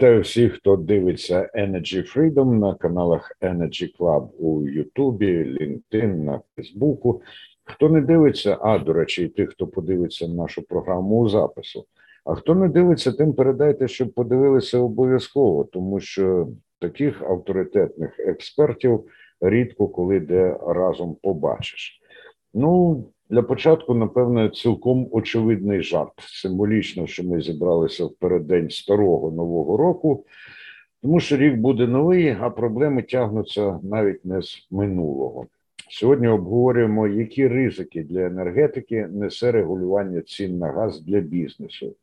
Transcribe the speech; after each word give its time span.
Вітаю 0.00 0.20
всіх, 0.20 0.54
хто 0.54 0.76
дивиться 0.76 1.50
Energy 1.54 2.16
Freedom 2.16 2.44
на 2.44 2.74
каналах 2.74 3.32
Energy 3.40 3.98
Club 3.98 4.28
у 4.38 4.68
Ютубі, 4.68 5.56
LinkedIn, 5.60 6.24
на 6.24 6.40
Фейсбуку. 6.56 7.22
Хто 7.64 7.88
не 7.88 8.00
дивиться, 8.00 8.58
а 8.60 8.78
до 8.78 8.92
речі, 8.92 9.24
і 9.24 9.28
тих, 9.28 9.50
хто 9.50 9.66
подивиться 9.66 10.28
нашу 10.28 10.62
програму 10.62 11.20
у 11.20 11.28
запису. 11.28 11.86
А 12.24 12.34
хто 12.34 12.54
не 12.54 12.68
дивиться, 12.68 13.12
тим 13.12 13.32
передайте, 13.32 13.88
щоб 13.88 14.12
подивилися 14.12 14.78
обов'язково, 14.78 15.64
тому 15.64 16.00
що 16.00 16.48
таких 16.78 17.22
авторитетних 17.22 18.20
експертів 18.20 19.04
рідко 19.40 19.88
коли 19.88 20.20
де 20.20 20.56
разом 20.66 21.16
побачиш. 21.22 22.00
Ну, 22.54 23.04
для 23.30 23.42
початку, 23.42 23.94
напевне, 23.94 24.48
цілком 24.48 25.08
очевидний 25.12 25.82
жарт. 25.82 26.12
Символічно, 26.18 27.06
що 27.06 27.24
ми 27.24 27.40
зібралися 27.40 28.04
в 28.04 28.14
переддень 28.14 28.70
старого 28.70 29.30
нового 29.30 29.76
року, 29.76 30.24
тому 31.02 31.20
що 31.20 31.36
рік 31.36 31.54
буде 31.54 31.86
новий, 31.86 32.36
а 32.40 32.50
проблеми 32.50 33.02
тягнуться 33.02 33.80
навіть 33.82 34.24
не 34.24 34.42
з 34.42 34.66
минулого. 34.70 35.46
Сьогодні 35.90 36.28
обговорюємо, 36.28 37.06
які 37.06 37.48
ризики 37.48 38.02
для 38.02 38.20
енергетики 38.26 39.06
несе 39.06 39.52
регулювання 39.52 40.20
цін 40.20 40.58
на 40.58 40.72
газ 40.72 41.00
для 41.00 41.20
бізнесу. 41.20 41.94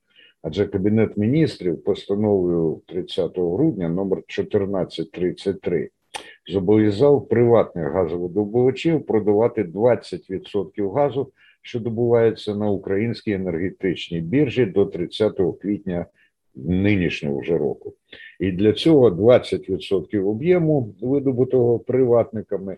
Адже 0.42 0.66
Кабінет 0.66 1.18
міністрів 1.18 1.84
постановою 1.84 2.82
30 2.88 3.38
грудня 3.38 3.90
номер 3.90 4.18
1433 4.18 5.90
зобов'язав 6.48 7.28
приватних 7.28 7.92
газовидобувачів 7.92 9.06
продавати 9.06 9.64
20% 9.64 10.94
газу, 10.94 11.32
що 11.62 11.80
добувається 11.80 12.56
на 12.56 12.70
українській 12.70 13.32
енергетичній 13.32 14.22
біржі 14.22 14.66
до 14.66 14.86
30 14.86 15.40
квітня 15.62 16.06
нинішнього 16.56 17.40
вже 17.40 17.58
року. 17.58 17.94
І 18.40 18.52
для 18.52 18.74
цього 18.74 19.10
20% 19.10 20.26
об'єму 20.28 20.96
видобутого 21.02 21.80
приватниками 21.80 22.78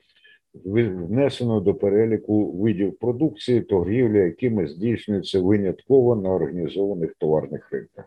внесено 0.53 1.59
до 1.59 1.75
переліку 1.75 2.51
видів 2.51 2.97
продукції, 2.97 3.61
торгівля, 3.61 4.17
якими 4.17 4.67
здійснюється 4.67 5.41
винятково 5.41 6.15
на 6.15 6.29
організованих 6.29 7.15
товарних 7.19 7.71
ринках. 7.71 8.05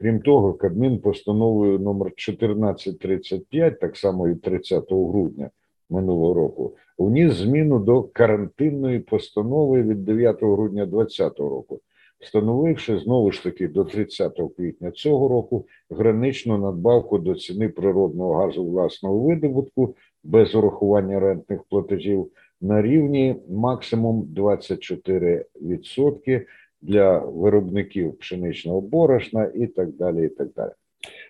Крім 0.00 0.20
того, 0.20 0.54
Кабмін 0.54 0.98
постановою 0.98 1.78
номер 1.78 2.06
1435, 2.06 3.80
так 3.80 3.96
само 3.96 4.28
і 4.28 4.34
30 4.34 4.84
грудня 4.90 5.50
минулого 5.90 6.34
року, 6.34 6.76
вніс 6.98 7.32
зміну 7.32 7.78
до 7.78 8.02
карантинної 8.02 9.00
постанови 9.00 9.82
від 9.82 10.04
9 10.04 10.42
грудня 10.42 10.86
2020 10.86 11.38
року, 11.38 11.80
встановивши 12.20 12.98
знову 12.98 13.32
ж 13.32 13.42
таки 13.42 13.68
до 13.68 13.84
30 13.84 14.40
квітня 14.56 14.90
цього 14.90 15.28
року 15.28 15.66
граничну 15.90 16.58
надбавку 16.58 17.18
до 17.18 17.34
ціни 17.34 17.68
природного 17.68 18.34
газу 18.34 18.64
власного 18.64 19.18
видобутку 19.18 19.96
без 20.24 20.54
урахування 20.54 21.20
рентних 21.20 21.62
платежів 21.62 22.30
на 22.60 22.82
рівні 22.82 23.36
максимум 23.48 24.28
24% 24.36 26.46
для 26.84 27.18
виробників 27.18 28.18
пшеничного 28.18 28.80
борошна 28.80 29.50
і 29.54 29.66
так 29.66 29.90
далі. 29.90 30.26
і 30.26 30.28
так 30.28 30.48
далі. 30.56 30.70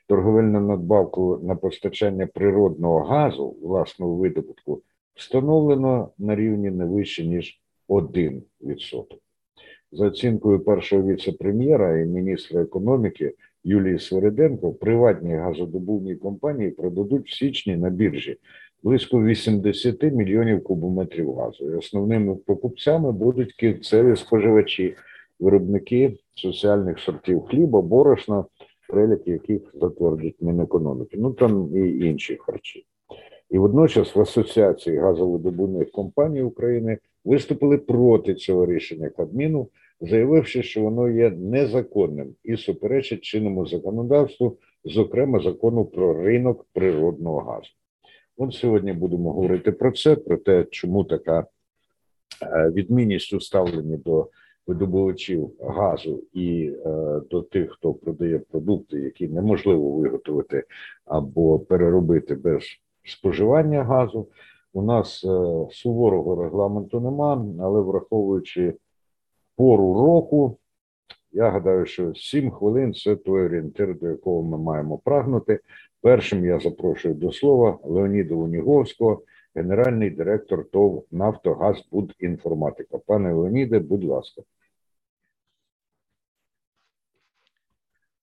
Торговельну 0.06 0.60
надбавку 0.60 1.40
на 1.42 1.54
постачання 1.54 2.26
природного 2.26 3.00
газу 3.00 3.56
власного 3.62 4.14
видобутку 4.14 4.82
встановлено 5.14 6.10
на 6.18 6.36
рівні 6.36 6.70
не 6.70 6.84
вище 6.84 7.26
ніж 7.26 7.60
1%. 7.88 8.42
За 9.92 10.06
оцінкою 10.06 10.60
першого 10.60 11.02
віце-прем'єра 11.02 12.00
і 12.00 12.06
міністра 12.06 12.62
економіки 12.62 13.34
Юлії 13.64 13.98
Свериденко, 13.98 14.72
приватні 14.72 15.34
газодобувні 15.34 16.16
компанії 16.16 16.70
продадуть 16.70 17.26
в 17.26 17.34
січні 17.34 17.76
на 17.76 17.90
біржі 17.90 18.38
близько 18.82 19.24
80 19.24 20.02
мільйонів 20.02 20.64
кубометрів 20.64 21.34
газу. 21.34 21.70
І 21.70 21.74
Основними 21.74 22.34
покупцями 22.34 23.12
будуть 23.12 23.52
кінцеві 23.52 24.16
споживачі 24.16 24.94
виробники 25.40 26.18
соціальних 26.34 26.98
сортів 26.98 27.42
хліба, 27.42 27.82
борошна, 27.82 28.44
перелік 28.88 29.28
яких 29.28 29.60
затвердить 29.74 30.36
Мінекономіки, 30.40 31.16
ну 31.20 31.32
там 31.32 31.76
і 31.76 32.06
інші 32.06 32.36
харчі. 32.36 32.86
І 33.50 33.58
водночас 33.58 34.16
в 34.16 34.20
Асоціації 34.20 34.98
газовидобувних 34.98 35.90
компаній 35.90 36.42
України 36.42 36.98
виступили 37.24 37.78
проти 37.78 38.34
цього 38.34 38.66
рішення 38.66 39.08
Кабміну, 39.08 39.68
заявивши, 40.00 40.62
що 40.62 40.80
воно 40.80 41.10
є 41.10 41.30
незаконним 41.30 42.34
і 42.44 42.56
суперечить 42.56 43.20
чинному 43.20 43.66
законодавству, 43.66 44.58
зокрема 44.84 45.40
закону 45.40 45.84
про 45.84 46.22
ринок 46.22 46.66
природного 46.72 47.40
газу. 47.40 47.70
От 48.36 48.54
сьогодні 48.54 48.92
будемо 48.92 49.32
говорити 49.32 49.72
про 49.72 49.92
це, 49.92 50.16
про 50.16 50.36
те, 50.36 50.66
чому 50.70 51.04
така 51.04 51.46
е, 52.42 52.70
відмінність 52.70 53.32
у 53.32 53.40
ставленні 53.40 53.96
до 53.96 54.28
видобувачів 54.66 55.50
газу 55.60 56.22
і 56.32 56.72
е, 56.86 57.20
до 57.30 57.42
тих, 57.42 57.72
хто 57.72 57.94
продає 57.94 58.38
продукти, 58.38 59.00
які 59.00 59.28
неможливо 59.28 59.90
виготовити 59.90 60.64
або 61.04 61.58
переробити 61.58 62.34
без 62.34 62.62
споживання 63.04 63.84
газу. 63.84 64.28
У 64.72 64.82
нас 64.82 65.24
е, 65.24 65.66
суворого 65.70 66.42
регламенту 66.42 67.00
нема, 67.00 67.46
але 67.60 67.80
враховуючи 67.80 68.74
пору 69.56 69.94
року, 69.94 70.56
я 71.32 71.50
гадаю, 71.50 71.86
що 71.86 72.14
7 72.14 72.50
хвилин 72.50 72.94
це 72.94 73.16
той 73.16 73.44
орієнтир, 73.44 73.98
до 73.98 74.08
якого 74.08 74.42
ми 74.42 74.58
маємо 74.58 74.98
прагнути. 74.98 75.60
Першим 76.00 76.44
я 76.44 76.60
запрошую 76.60 77.14
до 77.14 77.32
слова 77.32 77.78
Леоніда 77.84 78.34
Уніговського, 78.34 79.22
генеральний 79.54 80.10
директор 80.10 80.64
ТОВ 80.70 81.06
«Нафтогазбудінформатика». 81.10 82.98
Пане 82.98 83.32
Леоніде, 83.32 83.78
будь 83.78 84.04
ласка. 84.04 84.42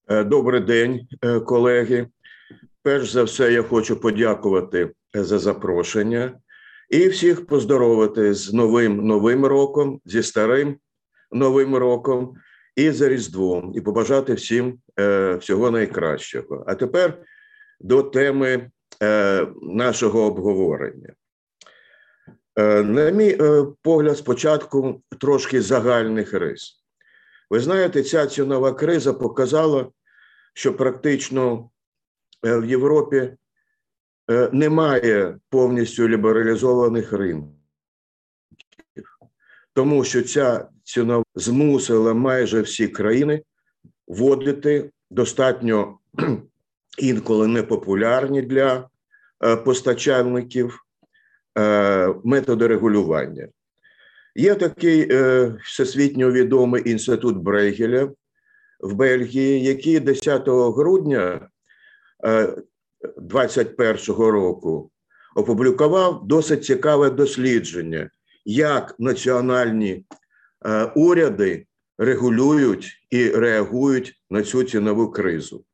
Е, 0.08 0.24
добрий 0.24 0.60
день, 0.60 1.08
е, 1.22 1.40
колеги. 1.40 2.06
Перш 2.82 3.10
за 3.10 3.22
все, 3.22 3.52
я 3.52 3.62
хочу 3.62 4.00
подякувати 4.00 4.90
за 5.14 5.38
запрошення 5.38 6.40
і 6.90 7.08
всіх 7.08 7.46
поздоровити 7.46 8.34
з 8.34 8.52
новим 8.52 9.06
новим 9.06 9.44
роком, 9.44 10.00
зі 10.04 10.22
старим 10.22 10.76
новим 11.32 11.76
роком 11.76 12.34
і 12.76 12.90
за 12.90 13.08
Різдвом, 13.08 13.72
і 13.74 13.80
побажати 13.80 14.34
всім 14.34 14.78
е, 15.00 15.34
всього 15.34 15.70
найкращого. 15.70 16.64
А 16.66 16.74
тепер 16.74 17.22
до 17.80 18.02
теми 18.02 18.70
нашого 19.62 20.22
обговорення. 20.22 21.14
На 22.56 23.10
мій 23.10 23.38
погляд, 23.82 24.18
спочатку 24.18 25.02
трошки 25.18 25.62
загальних 25.62 26.32
рис. 26.32 26.82
Ви 27.52 27.60
знаєте, 27.60 28.02
ця 28.02 28.26
цінова 28.26 28.72
криза 28.72 29.12
показала, 29.12 29.86
що 30.54 30.76
практично 30.76 31.70
е, 32.44 32.58
в 32.58 32.64
Європі 32.64 33.16
е, 34.30 34.48
немає 34.52 35.38
повністю 35.48 36.08
лібералізованих 36.08 37.12
ринків, 37.12 37.52
тому 39.72 40.04
що 40.04 40.22
ця 40.22 40.68
ціна 40.82 41.22
змусила 41.34 42.14
майже 42.14 42.60
всі 42.60 42.88
країни 42.88 43.42
вводити 44.06 44.90
достатньо 45.10 45.98
інколи 46.98 47.46
непопулярні 47.46 48.42
для 48.42 48.88
е, 49.44 49.56
постачальників 49.56 50.84
методи 52.24 52.66
регулювання. 52.66 53.48
Є 54.34 54.54
такий 54.54 55.08
е, 55.10 55.52
всесвітньо 55.64 56.32
відомий 56.32 56.90
інститут 56.90 57.36
Брейгеля 57.36 58.10
в 58.80 58.94
Бельгії, 58.94 59.64
який 59.64 60.00
10 60.00 60.42
грудня 60.48 61.48
2021 63.16 64.26
е, 64.26 64.30
року 64.30 64.90
опублікував 65.36 66.26
досить 66.26 66.64
цікаве 66.64 67.10
дослідження, 67.10 68.10
як 68.44 68.94
національні 68.98 70.04
е, 70.66 70.84
уряди 70.84 71.66
регулюють 71.98 73.06
і 73.10 73.28
реагують 73.28 74.20
на 74.30 74.42
цю 74.42 74.64
цінову 74.64 75.10
кризу. 75.10 75.64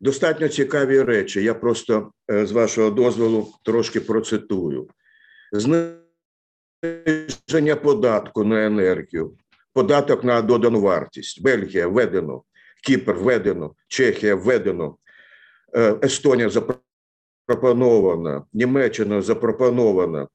Достатньо 0.00 0.48
цікаві 0.48 1.02
речі. 1.02 1.42
Я 1.42 1.54
просто 1.54 2.12
е, 2.30 2.46
з 2.46 2.52
вашого 2.52 2.90
дозволу 2.90 3.52
трошки 3.64 4.00
процитую 4.00 4.88
зниження 5.52 5.86
податку 7.82 8.44
на 8.44 8.66
енергію, 8.66 9.36
податок 9.72 10.24
на 10.24 10.42
додану 10.42 10.80
вартість. 10.80 11.42
Бельгія 11.42 11.86
введено, 11.88 12.42
Кіпр 12.84 13.12
введено, 13.12 13.74
Чехія 13.88 14.34
введено, 14.34 14.96
е, 15.74 15.96
Естонія 16.02 16.50
запропонована, 16.50 18.44
Німеччина 18.52 19.22
запропонована, 19.22 20.28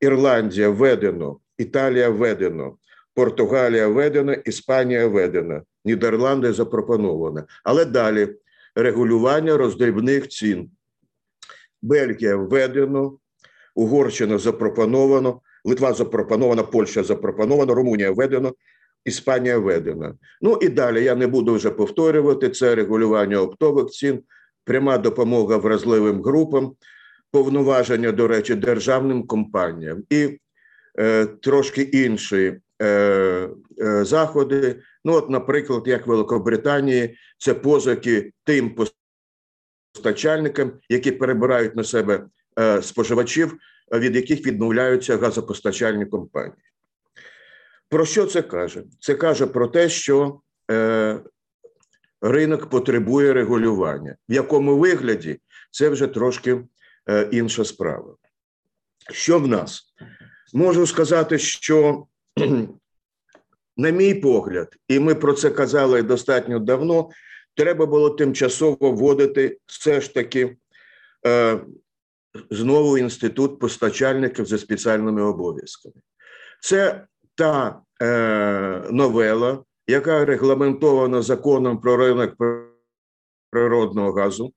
Ірландія 0.00 0.68
введено, 0.68 1.40
Італія 1.58 2.10
введено, 2.10 2.76
Португалія 3.14 3.88
введена, 3.88 4.34
Іспанія 4.34 5.06
введена, 5.06 5.62
Нідерланди 5.84 6.52
запропонована. 6.52 7.44
Але 7.64 7.84
далі 7.84 8.28
регулювання 8.74 9.56
роздрібних 9.56 10.28
цін. 10.28 10.70
Бельгія 11.82 12.36
введено, 12.36 13.18
Угорщина 13.76 14.38
запропоновано, 14.38 15.40
Литва 15.64 15.92
запропонована, 15.92 16.62
Польща 16.62 17.02
запропонована, 17.02 17.74
Румунія 17.74 18.10
введено, 18.10 18.54
Іспанія 19.04 19.58
введена. 19.58 20.14
Ну 20.40 20.58
і 20.62 20.68
далі 20.68 21.04
я 21.04 21.14
не 21.14 21.26
буду 21.26 21.54
вже 21.54 21.70
повторювати 21.70 22.50
це 22.50 22.74
регулювання 22.74 23.42
оптових 23.42 23.86
цін, 23.86 24.22
пряма 24.64 24.98
допомога 24.98 25.56
вразливим 25.56 26.22
групам, 26.22 26.72
повноваження, 27.30 28.12
до 28.12 28.28
речі, 28.28 28.54
державним 28.54 29.26
компаніям 29.26 30.02
і 30.10 30.38
е, 30.98 31.26
трошки 31.26 31.82
інші 31.82 32.60
е, 32.82 32.86
е, 33.80 34.04
заходи. 34.04 34.82
Ну, 35.04 35.12
от, 35.12 35.30
наприклад, 35.30 35.82
як 35.86 36.06
в 36.06 36.10
Великобританії, 36.10 37.16
це 37.38 37.54
позики 37.54 38.32
тим 38.44 38.76
постачальникам, 39.94 40.72
які 40.88 41.12
перебирають 41.12 41.76
на 41.76 41.84
себе 41.84 42.26
споживачів, 42.82 43.56
від 43.92 44.16
яких 44.16 44.46
відмовляються 44.46 45.16
газопостачальні 45.16 46.06
компанії. 46.06 46.62
Про 47.88 48.06
що 48.06 48.26
це 48.26 48.42
каже? 48.42 48.82
Це 49.00 49.14
каже 49.14 49.46
про 49.46 49.68
те, 49.68 49.88
що 49.88 50.40
е, 50.70 51.20
ринок 52.20 52.70
потребує 52.70 53.32
регулювання. 53.32 54.16
В 54.28 54.32
якому 54.32 54.78
вигляді 54.78 55.40
це 55.70 55.88
вже 55.88 56.06
трошки 56.06 56.64
е, 57.08 57.28
інша 57.32 57.64
справа. 57.64 58.16
Що 59.12 59.38
в 59.38 59.48
нас? 59.48 59.94
Можу 60.54 60.86
сказати, 60.86 61.38
що, 61.38 62.06
на 63.76 63.90
мій 63.90 64.14
погляд, 64.14 64.76
і 64.88 64.98
ми 64.98 65.14
про 65.14 65.32
це 65.32 65.50
казали 65.50 66.02
достатньо 66.02 66.58
давно, 66.58 67.10
треба 67.54 67.86
було 67.86 68.10
тимчасово 68.10 68.92
вводити 68.92 69.58
все 69.66 70.00
ж 70.00 70.14
таки 70.14 70.56
е, 71.26 71.60
знову 72.50 72.98
інститут 72.98 73.58
постачальників 73.58 74.46
за 74.46 74.58
спеціальними 74.58 75.22
обов'язками. 75.22 75.94
Це 76.60 77.06
та 77.34 77.80
е, 78.02 78.82
новела, 78.90 79.64
яка 79.86 80.24
регламентована 80.24 81.22
законом 81.22 81.80
про 81.80 81.96
ринок 81.96 82.34
природного 83.50 84.12
газу, 84.12 84.52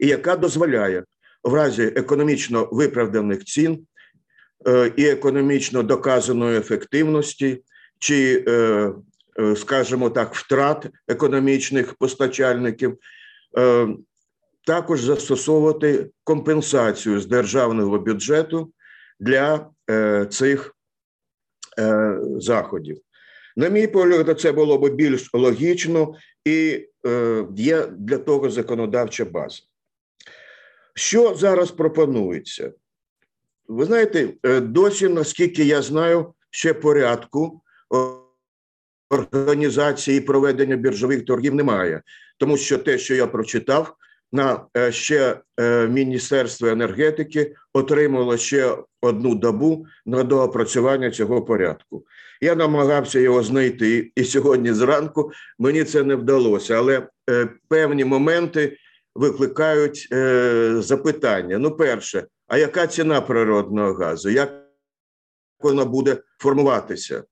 і 0.00 0.06
яка 0.06 0.36
дозволяє 0.36 1.04
в 1.44 1.54
разі 1.54 1.82
економічно 1.82 2.68
виправданих 2.72 3.44
цін 3.44 3.86
е, 4.68 4.92
і 4.96 5.06
економічно 5.06 5.82
доказаної 5.82 6.58
ефективності, 6.58 7.62
чи, 7.98 8.44
е, 8.48 8.92
е, 9.40 9.56
скажімо 9.56 10.10
так, 10.10 10.34
втрат 10.34 10.86
економічних 11.08 11.94
постачальників. 11.94 12.98
Також 14.66 15.00
застосовувати 15.00 16.10
компенсацію 16.24 17.20
з 17.20 17.26
державного 17.26 17.98
бюджету 17.98 18.72
для 19.20 19.70
е, 19.90 20.26
цих 20.30 20.76
е, 21.78 22.18
заходів. 22.36 23.00
На 23.56 23.68
мій 23.68 23.86
погляд, 23.86 24.40
це 24.40 24.52
було 24.52 24.78
б 24.78 24.94
більш 24.94 25.34
логічно 25.34 26.14
і 26.44 26.88
е, 27.06 27.44
є 27.56 27.86
для 27.86 28.18
того 28.18 28.50
законодавча 28.50 29.24
база. 29.24 29.62
Що 30.94 31.34
зараз 31.34 31.70
пропонується? 31.70 32.72
Ви 33.68 33.84
знаєте, 33.84 34.28
досі, 34.60 35.08
наскільки 35.08 35.64
я 35.64 35.82
знаю, 35.82 36.34
ще 36.50 36.74
порядку 36.74 37.62
організації 39.10 40.20
проведення 40.20 40.76
біржових 40.76 41.24
торгів 41.24 41.54
немає, 41.54 42.02
тому 42.38 42.56
що 42.56 42.78
те, 42.78 42.98
що 42.98 43.14
я 43.14 43.26
прочитав, 43.26 43.96
на 44.32 44.66
е, 44.76 44.92
ще 44.92 45.40
е, 45.60 45.88
Міністерство 45.88 46.68
енергетики 46.68 47.54
отримало 47.72 48.36
ще 48.36 48.76
одну 49.00 49.34
добу 49.34 49.86
на 50.06 50.22
доопрацювання 50.22 51.10
цього 51.10 51.42
порядку. 51.42 52.04
Я 52.40 52.54
намагався 52.54 53.20
його 53.20 53.42
знайти, 53.42 54.12
і 54.16 54.24
сьогодні 54.24 54.72
зранку 54.72 55.32
мені 55.58 55.84
це 55.84 56.02
не 56.02 56.14
вдалося, 56.14 56.74
але 56.74 57.08
е, 57.30 57.48
певні 57.68 58.04
моменти 58.04 58.76
викликають 59.14 60.08
запитання. 60.84 61.58
Ну, 61.58 61.70
перше, 61.70 62.26
а 62.48 62.58
яка 62.58 62.86
ціна 62.86 63.20
природного 63.20 63.92
газу? 63.92 64.30
Як 64.30 64.52
вона 65.60 65.84
буде 65.84 66.16
формуватися? 66.38 67.24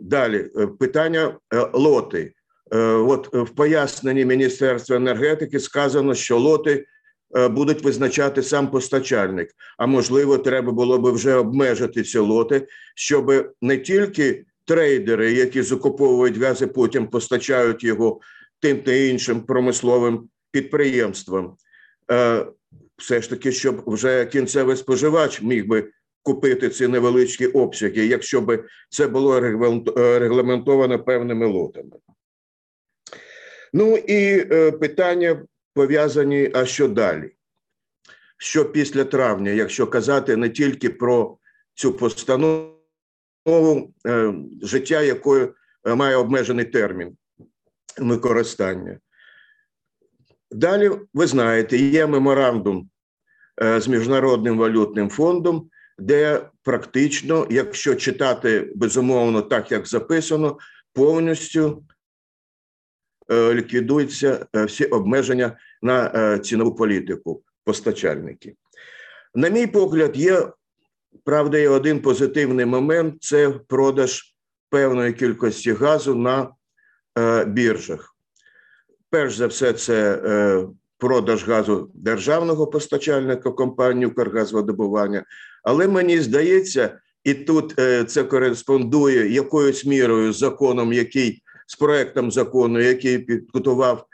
Далі 0.00 0.50
питання 0.78 1.38
лоти. 1.72 2.35
Е, 2.72 2.78
от 2.78 3.34
в 3.34 3.48
поясненні 3.48 4.24
Міністерства 4.24 4.96
енергетики 4.96 5.60
сказано, 5.60 6.14
що 6.14 6.38
лоти 6.38 6.86
е, 7.36 7.48
будуть 7.48 7.82
визначати 7.82 8.42
сам 8.42 8.70
постачальник. 8.70 9.50
А 9.78 9.86
можливо, 9.86 10.38
треба 10.38 10.72
було 10.72 10.98
би 10.98 11.12
вже 11.12 11.34
обмежити 11.34 12.02
ці 12.02 12.18
лоти, 12.18 12.66
щоб 12.94 13.54
не 13.62 13.78
тільки 13.78 14.44
трейдери, 14.64 15.32
які 15.32 15.62
закуповують 15.62 16.38
газ 16.38 16.62
і 16.62 16.66
потім 16.66 17.06
постачають 17.06 17.84
його 17.84 18.20
тим 18.60 18.82
та 18.82 18.92
іншим 18.92 19.40
промисловим 19.40 20.28
підприємствам, 20.50 21.56
е, 22.10 22.46
все 22.96 23.22
ж 23.22 23.30
таки, 23.30 23.52
щоб 23.52 23.82
вже 23.86 24.26
кінцевий 24.26 24.76
споживач 24.76 25.42
міг 25.42 25.66
би. 25.66 25.90
Купити 26.22 26.68
ці 26.68 26.88
невеличкі 26.88 27.46
обсяги, 27.46 28.06
якщо 28.06 28.40
би 28.40 28.64
це 28.88 29.06
було 29.06 29.40
регламентовано 29.96 31.04
певними 31.04 31.46
лотами. 31.46 31.90
Ну 33.78 33.96
і 33.96 34.46
е, 34.52 34.72
питання 34.72 35.42
пов'язані, 35.74 36.50
а 36.54 36.66
що 36.66 36.88
далі? 36.88 37.30
Що 38.36 38.64
після 38.64 39.04
травня, 39.04 39.50
якщо 39.50 39.86
казати 39.86 40.36
не 40.36 40.48
тільки 40.48 40.90
про 40.90 41.38
цю 41.74 41.92
постанову, 41.92 42.74
е, 44.06 44.34
життя 44.62 45.02
якої 45.02 45.48
е, 45.86 45.94
має 45.94 46.16
обмежений 46.16 46.64
термін 46.64 47.16
використання. 47.98 48.98
Далі, 50.50 50.90
ви 51.14 51.26
знаєте, 51.26 51.76
є 51.76 52.06
меморандум 52.06 52.90
з 53.78 53.88
Міжнародним 53.88 54.58
валютним 54.58 55.10
фондом, 55.10 55.70
де 55.98 56.50
практично, 56.62 57.46
якщо 57.50 57.94
читати 57.94 58.72
безумовно 58.74 59.42
так, 59.42 59.72
як 59.72 59.86
записано, 59.86 60.58
повністю 60.92 61.82
ліквідуються 63.30 64.46
е, 64.56 64.64
всі 64.64 64.84
обмеження 64.84 65.58
на 65.82 66.12
е, 66.14 66.38
цінову 66.38 66.74
політику 66.74 67.42
постачальників. 67.64 68.54
На 69.34 69.48
мій 69.48 69.66
погляд, 69.66 70.16
є 70.16 70.48
правда, 71.24 71.58
є 71.58 71.68
один 71.68 72.00
позитивний 72.00 72.66
момент: 72.66 73.14
це 73.20 73.50
продаж 73.50 74.34
певної 74.70 75.12
кількості 75.12 75.72
газу 75.72 76.14
на 76.14 76.50
біржах. 77.46 78.16
Перш 79.10 79.36
за 79.36 79.46
все, 79.46 79.72
це 79.72 80.18
продаж 80.98 81.44
газу 81.44 81.90
державного 81.94 82.66
постачальника 82.66 83.50
компанії 83.50 84.06
«Укргазвидобування». 84.06 85.24
Але 85.62 85.88
мені 85.88 86.20
здається, 86.20 86.98
і 87.24 87.34
тут 87.34 87.74
це 88.06 88.24
кореспондує 88.24 89.32
якоюсь 89.32 89.86
мірою 89.86 90.32
законом, 90.32 90.92
який 90.92 91.42
з 91.66 91.76
проектом 91.76 92.30
закону, 92.30 92.80
який 92.80 93.18
підготував 93.18 94.06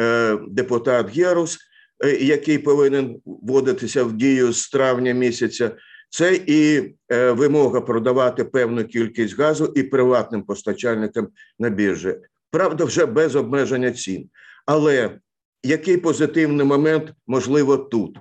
е, 0.00 0.38
депутат 0.48 1.16
Герус, 1.16 1.58
е, 2.04 2.10
який 2.10 2.58
повинен 2.58 3.20
вводитися 3.24 4.04
в 4.04 4.12
дію 4.12 4.52
з 4.52 4.68
травня 4.68 5.12
місяця. 5.12 5.70
Це 6.10 6.40
і 6.46 6.94
е, 7.12 7.32
вимога 7.32 7.80
продавати 7.80 8.44
певну 8.44 8.84
кількість 8.84 9.38
газу 9.38 9.72
і 9.76 9.82
приватним 9.82 10.42
постачальникам 10.42 11.28
на 11.58 11.70
біржі. 11.70 12.14
Правда, 12.50 12.84
вже 12.84 13.06
без 13.06 13.36
обмеження 13.36 13.92
цін. 13.92 14.28
Але 14.66 15.18
який 15.62 15.96
позитивний 15.96 16.66
момент 16.66 17.12
можливо 17.26 17.76
тут? 17.76 18.18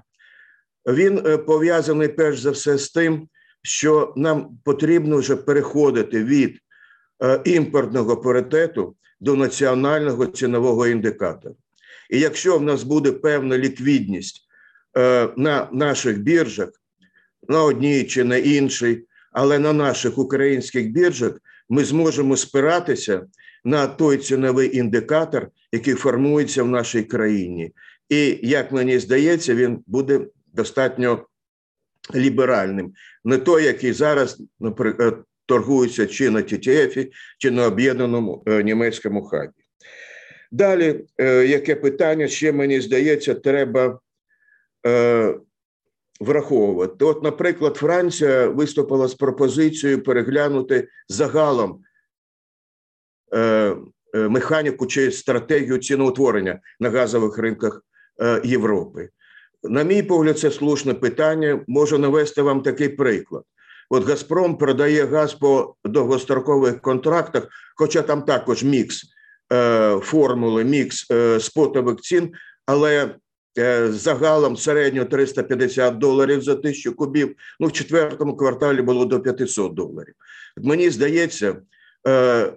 Він 0.88 1.24
пов'язаний 1.46 2.08
перш 2.08 2.39
за 2.39 2.51
все 2.51 2.77
з 2.77 2.89
тим, 2.89 3.27
що 3.63 4.13
нам 4.15 4.58
потрібно 4.63 5.17
вже 5.17 5.36
переходити 5.36 6.24
від 6.24 6.60
імпортного 7.46 8.18
паритету 8.18 8.96
до 9.20 9.36
національного 9.36 10.26
цінового 10.26 10.88
індикатора. 10.88 11.56
І 12.10 12.20
якщо 12.20 12.58
в 12.58 12.64
нас 12.64 12.84
буде 12.84 13.12
певна 13.12 13.58
ліквідність 13.58 14.42
е, 14.98 15.30
на 15.38 15.70
наших 15.72 16.20
біржах, 16.20 16.70
на 17.48 17.64
одній 17.64 18.04
чи 18.04 18.24
на 18.24 18.38
іншій, 18.38 19.06
але 19.32 19.60
на 19.60 19.74
наших 19.74 20.18
українських 20.18 20.92
біржах, 20.92 21.32
ми 21.70 21.84
зможемо 21.84 22.38
спиратися 22.38 23.26
на 23.64 23.88
той 23.88 24.18
ціновий 24.18 24.78
індикатор, 24.78 25.50
який 25.72 25.94
формується 25.94 26.64
в 26.64 26.68
нашій 26.68 27.04
країні. 27.04 27.74
І 28.10 28.40
як 28.44 28.72
мені 28.72 29.00
здається, 29.00 29.56
він 29.56 29.84
буде 29.88 30.22
достатньо 30.54 31.26
ліберальним, 32.16 32.94
не 33.24 33.38
той, 33.38 33.64
який 33.64 33.94
зараз, 33.94 34.42
наприклад, 34.60 35.24
торгуються 35.48 36.08
чи 36.08 36.30
на 36.30 36.42
ТТФ, 36.42 36.98
чи 37.38 37.51
на 37.51 37.66
об'єднаному 37.66 38.44
е, 38.48 38.63
німецькому 38.63 39.24
хабі. 39.24 39.51
Далі, 40.51 41.06
яке 41.48 41.75
питання 41.75 42.27
ще 42.27 42.51
мені 42.51 42.82
здається, 42.82 43.36
треба 43.36 44.00
враховувати. 46.20 47.06
От, 47.06 47.24
наприклад, 47.24 47.75
Франція 47.75 48.48
виступила 48.48 49.08
з 49.08 49.16
пропозицією 49.16 50.04
переглянути 50.04 50.88
загалом 51.10 51.82
механіку 54.13 54.88
чи 54.88 55.12
стратегію 55.12 55.77
ціноутворення 55.77 56.60
на 56.80 56.89
газових 56.89 57.38
ринках 57.38 57.82
Європи. 58.44 59.10
На 59.63 59.84
мій 59.84 60.04
погляд, 60.04 60.39
це 60.39 60.51
слушне 60.51 60.94
питання. 60.94 61.63
Можу 61.68 61.98
навести 61.98 62.42
вам 62.42 62.62
такий 62.62 62.89
приклад. 62.89 63.44
От 63.89 64.08
Газпром 64.08 64.58
продає 64.58 65.06
газ 65.06 65.34
по 65.34 65.75
довгострокових 65.86 66.82
контрактах, 66.82 67.48
хоча 67.75 68.01
там 68.01 68.22
також 68.22 68.63
мікс 68.63 69.03
е, 69.53 70.00
формули, 70.03 70.63
мікс 70.63 71.12
е, 71.12 71.39
спотових 71.39 71.98
цін, 72.01 72.32
але 72.65 73.15
е, 73.58 73.91
загалом 73.91 74.58
середньо 74.58 75.06
350 75.06 75.98
доларів 75.98 76.41
за 76.41 76.56
тисячу 76.56 76.96
кубів. 76.96 77.36
Ну 77.60 77.67
в 77.67 77.72
четвертому 77.72 78.38
кварталі 78.38 78.82
було 78.82 79.06
до 79.06 79.20
500 79.20 79.74
доларів. 79.74 80.13
Мені 80.58 80.89
здається, 80.89 81.56
е, 82.08 82.53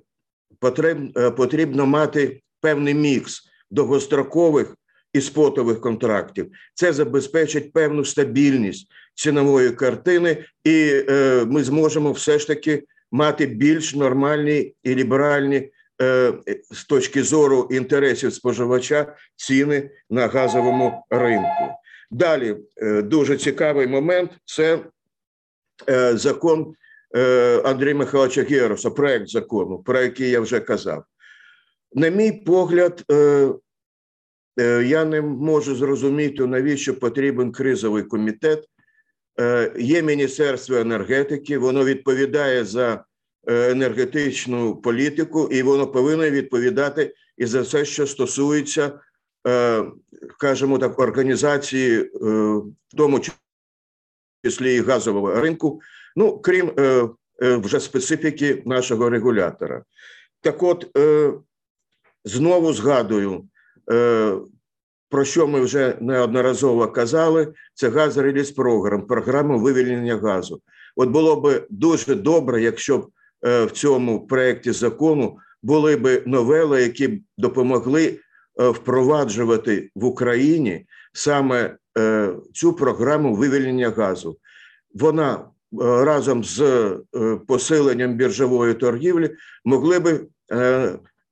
потрібно, 0.59 1.11
е, 1.17 1.31
потрібно 1.31 1.87
мати 1.87 2.41
певний 2.61 2.95
мікс 2.95 3.43
довгострокових 3.71 4.77
і 5.13 5.21
спотових 5.21 5.81
контрактів. 5.81 6.51
Це 6.75 6.93
забезпечить 6.93 7.73
певну 7.73 8.05
стабільність 8.05 8.87
цінової 9.21 9.71
картини, 9.71 10.45
і 10.65 11.05
е, 11.09 11.45
ми 11.49 11.65
зможемо 11.65 12.13
все 12.13 12.39
ж 12.39 12.47
таки 12.47 12.85
мати 13.13 13.47
більш 13.47 13.95
нормальні 13.95 14.75
і 14.83 14.95
ліберальні 14.95 15.71
е, 16.03 16.33
з 16.71 16.85
точки 16.85 17.23
зору 17.23 17.69
інтересів 17.71 18.33
споживача 18.33 19.17
ціни 19.37 19.91
на 20.11 20.27
газовому 20.27 21.05
ринку. 21.11 21.75
Далі 22.11 22.57
е, 22.77 23.03
дуже 23.03 23.37
цікавий 23.37 23.87
момент 23.87 24.31
це 24.45 24.79
е, 25.91 26.17
закон 26.17 26.75
е, 27.17 27.63
Андрія 27.65 27.95
Михайловича 27.95 28.43
Героса, 28.43 28.91
проект 28.91 29.29
закону, 29.29 29.79
про 29.79 30.01
який 30.01 30.31
я 30.31 30.41
вже 30.41 30.61
казав. 30.61 31.05
На 31.95 32.09
мій 32.09 32.33
погляд, 32.33 33.05
Е, 34.61 34.85
я 34.87 35.05
не 35.05 35.21
можу 35.21 35.77
зрозуміти, 35.77 36.47
навіщо 36.47 36.99
потрібен 36.99 37.53
кризовий 37.53 38.03
комітет. 38.03 38.65
Е, 39.41 39.73
є 39.79 40.03
Міністерство 40.03 40.77
енергетики, 40.77 41.59
воно 41.59 41.85
відповідає 41.85 42.65
за 42.65 43.05
е, 43.49 43.71
енергетичну 43.71 44.77
політику, 44.77 45.49
і 45.53 45.63
воно 45.63 45.87
повинно 45.87 46.31
відповідати 46.31 47.15
і 47.37 47.47
за 47.47 47.61
все, 47.61 47.85
що 47.85 48.07
стосується, 48.07 49.01
скажімо 50.37 50.79
так, 50.79 50.99
організації, 50.99 52.11
в 52.93 52.97
тому 52.97 53.21
числі 54.45 54.75
і 54.75 54.81
газового 54.81 55.41
ринку, 55.41 55.81
ну 56.17 56.39
крім 56.39 56.73
вже 57.41 57.81
специфіки 57.81 58.63
нашого 58.67 59.11
регулятора. 59.11 59.85
Так, 60.41 60.63
от 60.63 60.97
знову 62.25 62.73
згадую. 62.73 63.49
Е, 65.11 65.17
про 65.17 65.25
що 65.25 65.47
ми 65.47 65.61
вже 65.61 65.97
неодноразово 66.01 66.89
казали, 66.89 67.53
це 67.75 67.89
газореліз 67.89 68.51
програм, 68.51 69.07
програма 69.07 69.57
вивільнення 69.57 70.17
газу. 70.17 70.61
От 70.97 71.09
було 71.09 71.41
б 71.41 71.67
дуже 71.71 72.15
добре, 72.15 72.63
якщо 72.63 72.99
б 72.99 73.09
е, 73.47 73.65
в 73.65 73.71
цьому 73.71 74.27
проєкті 74.27 74.73
закону 74.73 75.39
були 75.63 75.97
б 75.97 76.23
новели, 76.27 76.83
які 76.83 77.09
б 77.09 77.21
допомогли 77.39 78.19
е, 78.61 78.69
впроваджувати 78.69 79.91
в 79.95 80.05
Україні 80.05 80.87
саме 81.13 81.77
цю 82.55 82.73
програму 82.73 83.35
вивільнення 83.35 83.91
газу. 83.91 84.39
Вона 84.95 85.51
разом 85.81 86.45
з 86.45 86.91
посиленням 87.47 88.15
біржової 88.15 88.75
торгівлі 88.75 89.31
могли 89.65 89.99
би 89.99 90.21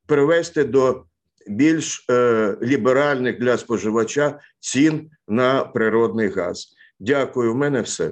привести 0.07 0.63
до 0.63 1.03
більш 1.49 2.05
е, 2.09 2.57
ліберальних 2.61 3.39
для 3.39 3.57
споживача 3.57 4.39
цін 4.59 5.09
на 5.27 5.63
природний 5.63 6.27
газ. 6.27 6.75
Дякую, 6.99 7.53
в 7.53 7.55
мене 7.55 7.81
все. 7.81 8.11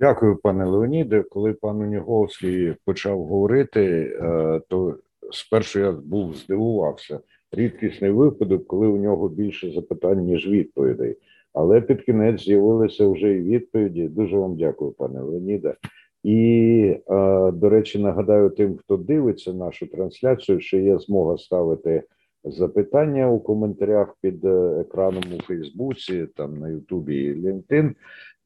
Дякую, 0.00 0.36
пане 0.36 0.64
Леоніде. 0.64 1.22
Коли 1.22 1.52
пан 1.52 1.80
Уніговський 1.80 2.74
почав 2.84 3.24
говорити, 3.24 3.82
е, 4.22 4.60
то 4.68 4.96
спершу 5.32 5.80
я 5.80 5.92
був 5.92 6.36
здивувався. 6.36 7.20
Рідкісний 7.52 8.10
випадок, 8.10 8.66
коли 8.66 8.86
у 8.86 8.96
нього 8.96 9.28
більше 9.28 9.72
запитань, 9.72 10.20
ніж 10.20 10.48
відповідей. 10.48 11.16
Але 11.52 11.80
під 11.80 12.02
кінець 12.02 12.40
з'явилися 12.40 13.08
вже 13.08 13.32
і 13.32 13.42
відповіді. 13.42 14.08
Дуже 14.08 14.36
вам 14.36 14.56
дякую, 14.56 14.90
пане 14.90 15.20
Леоніде. 15.20 15.74
І, 16.22 16.96
до 17.52 17.68
речі, 17.68 17.98
нагадаю 17.98 18.50
тим, 18.50 18.76
хто 18.76 18.96
дивиться 18.96 19.52
нашу 19.52 19.86
трансляцію, 19.86 20.60
що 20.60 20.78
є 20.78 20.98
змога 20.98 21.38
ставити 21.38 22.02
запитання 22.44 23.30
у 23.30 23.40
коментарях 23.40 24.16
під 24.20 24.44
е, 24.44 24.80
екраном 24.80 25.22
у 25.38 25.42
Фейсбуці, 25.42 26.26
там 26.36 26.58
на 26.58 26.68
Ютубі 26.68 27.16
і 27.16 27.34
LinkedIn. 27.34 27.94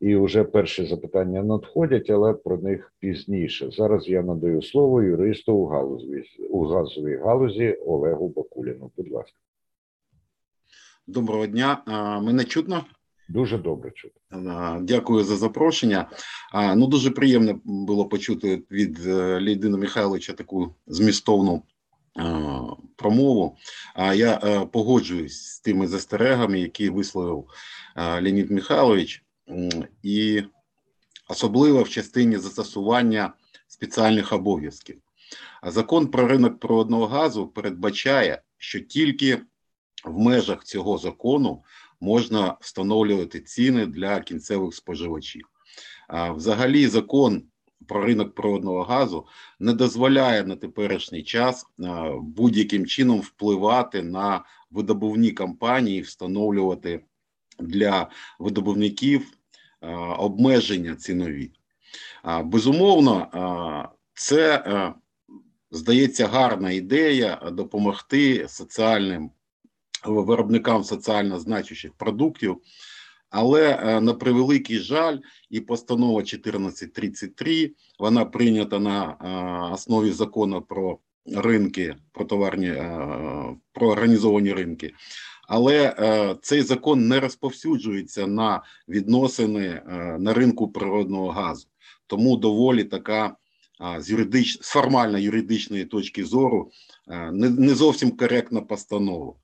І 0.00 0.16
вже 0.16 0.44
перші 0.44 0.86
запитання 0.86 1.42
надходять, 1.42 2.10
але 2.10 2.32
про 2.32 2.58
них 2.58 2.92
пізніше. 2.98 3.70
Зараз 3.70 4.08
я 4.08 4.22
надаю 4.22 4.62
слово 4.62 5.02
юристу 5.02 5.54
у 5.54 5.66
галузі 5.66 6.24
у 6.50 6.64
газовій 6.64 7.16
галузі 7.16 7.72
Олегу 7.72 8.28
Бакуліну. 8.28 8.90
Будь 8.96 9.10
ласка, 9.10 9.38
доброго 11.06 11.46
дня. 11.46 11.82
Мене 12.22 12.44
чутно? 12.44 12.84
Дуже 13.28 13.58
добре 13.58 13.90
чути. 13.90 14.20
Дякую 14.80 15.24
за 15.24 15.36
запрошення. 15.36 16.10
Ну 16.54 16.86
дуже 16.86 17.10
приємно 17.10 17.60
було 17.64 18.04
почути 18.04 18.62
від 18.70 19.06
е, 19.06 19.40
Лідина 19.40 19.78
Михайловича 19.78 20.32
таку 20.32 20.74
змістовну 20.86 21.62
промову. 22.96 23.56
А 23.94 24.14
я 24.14 24.40
е, 24.44 24.66
погоджуюсь 24.66 25.42
з 25.42 25.60
тими 25.60 25.86
застерегами, 25.86 26.60
які 26.60 26.90
висловив 26.90 27.44
Леонід 27.96 28.50
Михайлович, 28.50 29.24
і 30.02 30.42
особливо 31.28 31.82
в 31.82 31.88
частині 31.88 32.36
застосування 32.36 33.32
спеціальних 33.68 34.32
обов'язків. 34.32 34.96
Закон 35.62 36.06
про 36.06 36.28
ринок 36.28 36.60
природного 36.60 37.06
газу 37.06 37.46
передбачає, 37.46 38.42
що 38.58 38.80
тільки 38.80 39.38
в 40.04 40.18
межах 40.18 40.64
цього 40.64 40.98
закону 40.98 41.62
можна 42.00 42.56
встановлювати 42.60 43.40
ціни 43.40 43.86
для 43.86 44.20
кінцевих 44.20 44.74
споживачів. 44.74 45.48
Взагалі, 46.34 46.86
закон 46.86 47.42
про 47.88 48.04
ринок 48.04 48.34
природного 48.34 48.82
газу 48.82 49.26
не 49.60 49.72
дозволяє 49.72 50.44
на 50.44 50.56
теперішній 50.56 51.22
час 51.22 51.66
будь-яким 52.20 52.86
чином 52.86 53.20
впливати 53.20 54.02
на 54.02 54.44
видобувні 54.70 55.30
компанії, 55.30 56.00
встановлювати 56.00 57.04
для 57.58 58.10
видобувників 58.38 59.26
обмеження 60.18 60.94
цінові. 60.94 61.52
Безумовно, 62.44 63.28
це 64.14 64.64
здається 65.70 66.26
гарна 66.26 66.70
ідея 66.70 67.50
допомогти 67.52 68.48
соціальним 68.48 69.30
виробникам 70.08 70.84
соціально 70.84 71.38
значущих 71.38 71.92
продуктів. 71.92 72.60
Але 73.30 73.70
е, 73.70 74.00
на 74.00 74.14
превеликий 74.14 74.78
жаль, 74.78 75.18
і 75.50 75.60
постанова 75.60 76.12
1433, 76.12 77.70
вона 77.98 78.24
прийнята 78.24 78.78
на 78.78 79.04
е, 79.04 79.74
основі 79.74 80.10
закону 80.10 80.62
про 80.62 80.98
ринки, 81.26 81.96
про 82.12 82.24
товарні 82.24 82.66
е, 82.66 83.56
про 83.72 83.88
організовані 83.88 84.52
ринки. 84.52 84.92
Але 85.48 85.94
цей 86.42 86.62
закон 86.62 87.08
не 87.08 87.20
розповсюджується 87.20 88.26
на 88.26 88.62
відносини 88.88 89.82
на 90.18 90.34
ринку 90.34 90.68
природного 90.68 91.28
газу. 91.28 91.68
Тому 92.06 92.36
доволі 92.36 92.84
така 92.84 93.36
з 93.98 94.10
юридич, 94.10 94.62
з 94.62 94.68
формально 94.68 95.18
юридичної 95.18 95.84
точки 95.84 96.24
зору 96.24 96.70
не, 97.32 97.50
не 97.50 97.74
зовсім 97.74 98.10
коректна 98.10 98.60
постанова. 98.60 99.34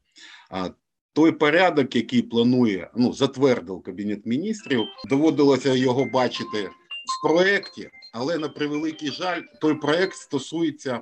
Той 1.12 1.32
порядок, 1.32 1.96
який 1.96 2.22
планує, 2.22 2.90
ну 2.96 3.12
затвердив 3.12 3.82
кабінет 3.82 4.26
міністрів, 4.26 4.84
доводилося 5.08 5.74
його 5.74 6.04
бачити 6.04 6.62
в 6.62 7.28
проєкті, 7.28 7.90
але 8.12 8.38
на 8.38 8.48
превеликий 8.48 9.10
жаль, 9.10 9.42
той 9.60 9.74
проєкт 9.74 10.16
стосується 10.16 11.00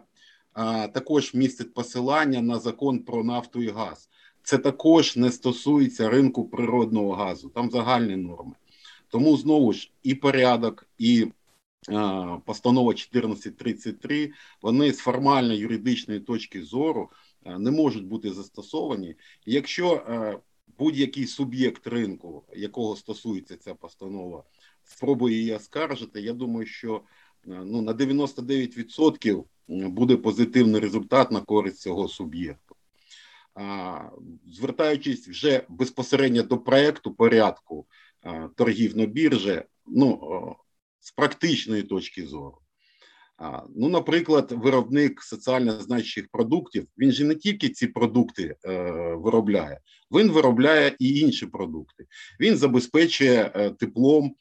а, 0.53 0.89
також 0.89 1.35
містить 1.35 1.75
посилання 1.75 2.41
на 2.41 2.59
закон 2.59 2.99
про 2.99 3.25
нафту 3.25 3.63
і 3.63 3.69
газ. 3.69 4.09
Це 4.43 4.59
також 4.59 5.17
не 5.17 5.31
стосується 5.33 6.09
ринку 6.09 6.49
природного 6.49 7.13
газу, 7.13 7.49
там 7.49 7.71
загальні 7.71 8.17
норми. 8.17 8.53
Тому 9.09 9.37
знову 9.37 9.73
ж 9.73 9.91
і 10.03 10.15
порядок, 10.15 10.87
і 10.99 11.27
а, 11.89 12.37
постанова 12.47 12.89
1433, 12.89 14.33
вони 14.63 14.93
з 14.93 14.99
формально 14.99 15.55
юридичної 15.55 16.21
точки 16.21 16.63
зору 16.63 17.11
не 17.47 17.71
можуть 17.71 18.07
бути 18.07 18.33
застосовані. 18.33 19.17
Якщо 19.47 20.05
будь-який 20.79 21.27
суб'єкт 21.27 21.87
ринку, 21.87 22.45
якого 22.57 22.97
стосується 22.97 23.57
ця 23.57 23.75
постанова, 23.75 24.45
спробує 24.85 25.37
її 25.37 25.55
оскаржити, 25.55 26.21
я 26.21 26.33
думаю, 26.33 26.67
що 26.67 27.03
ну, 27.45 27.83
на 27.83 27.95
99% 27.95 29.45
буде 29.69 30.17
позитивний 30.17 30.81
результат 30.81 31.31
на 31.31 31.41
користь 31.41 31.81
цього 31.81 32.09
суб'єкту. 32.09 32.77
Звертаючись 34.47 35.29
вже 35.29 35.67
безпосередньо 35.69 36.43
до 36.43 36.59
проекту 36.59 37.15
порядку 37.15 37.87
торгів 38.55 38.97
на 38.97 39.07
біржі, 39.07 39.63
ну 39.87 40.57
з 41.01 41.13
практичної 41.13 41.83
точки 41.83 42.27
зору. 42.27 42.59
Ну, 43.77 43.89
наприклад, 43.89 44.53
виробник 44.53 45.23
соціально 45.23 45.73
значущих 45.73 46.29
продуктів, 46.33 46.87
він 46.99 47.13
же 47.13 47.25
не 47.25 47.35
тільки 47.35 47.69
ці 47.69 47.87
продукти 47.87 48.57
е, 48.65 48.83
виробляє, 49.15 49.81
він 50.13 50.31
виробляє 50.31 50.97
і 50.99 51.21
інші 51.21 51.47
продукти. 51.47 52.07
Він 52.41 52.57
забезпечує 52.57 53.53
е, 53.55 53.71
теплом 53.71 54.35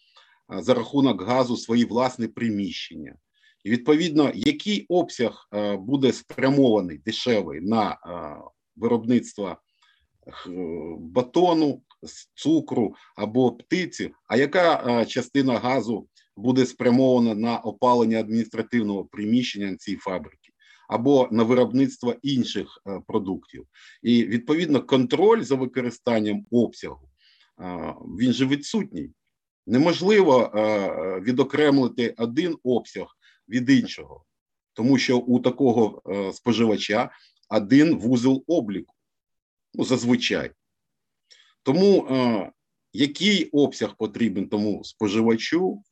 е, 0.54 0.62
за 0.62 0.74
рахунок 0.74 1.22
газу 1.22 1.58
свої 1.58 1.86
власні 1.86 2.28
приміщення. 2.28 3.16
І 3.64 3.72
відповідно, 3.72 4.32
який 4.36 4.86
обсяг 4.90 5.48
е, 5.54 5.78
буде 5.78 6.14
спрямований 6.14 6.98
дешевий 6.98 7.62
на 7.62 7.98
виробництво 8.76 9.58
батону, 11.00 11.82
цукру 12.36 12.96
або 13.16 13.52
птиці, 13.52 14.12
а 14.28 14.38
яка 14.38 15.06
частина 15.06 15.60
газу 15.60 16.08
буде 16.40 16.66
спрямована 16.66 17.36
на 17.36 17.58
опалення 17.58 18.20
адміністративного 18.20 19.06
приміщення 19.06 19.76
цієї 19.76 20.00
фабрики 20.00 20.52
або 20.90 21.28
на 21.32 21.44
виробництво 21.44 22.16
інших 22.22 22.82
е, 22.88 23.02
продуктів. 23.08 23.66
І 24.04 24.26
відповідно 24.26 24.84
контроль 24.84 25.42
за 25.42 25.56
використанням 25.56 26.46
обсягу 26.52 27.10
е, 27.62 27.94
він 28.20 28.34
же 28.34 28.46
відсутній. 28.46 29.10
Неможливо 29.68 30.52
е, 30.56 31.20
відокремлити 31.20 32.16
один 32.18 32.58
обсяг 32.64 33.08
від 33.50 33.70
іншого, 33.70 34.26
тому 34.74 34.98
що 34.98 35.18
у 35.18 35.40
такого 35.40 36.02
споживача 36.34 37.12
один 37.50 37.96
вузол 37.96 38.44
обліку. 38.48 38.96
Ну, 39.74 39.84
зазвичай. 39.84 40.52
Тому 41.64 42.08
який 42.94 43.46
обсяг 43.46 43.96
потрібен 43.98 44.50
тому 44.50 44.84
споживачу, 44.84 45.84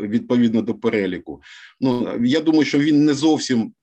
відповідно 0.00 0.62
до 0.62 0.74
переліку. 0.74 1.42
Ну 1.80 2.24
я 2.24 2.40
думаю, 2.40 2.64
що 2.64 2.78
він 2.78 3.04
не 3.04 3.14
зовсім 3.14 3.74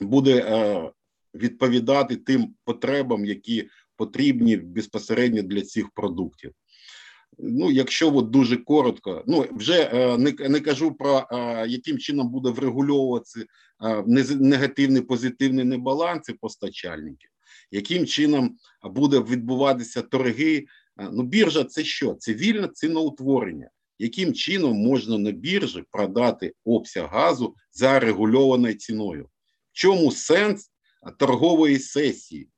буде 0.00 0.36
е, 0.36 0.90
відповідати 1.34 2.16
тим 2.16 2.54
потребам, 2.64 3.24
які 3.24 3.68
потрібні 3.96 4.56
безпосередньо 4.56 5.42
для 5.42 5.62
цих 5.62 5.90
продуктів. 5.90 6.52
Ну, 7.38 7.70
якщо 7.70 8.16
от 8.16 8.30
дуже 8.30 8.56
коротко, 8.56 9.24
ну 9.26 9.46
вже 9.52 9.90
е, 9.92 10.18
не 10.18 10.48
не 10.48 10.60
кажу 10.60 10.94
про 10.94 11.28
е, 11.32 11.66
яким 11.68 11.98
чином 11.98 12.28
буде 12.28 12.50
врегульовуватися 12.50 13.44
негативний 14.40 15.02
позитивний 15.02 15.64
небаланси 15.64 16.32
постачальників, 16.32 17.30
яким 17.70 18.06
чином 18.06 18.56
буде 18.84 19.20
відбуватися 19.20 20.02
торги. 20.02 20.66
Ну, 21.12 21.22
біржа 21.22 21.64
це 21.64 21.84
що? 21.84 22.14
Це 22.14 22.34
вільне 22.34 22.68
ціноутворення 22.68 23.70
яким 23.98 24.34
чином 24.34 24.76
можна 24.76 25.18
на 25.18 25.30
біржі 25.30 25.84
продати 25.90 26.54
обсяг 26.64 27.10
газу 27.10 27.56
за 27.72 28.00
регульованою 28.00 28.74
ціною. 28.74 29.24
В 29.24 29.76
чому 29.76 30.10
сенс 30.10 30.72
торгової 31.18 31.78
сесії, 31.78 32.48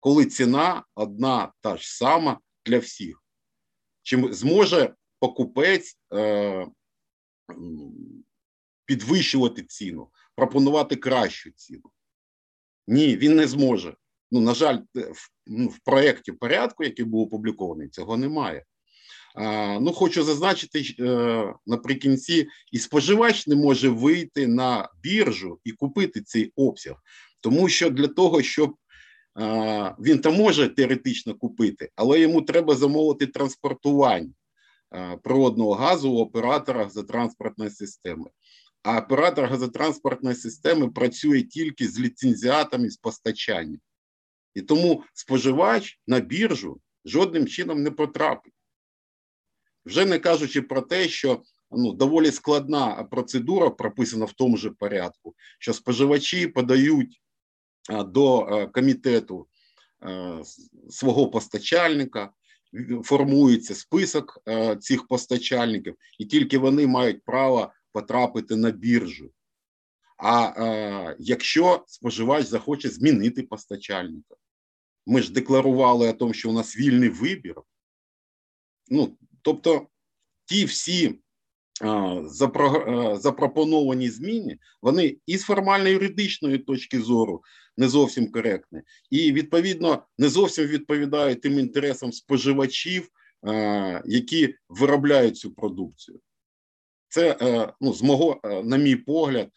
коли 0.00 0.26
ціна 0.26 0.84
одна 0.94 1.52
та 1.60 1.76
ж 1.76 1.96
сама 1.96 2.40
для 2.66 2.78
всіх? 2.78 3.22
Чи 4.02 4.32
зможе 4.32 4.94
покупець 5.18 5.98
е, 6.14 6.66
підвищувати 8.84 9.62
ціну, 9.62 10.08
пропонувати 10.34 10.96
кращу 10.96 11.50
ціну? 11.50 11.90
Ні, 12.86 13.16
він 13.16 13.36
не 13.36 13.46
зможе. 13.46 13.96
Ну, 14.30 14.40
на 14.40 14.54
жаль, 14.54 14.78
в, 14.94 15.30
ну, 15.46 15.68
в 15.68 15.78
проєкті 15.78 16.32
порядку, 16.32 16.84
який 16.84 17.04
був 17.04 17.26
опублікований, 17.26 17.88
цього 17.88 18.16
немає. 18.16 18.64
Ну, 19.80 19.92
хочу 19.92 20.22
зазначити 20.22 20.96
е, 21.00 21.54
наприкінці, 21.66 22.48
і 22.72 22.78
споживач 22.78 23.46
не 23.46 23.56
може 23.56 23.88
вийти 23.88 24.46
на 24.46 24.88
біржу 25.02 25.58
і 25.64 25.72
купити 25.72 26.20
цей 26.20 26.52
обсяг, 26.56 26.94
тому 27.40 27.68
що 27.68 27.90
для 27.90 28.08
того, 28.08 28.42
щоб 28.42 28.76
він 29.98 30.18
там 30.18 30.34
може 30.34 30.68
теоретично 30.68 31.34
купити, 31.34 31.90
але 31.96 32.20
йому 32.20 32.42
треба 32.42 32.74
замовити 32.74 33.26
транспортування 33.26 34.32
природного 35.22 35.72
газу 35.72 36.10
у 36.10 36.18
оператора 36.18 36.84
газотранспортної 36.84 37.70
системи. 37.70 38.30
А 38.82 38.98
оператор 38.98 39.44
газотранспортної 39.44 40.36
системи 40.36 40.90
працює 40.90 41.42
тільки 41.42 41.88
з 41.88 42.00
ліцензіатами 42.00 42.90
з 42.90 42.96
постачання. 42.96 43.78
І 44.54 44.62
тому 44.62 45.02
споживач 45.14 46.00
на 46.06 46.20
біржу 46.20 46.80
жодним 47.04 47.46
чином 47.46 47.82
не 47.82 47.90
потрапить. 47.90 48.53
Вже 49.86 50.04
не 50.04 50.18
кажучи 50.18 50.62
про 50.62 50.80
те, 50.80 51.08
що 51.08 51.42
ну 51.70 51.92
доволі 51.92 52.30
складна 52.30 53.04
процедура 53.10 53.70
прописана 53.70 54.24
в 54.24 54.32
тому 54.32 54.56
же 54.56 54.70
порядку, 54.70 55.34
що 55.58 55.72
споживачі 55.72 56.46
подають 56.46 57.22
до 58.06 58.46
комітету 58.74 59.46
свого 60.90 61.30
постачальника, 61.30 62.30
формується 63.04 63.74
список 63.74 64.42
цих 64.80 65.06
постачальників, 65.06 65.96
і 66.18 66.24
тільки 66.24 66.58
вони 66.58 66.86
мають 66.86 67.24
право 67.24 67.72
потрапити 67.92 68.56
на 68.56 68.70
біржу. 68.70 69.30
А 70.16 70.46
е, 70.46 71.16
якщо 71.18 71.84
споживач 71.86 72.46
захоче 72.46 72.88
змінити 72.88 73.42
постачальника, 73.42 74.34
ми 75.06 75.22
ж 75.22 75.32
декларували 75.32 76.08
о 76.08 76.12
тому, 76.12 76.34
що 76.34 76.50
у 76.50 76.52
нас 76.52 76.76
вільний 76.76 77.08
вибір. 77.08 77.54
Ну, 78.88 79.16
Тобто 79.44 79.86
ті 80.44 80.64
всі 80.64 81.20
запропоновані 83.14 84.10
зміни, 84.10 84.58
вони 84.82 85.16
із 85.26 85.44
формально-юридичної 85.44 86.58
точки 86.58 87.00
зору 87.00 87.42
не 87.76 87.88
зовсім 87.88 88.32
коректні, 88.32 88.82
і 89.10 89.32
відповідно 89.32 90.02
не 90.18 90.28
зовсім 90.28 90.66
відповідають 90.66 91.40
тим 91.40 91.58
інтересам 91.58 92.12
споживачів, 92.12 93.08
які 94.04 94.54
виробляють 94.68 95.36
цю 95.36 95.54
продукцію. 95.54 96.20
Це 97.08 97.36
ну, 97.80 97.92
з 97.92 98.02
мого, 98.02 98.40
на 98.64 98.76
мій 98.76 98.96
погляд, 98.96 99.48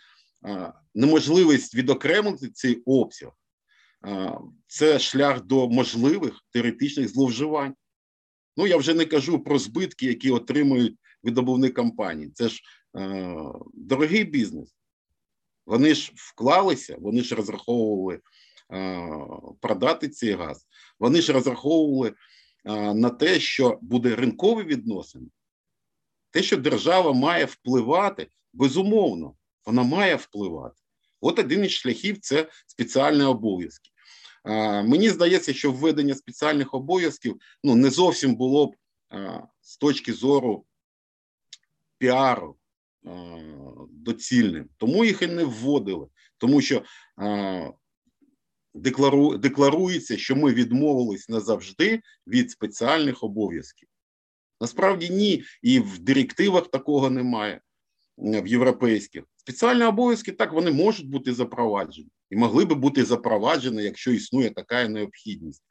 неможливість 0.96 1.76
відокремити 1.76 2.50
цей 2.50 2.76
обсяг. 2.86 3.32
Це 4.68 5.00
шлях 5.00 5.46
до 5.46 5.70
можливих 5.70 6.34
теоретичних 6.52 7.10
зловживань. 7.10 7.76
Ну 8.58 8.68
я 8.68 8.78
вже 8.78 8.94
не 8.94 9.06
кажу 9.06 9.40
про 9.40 9.60
збитки, 9.60 10.06
які 10.06 10.32
отримують 10.32 10.96
видобувні 11.24 11.70
компанії. 11.70 12.32
Це 12.34 12.50
ж 12.50 12.62
е, 12.98 13.36
дорогий 13.74 14.24
бізнес. 14.24 14.76
Вони 15.66 15.96
ж 15.96 16.12
вклалися, 16.16 16.98
вони 17.00 17.22
ж 17.22 17.36
розраховували 17.36 18.20
е, 18.74 19.10
продати 19.62 20.10
цей 20.10 20.32
газ. 20.32 20.68
Вони 21.00 21.22
ж 21.22 21.34
розраховували 21.34 22.14
е, 22.66 22.94
на 22.94 23.10
те, 23.10 23.40
що 23.40 23.80
буде 23.82 24.16
ринкові 24.16 24.64
відносини. 24.64 25.28
Те, 26.32 26.44
що 26.44 26.58
держава 26.58 27.14
має 27.14 27.46
впливати, 27.46 28.28
безумовно, 28.54 29.36
вона 29.66 29.84
має 29.84 30.16
впливати. 30.16 30.76
От 31.22 31.40
один 31.40 31.66
із 31.66 31.72
шляхів 31.72 32.20
це 32.20 32.50
спеціальні 32.68 33.24
обов'язки. 33.24 33.90
Мені 34.84 35.10
здається, 35.10 35.54
що 35.54 35.72
введення 35.72 36.16
спеціальних 36.16 36.74
обов'язків 36.74 37.38
ну 37.64 37.76
не 37.76 37.90
зовсім 37.90 38.36
було 38.36 38.68
б 38.68 38.76
з 39.62 39.78
точки 39.78 40.14
зору 40.14 40.66
піару 41.98 42.58
доцільним, 43.90 44.70
тому 44.78 45.06
їх 45.06 45.22
і 45.22 45.28
не 45.28 45.44
вводили, 45.44 46.08
тому 46.38 46.62
що 46.62 46.84
деклару, 48.74 49.38
декларується, 49.38 50.18
що 50.18 50.36
ми 50.36 50.54
відмовились 50.54 51.30
назавжди 51.30 52.02
від 52.28 52.52
спеціальних 52.52 53.24
обов'язків. 53.24 53.90
Насправді 54.62 55.10
ні, 55.10 55.44
і 55.62 55.80
в 55.80 56.00
директивах 56.00 56.68
такого 56.68 57.10
немає 57.10 57.62
в 58.18 58.48
європейських. 58.48 59.24
Спеціальні 59.48 59.84
обов'язки 59.84 60.32
так 60.32 60.54
вони 60.54 60.72
можуть 60.72 61.10
бути 61.10 61.34
запроваджені 61.34 62.10
і 62.30 62.36
могли 62.36 62.66
би 62.66 62.76
бути 62.76 63.06
запроваджені, 63.06 63.84
якщо 63.84 64.12
існує 64.12 64.50
така 64.50 64.88
необхідність. 64.88 65.64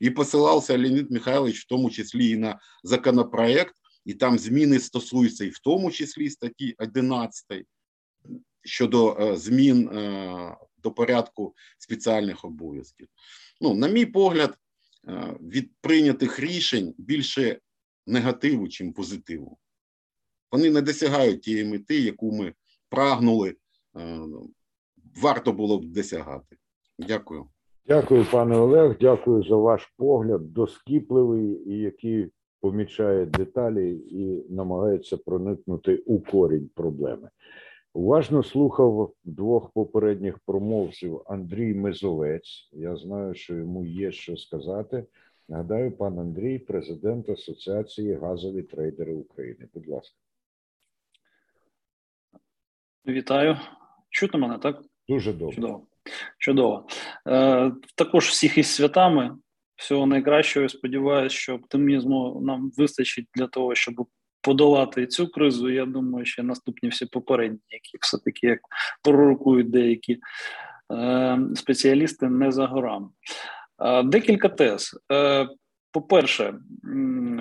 І 0.00 0.10
посилався 0.10 0.78
Леонід 0.78 1.10
Михайлович, 1.10 1.60
в 1.60 1.66
тому 1.66 1.90
числі 1.90 2.30
і 2.30 2.36
на 2.36 2.58
законопроект, 2.84 3.74
і 4.04 4.14
там 4.14 4.38
зміни 4.38 4.80
стосуються, 4.80 5.44
і 5.44 5.48
в 5.48 5.58
тому 5.58 5.90
числі 5.90 6.30
статті 6.30 6.74
11 6.78 7.44
щодо 8.64 9.16
е, 9.20 9.36
змін 9.36 9.88
е, 9.88 10.56
до 10.78 10.90
порядку 10.90 11.54
спеціальних 11.78 12.44
обов'язків. 12.44 13.08
Ну, 13.60 13.74
на 13.74 13.88
мій 13.88 14.06
погляд, 14.06 14.54
від 15.40 15.70
прийнятих 15.80 16.40
рішень 16.40 16.94
більше 16.98 17.58
негативу, 18.06 18.68
чим 18.68 18.92
позитиву. 18.92 19.58
Вони 20.52 20.70
не 20.70 20.82
досягають 20.82 21.42
тієї 21.42 21.64
мети, 21.64 22.00
яку 22.00 22.32
ми 22.32 22.54
прагнули, 22.90 23.54
варто 25.22 25.52
було 25.52 25.78
б 25.78 25.84
досягати. 25.84 26.56
Дякую. 26.98 27.44
Дякую, 27.86 28.26
пане 28.32 28.56
Олег. 28.56 28.96
Дякую 29.00 29.42
за 29.42 29.56
ваш 29.56 29.92
погляд, 29.96 30.52
доскіпливий 30.52 31.62
і 31.66 31.78
який 31.78 32.30
помічає 32.60 33.26
деталі 33.26 33.96
і 33.96 34.52
намагається 34.52 35.16
проникнути 35.16 35.96
у 35.96 36.20
корінь 36.20 36.70
проблеми. 36.74 37.28
Уважно 37.94 38.42
слухав 38.42 39.12
двох 39.24 39.70
попередніх 39.70 40.38
промовців 40.38 41.22
Андрій 41.26 41.74
Мезовець. 41.74 42.70
Я 42.72 42.96
знаю, 42.96 43.34
що 43.34 43.54
йому 43.54 43.84
є 43.84 44.12
що 44.12 44.36
сказати. 44.36 45.04
Нагадаю, 45.48 45.92
пан 45.92 46.18
Андрій, 46.18 46.58
президент 46.58 47.28
Асоціації 47.28 48.14
газові 48.14 48.62
трейдери 48.62 49.14
України. 49.14 49.68
Будь 49.74 49.88
ласка. 49.88 50.16
Вітаю. 53.08 53.58
Чути 54.10 54.38
мене, 54.38 54.58
так? 54.58 54.82
Дуже 55.08 55.32
добре. 55.32 55.54
Чудово. 55.54 55.86
Чудово. 56.38 56.86
Е, 57.28 57.72
Також 57.94 58.28
всіх 58.28 58.58
із 58.58 58.66
святами. 58.66 59.36
Всього 59.76 60.06
найкращого. 60.06 60.68
Сподіваюся, 60.68 61.36
що 61.36 61.54
оптимізму 61.54 62.40
нам 62.42 62.70
вистачить 62.76 63.26
для 63.34 63.46
того, 63.46 63.74
щоб 63.74 64.06
подолати 64.42 65.06
цю 65.06 65.28
кризу. 65.28 65.70
Я 65.70 65.86
думаю, 65.86 66.26
що 66.26 66.42
наступні 66.42 66.88
всі 66.88 67.06
попередні, 67.06 67.58
які 67.68 67.98
все-таки 68.00 68.46
як 68.46 68.60
пророкують 69.02 69.70
деякі 69.70 70.18
е, 70.92 71.38
спеціалісти, 71.54 72.28
не 72.28 72.52
за 72.52 72.66
горами. 72.66 73.08
Е, 73.84 74.02
декілька 74.02 74.48
тез. 74.48 75.00
Е, 75.12 75.48
по-перше, 75.92 76.54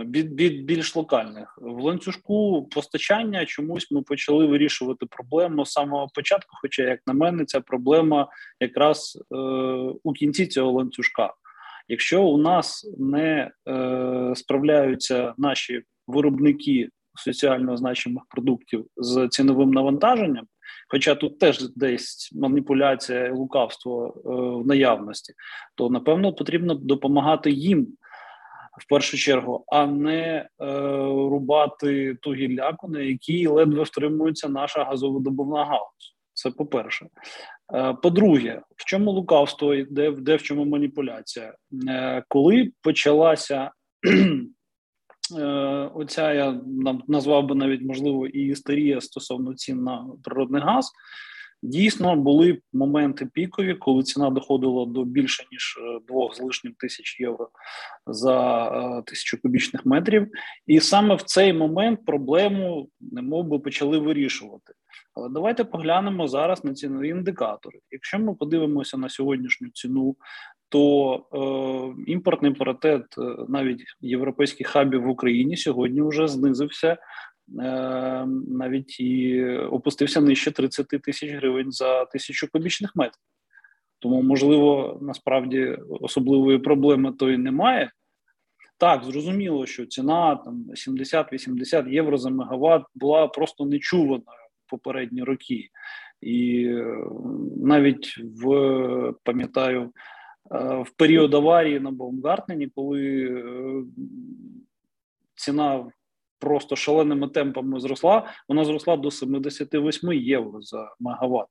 від, 0.05 0.63
більш 0.65 0.95
локальних 0.95 1.57
в 1.61 1.81
ланцюжку 1.81 2.67
постачання 2.71 3.45
чомусь 3.45 3.91
ми 3.91 4.01
почали 4.01 4.45
вирішувати 4.45 5.05
проблему 5.05 5.65
з 5.65 5.71
самого 5.71 6.07
початку. 6.13 6.57
Хоча, 6.61 6.83
як 6.83 6.99
на 7.07 7.13
мене, 7.13 7.45
ця 7.45 7.61
проблема 7.61 8.27
якраз 8.59 9.23
е, 9.31 9.35
у 10.03 10.13
кінці 10.13 10.47
цього 10.47 10.71
ланцюжка. 10.71 11.33
Якщо 11.87 12.23
у 12.23 12.37
нас 12.37 12.91
не 12.97 13.51
е, 13.69 14.33
справляються 14.35 15.33
наші 15.37 15.83
виробники 16.07 16.89
соціально 17.15 17.77
значимих 17.77 18.23
продуктів 18.29 18.85
з 18.97 19.27
ціновим 19.31 19.71
навантаженням, 19.71 20.45
хоча 20.87 21.15
тут 21.15 21.39
теж 21.39 21.69
десь 21.75 22.31
маніпуляція 22.35 23.25
і 23.25 23.31
лукавство 23.31 24.07
е, 24.07 24.19
в 24.63 24.67
наявності, 24.67 25.33
то 25.75 25.89
напевно 25.89 26.33
потрібно 26.33 26.75
допомагати 26.75 27.51
їм 27.51 27.87
в 28.77 28.87
першу 28.89 29.17
чергу, 29.17 29.63
а 29.67 29.85
не 29.85 30.19
е, 30.27 30.47
рубати 31.05 32.15
ту 32.21 32.33
гілляку, 32.33 32.87
на 32.87 32.99
якій 32.99 33.47
ледве 33.47 33.83
втримується 33.83 34.49
наша 34.49 34.83
газовидобувна 34.83 35.65
галузь. 35.65 36.15
Це 36.33 36.51
по-перше. 36.51 37.07
Е, 37.73 37.93
по-друге, 37.93 38.61
в 38.75 38.85
чому 38.85 39.11
лукавство 39.11 39.75
де, 39.75 40.11
де 40.11 40.35
в 40.35 40.41
чому 40.41 40.65
маніпуляція? 40.65 41.53
Е, 41.87 42.23
коли 42.27 42.71
почалася 42.81 43.71
е, 45.39 45.45
оця, 45.95 46.33
я 46.33 46.61
назвав 47.07 47.45
би 47.45 47.55
навіть 47.55 47.81
можливо 47.81 48.27
і 48.27 48.39
істерія 48.39 49.01
стосовно 49.01 49.53
цін 49.53 49.83
на 49.83 50.05
природний 50.23 50.61
газ. 50.61 50.91
Дійсно, 51.63 52.15
були 52.15 52.61
моменти 52.73 53.25
пікові, 53.33 53.73
коли 53.73 54.03
ціна 54.03 54.29
доходила 54.29 54.85
до 54.85 55.03
більше 55.03 55.43
ніж 55.51 55.79
е, 55.81 55.99
двох 56.07 56.35
з 56.35 56.41
лишнім 56.41 56.73
тисяч 56.73 57.19
євро 57.19 57.49
за 58.07 58.65
е, 58.67 59.03
тисячу 59.05 59.41
кубічних 59.41 59.85
метрів, 59.85 60.27
і 60.67 60.79
саме 60.79 61.15
в 61.15 61.21
цей 61.21 61.53
момент 61.53 62.05
проблему 62.05 62.89
немов 62.99 63.45
би 63.45 63.59
почали 63.59 63.99
вирішувати. 63.99 64.73
Але 65.13 65.29
давайте 65.29 65.63
поглянемо 65.63 66.27
зараз 66.27 66.63
на 66.63 66.73
цінові 66.73 67.09
індикатори. 67.09 67.79
Якщо 67.91 68.19
ми 68.19 68.35
подивимося 68.35 68.97
на 68.97 69.09
сьогоднішню 69.09 69.69
ціну, 69.69 70.15
то 70.69 71.15
е, 71.33 72.11
імпортний 72.11 72.53
паритет 72.53 73.03
е, 73.17 73.21
навіть 73.47 73.83
європейських 74.01 74.67
хабів 74.67 75.03
в 75.03 75.09
Україні 75.09 75.57
сьогодні 75.57 76.01
вже 76.01 76.27
знизився 76.27 76.97
навіть 77.47 78.99
і 78.99 79.45
опустився 79.49 80.21
нижче 80.21 80.51
30 80.51 80.87
тисяч 80.87 81.31
гривень 81.31 81.71
за 81.71 82.05
тисячу 82.05 82.47
кубічних 82.51 82.95
метрів. 82.95 83.21
Тому, 83.99 84.21
можливо, 84.21 84.97
насправді 85.01 85.77
особливої 85.89 86.59
проблеми 86.59 87.13
то 87.19 87.31
і 87.31 87.37
немає. 87.37 87.91
Так, 88.79 89.03
зрозуміло, 89.03 89.65
що 89.65 89.85
ціна 89.85 90.35
там 90.35 90.65
70-80 90.73 91.89
євро 91.89 92.17
за 92.17 92.29
мегаватт 92.29 92.85
була 92.95 93.27
просто 93.27 93.65
нечуваною 93.65 94.21
в 94.65 94.69
попередні 94.69 95.23
роки. 95.23 95.69
І 96.21 96.65
е, 96.65 96.97
навіть 97.57 98.17
в 98.17 99.13
пам'ятаю, 99.23 99.91
е, 100.51 100.57
в 100.81 100.89
період 100.97 101.33
аварії 101.33 101.79
на 101.79 101.91
Баумгартнені, 101.91 102.67
коли 102.75 103.43
ціна 105.35 105.85
просто 106.39 106.75
шаленими 106.75 107.27
темпами 107.27 107.79
зросла, 107.79 108.27
вона 108.49 108.65
зросла 108.65 108.97
до 108.97 109.11
78 109.11 110.13
євро 110.13 110.61
за 110.61 110.95
мегаватт. 110.99 111.49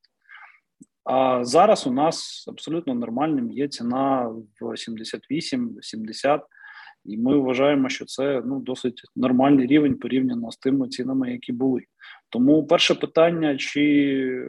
А 1.05 1.45
зараз 1.45 1.87
у 1.87 1.91
нас 1.91 2.45
абсолютно 2.49 2.95
нормальним 2.95 3.51
є 3.51 3.69
ціна 3.69 4.29
в 4.61 4.65
78-70, 4.65 6.41
і 7.05 7.19
ми 7.19 7.39
вважаємо, 7.39 7.89
що 7.89 8.05
це 8.05 8.43
ну 8.47 8.61
досить 8.61 9.03
нормальний 9.17 9.67
рівень 9.67 9.95
порівняно 9.95 10.51
з 10.51 10.57
тими 10.57 10.89
цінами, 10.89 11.33
які 11.33 11.53
були. 11.53 11.83
Тому 12.29 12.67
перше 12.67 12.95
питання: 12.95 13.57
чи 13.57 14.49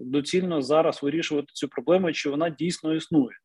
доцільно 0.00 0.62
зараз 0.62 1.02
вирішувати 1.02 1.46
цю 1.52 1.68
проблему, 1.68 2.12
чи 2.12 2.30
вона 2.30 2.50
дійсно 2.50 2.94
існує? 2.94 3.36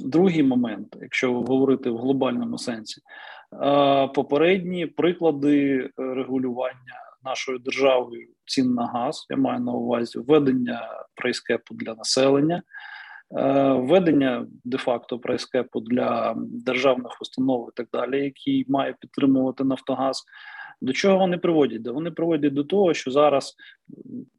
Другий 0.00 0.42
момент, 0.42 0.96
якщо 1.00 1.32
говорити 1.32 1.90
в 1.90 1.96
глобальному 1.96 2.58
сенсі, 2.58 3.00
попередні 4.14 4.86
приклади 4.86 5.76
е, 5.76 5.90
регулювання 5.96 6.94
нашою 7.24 7.58
державою 7.58 8.28
цін 8.44 8.74
на 8.74 8.86
газ, 8.86 9.26
я 9.30 9.36
маю 9.36 9.60
на 9.60 9.72
увазі 9.72 10.18
введення 10.18 11.04
прайскепу 11.14 11.74
для 11.74 11.94
населення, 11.94 12.62
е, 13.38 13.72
введення 13.72 14.46
де-факто 14.64 15.18
прайскепу 15.18 15.80
для 15.80 16.34
державних 16.36 17.22
установ 17.22 17.68
і 17.72 17.76
так 17.76 17.88
далі, 17.92 18.24
які 18.24 18.64
має 18.68 18.94
підтримувати 19.00 19.64
Нафтогаз. 19.64 20.24
До 20.80 20.92
чого 20.92 21.18
вони 21.18 21.38
приводять? 21.38 21.88
Вони 21.88 22.10
приводять 22.10 22.54
до 22.54 22.64
того, 22.64 22.94
що 22.94 23.10
зараз, 23.10 23.54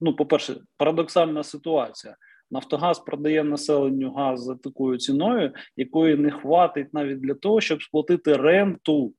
ну, 0.01 0.15
по-перше, 0.15 0.55
парадоксальна 0.77 1.43
ситуація. 1.43 2.15
Нафтогаз 2.51 2.99
продає 2.99 3.43
населенню 3.43 4.11
газ 4.11 4.43
за 4.43 4.55
такою 4.55 4.97
ціною, 4.97 5.53
якої 5.75 6.15
не 6.15 6.31
хватить 6.31 6.93
навіть 6.93 7.19
для 7.19 7.33
того, 7.33 7.61
щоб 7.61 7.83
сплатити 7.83 8.37
ренту, 8.37 9.13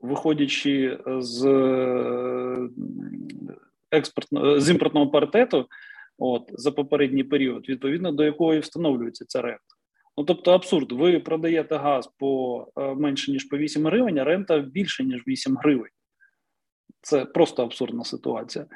виходячи 0.00 0.98
з 1.06 1.44
е, 1.46 2.68
експортного 3.90 4.60
з 4.60 4.70
імпортного 4.70 5.10
паритету, 5.10 5.66
от 6.18 6.50
за 6.52 6.72
попередній 6.72 7.24
період, 7.24 7.68
відповідно 7.68 8.12
до 8.12 8.24
якої 8.24 8.60
встановлюється 8.60 9.24
ця 9.24 9.42
рента. 9.42 9.62
Ну 10.16 10.24
тобто 10.24 10.52
абсурд, 10.52 10.92
ви 10.92 11.20
продаєте 11.20 11.76
газ 11.76 12.10
по 12.18 12.66
е, 12.76 12.94
менше 12.94 13.32
ніж 13.32 13.44
по 13.44 13.56
8 13.56 13.86
гривень, 13.86 14.18
а 14.18 14.24
рента 14.24 14.58
більше 14.58 15.04
ніж 15.04 15.22
8 15.26 15.56
гривень. 15.56 15.90
Це 17.00 17.24
просто 17.24 17.62
абсурдна 17.62 18.04
ситуація. 18.04 18.66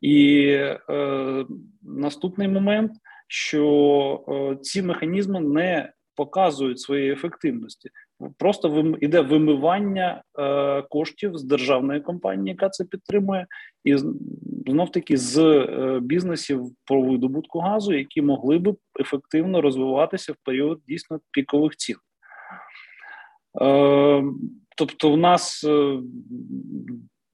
І 0.00 0.46
е, 0.90 1.44
наступний 1.82 2.48
момент, 2.48 2.92
що 3.28 4.24
е, 4.28 4.56
ці 4.62 4.82
механізми 4.82 5.40
не 5.40 5.92
показують 6.14 6.80
своєї 6.80 7.12
ефективності. 7.12 7.90
Просто 8.38 8.94
іде 9.00 9.20
вимивання 9.20 10.22
е, 10.38 10.82
коштів 10.82 11.36
з 11.36 11.44
державної 11.44 12.00
компанії, 12.00 12.48
яка 12.48 12.68
це 12.68 12.84
підтримує, 12.84 13.46
і 13.84 13.96
знов 14.66 14.92
таки 14.92 15.16
з 15.16 15.38
е, 15.38 16.00
бізнесів 16.02 16.64
по 16.84 17.02
видобутку 17.02 17.58
газу, 17.58 17.92
які 17.92 18.22
могли 18.22 18.58
б 18.58 18.76
ефективно 19.00 19.60
розвиватися 19.60 20.32
в 20.32 20.36
період 20.44 20.80
дійсно 20.88 21.20
пікових 21.30 21.76
цін. 21.76 21.96
Е, 23.62 24.22
Тобто, 24.76 25.12
в 25.12 25.16
нас 25.16 25.64
е, 25.64 25.98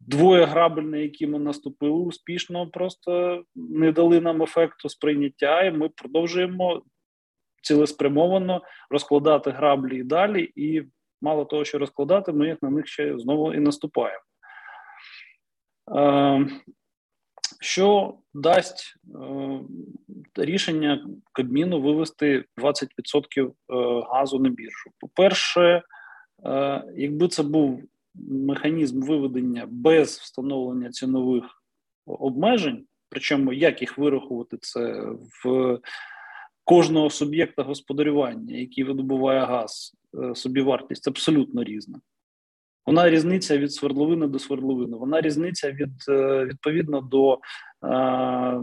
Двоє 0.06 0.44
грабель, 0.44 0.82
на 0.82 0.96
які 0.96 1.26
ми 1.26 1.38
наступили 1.38 1.98
успішно, 1.98 2.70
просто 2.70 3.42
не 3.54 3.92
дали 3.92 4.20
нам 4.20 4.42
ефекту 4.42 4.88
сприйняття, 4.88 5.62
і 5.62 5.70
ми 5.70 5.88
продовжуємо 5.88 6.82
цілеспрямовано 7.62 8.62
розкладати 8.90 9.50
граблі 9.50 9.98
і 9.98 10.02
далі. 10.02 10.52
І 10.56 10.82
мало 11.20 11.44
того, 11.44 11.64
що 11.64 11.78
розкладати, 11.78 12.32
ми 12.32 12.56
на 12.62 12.70
них 12.70 12.86
ще 12.86 13.18
знову 13.18 13.54
і 13.54 13.60
наступаємо. 13.60 14.20
Е, 15.96 16.46
що 17.60 18.14
дасть 18.34 18.94
е, 19.14 20.44
рішення 20.44 21.06
Кабміну 21.32 21.80
вивести 21.80 22.44
20% 22.56 23.46
е, 23.46 23.52
газу 24.12 24.38
на 24.38 24.48
біржу? 24.48 24.90
По-перше, 25.00 25.82
е, 26.44 26.84
якби 26.96 27.28
це 27.28 27.42
був 27.42 27.82
механізм 28.29 29.02
виведення 29.02 29.66
без 29.70 30.09
встановлення 30.18 30.90
цінових 30.90 31.44
обмежень, 32.07 32.85
причому 33.09 33.52
як 33.52 33.81
їх 33.81 33.98
вирахувати, 33.98 34.57
це 34.61 35.02
в 35.44 35.79
кожного 36.64 37.11
суб'єкта 37.11 37.62
господарювання, 37.62 38.57
який 38.57 38.85
видобуває 38.85 39.40
газ, 39.40 39.96
е, 40.22 40.35
собівартість 40.35 41.09
абсолютно 41.09 41.64
різна. 41.64 42.00
Вона 42.87 43.11
різниця 43.11 43.59
від 43.59 43.72
свердловини 43.72 44.26
до 44.26 44.38
свердловини. 44.38 44.96
Вона 44.96 45.20
різниця 45.20 45.72
від 45.72 45.90
е, 46.09 46.44
відповідно 46.44 47.00
до 47.00 47.38
е, 47.85 48.61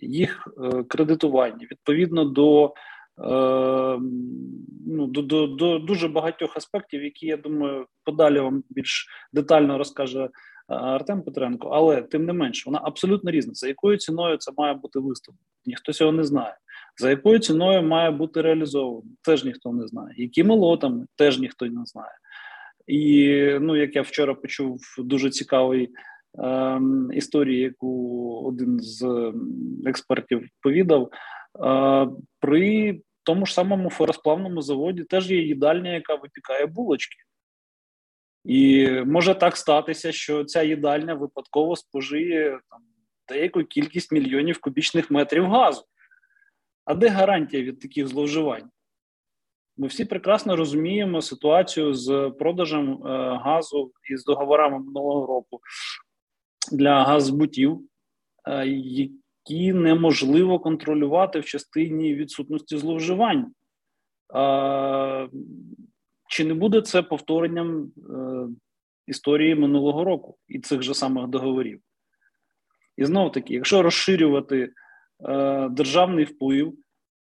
їх 0.00 0.48
е, 0.64 0.82
кредитування, 0.82 1.66
відповідно 1.70 2.24
до 2.24 2.74
ну, 3.18 5.06
до, 5.06 5.22
до, 5.22 5.46
до 5.46 5.78
дуже 5.78 6.08
багатьох 6.08 6.56
аспектів, 6.56 7.04
які 7.04 7.26
я 7.26 7.36
думаю, 7.36 7.86
подалі 8.04 8.40
вам 8.40 8.64
більш 8.70 9.08
детально 9.32 9.78
розкаже 9.78 10.24
е, 10.24 10.28
Артем 10.68 11.22
Петренко. 11.22 11.68
Але 11.68 12.02
тим 12.02 12.24
не 12.24 12.32
менше, 12.32 12.62
вона 12.66 12.80
абсолютно 12.84 13.30
різна. 13.30 13.54
За 13.54 13.68
якою 13.68 13.96
ціною 13.96 14.36
це 14.36 14.52
має 14.56 14.74
бути 14.74 14.98
виставлено? 14.98 15.44
Ніхто 15.66 15.92
цього 15.92 16.12
не 16.12 16.24
знає. 16.24 16.56
За 16.96 17.10
якою 17.10 17.38
ціною 17.38 17.82
має 17.82 18.10
бути 18.10 18.42
реалізовано? 18.42 19.02
Теж 19.22 19.44
ніхто 19.44 19.72
не 19.72 19.86
знає. 19.86 20.14
Якими 20.16 20.54
лотами 20.54 21.06
теж 21.16 21.38
ніхто 21.38 21.66
не 21.66 21.84
знає. 21.84 22.12
І 22.86 23.40
ну, 23.60 23.76
як 23.76 23.96
я 23.96 24.02
вчора 24.02 24.34
почув 24.34 24.80
дуже 24.98 25.30
цікавий 25.30 25.90
е, 26.38 26.80
історії, 27.12 27.60
яку 27.60 28.42
один 28.46 28.80
з 28.80 29.32
експертів 29.86 30.48
повідав, 30.62 31.10
при 32.40 33.00
тому 33.22 33.46
ж 33.46 33.54
самому 33.54 33.90
феросплавному 33.90 34.62
заводі 34.62 35.04
теж 35.04 35.30
є 35.30 35.42
їдальня, 35.42 35.94
яка 35.94 36.14
випікає 36.14 36.66
булочки. 36.66 37.16
І 38.44 38.90
може 39.06 39.34
так 39.34 39.56
статися, 39.56 40.12
що 40.12 40.44
ця 40.44 40.62
їдальня 40.62 41.14
випадково 41.14 41.76
спожиє 41.76 42.60
там, 42.70 42.80
деяку 43.28 43.64
кількість 43.64 44.12
мільйонів 44.12 44.60
кубічних 44.60 45.10
метрів 45.10 45.46
газу. 45.46 45.84
А 46.84 46.94
де 46.94 47.08
гарантія 47.08 47.62
від 47.62 47.80
таких 47.80 48.08
зловживань? 48.08 48.70
Ми 49.76 49.86
всі 49.86 50.04
прекрасно 50.04 50.56
розуміємо 50.56 51.22
ситуацію 51.22 51.94
з 51.94 52.32
продажем 52.38 52.92
е, 52.92 53.08
газу 53.44 53.92
і 54.10 54.16
з 54.16 54.24
договорами 54.24 54.78
минулого 54.78 55.26
року 55.26 55.60
для 56.72 57.04
газбутів, 57.04 57.80
е, 58.48 58.66
які 59.46 59.72
неможливо 59.72 60.58
контролювати 60.58 61.40
в 61.40 61.44
частині 61.44 62.14
відсутності 62.14 62.78
зловживань. 62.78 63.52
Е, 64.34 65.28
чи 66.28 66.44
не 66.44 66.54
буде 66.54 66.80
це 66.80 67.02
повторенням 67.02 67.82
е, 67.82 67.90
історії 69.06 69.54
минулого 69.54 70.04
року 70.04 70.36
і 70.48 70.58
цих 70.58 70.82
же 70.82 70.94
самих 70.94 71.26
договорів? 71.26 71.80
І 72.96 73.04
знову 73.04 73.30
таки, 73.30 73.54
якщо 73.54 73.82
розширювати 73.82 74.72
е, 75.28 75.68
державний 75.68 76.24
вплив 76.24 76.74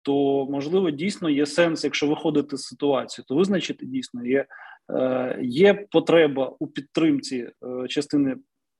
то 0.01 0.47
можливо 0.49 0.91
дійсно 0.91 1.29
є 1.29 1.45
сенс, 1.45 1.84
якщо 1.84 2.07
виходити 2.07 2.57
з 2.57 2.62
ситуації, 2.62 3.25
то 3.27 3.36
визначити 3.36 3.86
дійсно 3.86 4.25
є 4.25 4.45
е, 4.91 5.39
є 5.41 5.88
потреба 5.91 6.55
у 6.60 6.67
підтримці 6.67 7.38
е, 7.38 7.88
частини 7.88 8.36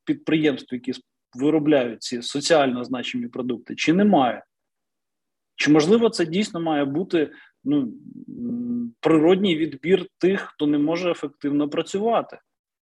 підприємств, 0.06 0.74
які 0.74 0.94
виробляють 1.36 2.04
ці 2.04 2.22
соціально 2.22 2.84
значимі 2.84 3.28
продукти, 3.28 3.76
чи 3.76 3.94
немає. 3.94 4.44
Чи 5.56 5.72
можливо 5.72 6.10
це 6.10 6.26
дійсно 6.26 6.60
має 6.60 6.86
бути 6.86 7.32
ну, 7.64 7.94
природній 9.00 9.56
відбір 9.56 10.06
тих, 10.18 10.42
хто 10.42 10.68
не 10.68 10.78
може 10.78 11.12
ефективно 11.12 11.70
працювати, 11.70 12.40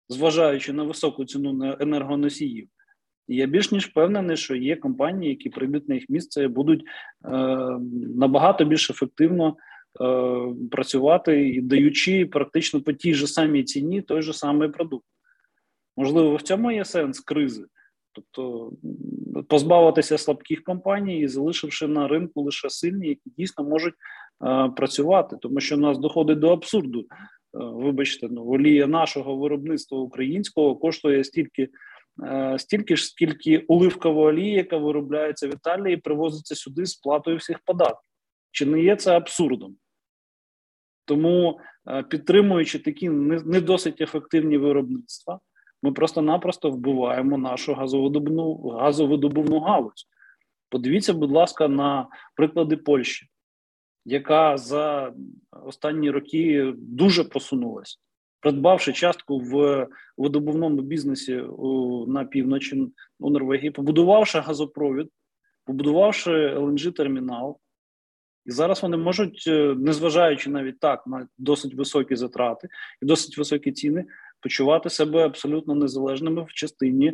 зважаючи 0.10 0.74
на 0.74 0.84
високу 0.84 1.26
ціну 1.26 1.78
енергоносіїв? 1.80 2.68
Я 3.28 3.46
більш 3.46 3.72
ніж 3.72 3.88
впевнений, 3.88 4.38
що 4.38 4.56
є 4.56 4.76
компанії, 4.76 5.30
які 5.30 5.50
прийдуть 5.50 5.90
на 5.90 5.96
їх 5.96 6.10
місце 6.10 6.48
будуть 6.48 6.82
е, 6.82 7.30
набагато 8.16 8.66
більш 8.66 8.90
ефективно 8.90 9.50
е, 9.50 9.56
працювати 10.72 11.50
і 11.50 11.62
даючи 11.62 12.26
практично 12.26 12.82
по 12.82 12.94
тій 12.94 13.14
же 13.14 13.28
самій 13.28 13.64
ціні 13.64 14.02
той 14.02 14.22
же 14.22 14.34
самий 14.34 14.70
продукт. 14.70 15.06
Можливо, 15.98 16.36
в 16.36 16.42
цьому 16.42 16.72
є 16.72 16.86
сенс 16.86 17.20
кризи, 17.20 17.66
тобто 18.13 18.71
позбавитися 19.49 20.17
слабких 20.17 20.63
компаній 20.63 21.19
і 21.19 21.28
залишивши 21.28 21.88
на 21.88 22.08
ринку 22.08 22.41
лише 22.41 22.69
сильні, 22.69 23.08
які 23.08 23.30
дійсно 23.38 23.63
можуть 23.63 23.93
е, 23.93 24.69
працювати, 24.69 25.38
тому 25.41 25.60
що 25.60 25.76
у 25.76 25.80
нас 25.80 25.97
доходить 25.97 26.39
до 26.39 26.54
абсурду. 26.54 26.99
Е, 26.99 27.06
вибачте, 27.54 28.28
ну 28.32 28.45
олія 28.45 28.88
нашого 28.88 29.38
виробництва 29.38 29.99
українського 29.99 30.76
коштує 30.76 31.23
стільки. 31.23 31.69
Е, 32.23 32.60
стільки 32.60 32.95
ж, 32.95 33.06
скільки 33.06 33.65
оливкова 33.67 34.21
олія, 34.21 34.56
яка 34.56 34.78
виробляється 34.78 35.47
в 35.47 35.54
Італії, 35.54 35.97
привозиться 35.97 36.56
сюди 36.56 36.86
з 36.86 36.95
платою 36.95 37.38
всіх 37.38 37.60
податків. 37.65 38.10
Чи 38.52 38.65
не 38.65 38.82
є 38.82 38.95
це 38.95 39.17
абсурдом? 39.17 39.76
Тому, 41.06 41.60
е, 41.89 42.04
підтримуючи 42.04 42.80
такі 42.80 43.10
не 43.10 43.62
досить 43.62 44.02
ефективні 44.02 44.58
виробництва, 44.58 45.39
ми 45.84 45.91
просто-напросто 45.91 46.72
вбиваємо 46.72 47.38
нашу 47.38 47.74
газовидобувну, 47.74 48.56
газовидобувну 48.56 49.60
галузь. 49.60 50.08
Подивіться, 50.69 51.13
будь 51.13 51.32
ласка, 51.32 51.67
на 51.67 52.08
приклади 52.36 52.78
Польщі, 52.78 53.28
яка 54.06 54.58
за 54.58 55.13
останні 55.52 56.12
роки 56.12 56.74
дуже 56.78 57.24
просунулася 57.24 57.98
придбавши 58.43 58.93
частку 58.93 59.39
в 59.39 59.88
видобувному 60.17 60.82
бізнесі 60.82 61.43
на 62.08 62.26
півночі 62.26 62.88
у 63.19 63.30
Норвегії, 63.30 63.72
побудувавши 63.72 64.39
газопровід, 64.39 65.10
побудувавши 65.65 66.32
lng 66.32 66.91
термінал, 66.91 67.60
і 68.46 68.52
зараз 68.52 68.84
вони 68.84 68.98
можуть, 68.98 69.43
е, 69.48 69.76
незважаючи 69.78 70.50
навіть 70.50 70.80
так 70.80 71.08
на 71.08 71.28
досить 71.38 71.74
високі 71.74 72.15
затрати 72.15 72.67
і 73.02 73.06
досить 73.06 73.38
високі 73.38 73.72
ціни, 73.72 74.06
почувати 74.44 74.90
себе 74.90 75.26
абсолютно 75.26 75.76
незалежними 75.76 76.44
в 76.44 76.54
частині 76.54 77.14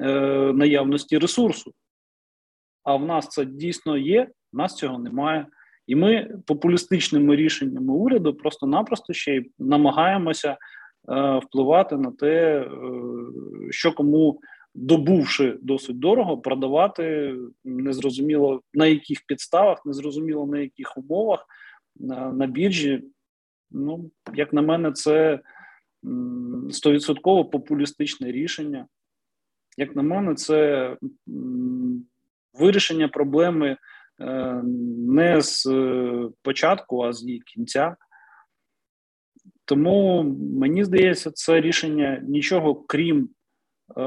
е, 0.00 0.10
наявності 0.52 1.18
ресурсу. 1.18 1.72
А 2.84 2.96
в 2.96 3.06
нас 3.06 3.28
це 3.28 3.44
дійсно 3.44 3.96
є, 3.96 4.28
в 4.52 4.56
нас 4.56 4.74
цього 4.74 4.98
немає. 4.98 5.46
І 5.86 5.96
ми 5.96 6.38
популістичними 6.46 7.36
рішеннями 7.36 7.92
уряду 7.92 8.34
просто-напросто 8.34 9.12
ще 9.12 9.36
й 9.36 9.50
намагаємося 9.58 10.50
е, 10.50 10.56
впливати 11.38 11.96
на 11.96 12.10
те, 12.10 12.60
е, 12.60 12.70
що 13.70 13.92
кому, 13.92 14.40
добувши 14.74 15.58
досить 15.62 15.98
дорого, 15.98 16.38
продавати 16.38 17.34
незрозуміло 17.64 18.62
на 18.74 18.86
яких 18.86 19.26
підставах, 19.26 19.86
незрозуміло 19.86 20.46
на 20.46 20.58
яких 20.58 20.98
умовах 20.98 21.46
на, 21.96 22.32
на 22.32 22.46
біржі. 22.46 23.02
Ну, 23.70 24.10
як 24.34 24.52
на 24.52 24.62
мене, 24.62 24.92
це 24.92 25.40
стовідсотково 26.70 27.44
популістичне 27.44 28.32
рішення. 28.32 28.86
Як 29.76 29.96
на 29.96 30.02
мене, 30.02 30.34
це 30.34 30.96
вирішення 32.52 33.08
проблеми. 33.08 33.76
Е, 34.20 34.62
не 35.08 35.40
з 35.42 35.66
е, 35.66 36.28
початку, 36.42 37.02
а 37.02 37.12
з 37.12 37.24
її 37.24 37.40
кінця. 37.40 37.96
Тому 39.64 40.22
мені 40.58 40.84
здається, 40.84 41.30
це 41.30 41.60
рішення 41.60 42.22
нічого 42.28 42.74
крім 42.74 43.28
е, 43.96 44.02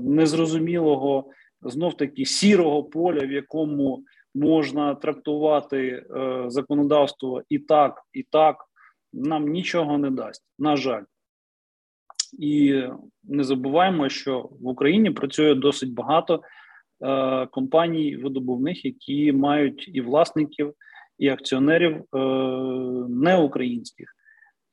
незрозумілого, 0.00 1.30
знов 1.62 1.96
таки 1.96 2.24
сірого 2.24 2.84
поля, 2.84 3.26
в 3.26 3.32
якому 3.32 4.04
можна 4.34 4.94
трактувати 4.94 6.06
законодавство 6.46 7.42
і 7.48 7.58
так, 7.58 8.02
і 8.12 8.22
так, 8.22 8.56
нам 9.12 9.48
нічого 9.48 9.98
не 9.98 10.10
дасть. 10.10 10.44
На 10.58 10.76
жаль. 10.76 11.02
І 12.38 12.82
не 13.22 13.44
забуваємо, 13.44 14.08
що 14.08 14.40
в 14.40 14.66
Україні 14.66 15.10
працює 15.10 15.54
досить 15.54 15.94
багато 15.94 16.42
Е, 17.02 17.46
компаній 17.46 18.16
видобувних, 18.16 18.84
які 18.84 19.32
мають 19.32 19.90
і 19.92 20.00
власників, 20.00 20.74
і 21.18 21.28
акціонерів 21.28 21.96
е, 21.96 22.18
не 23.08 23.36
українських. 23.36 24.14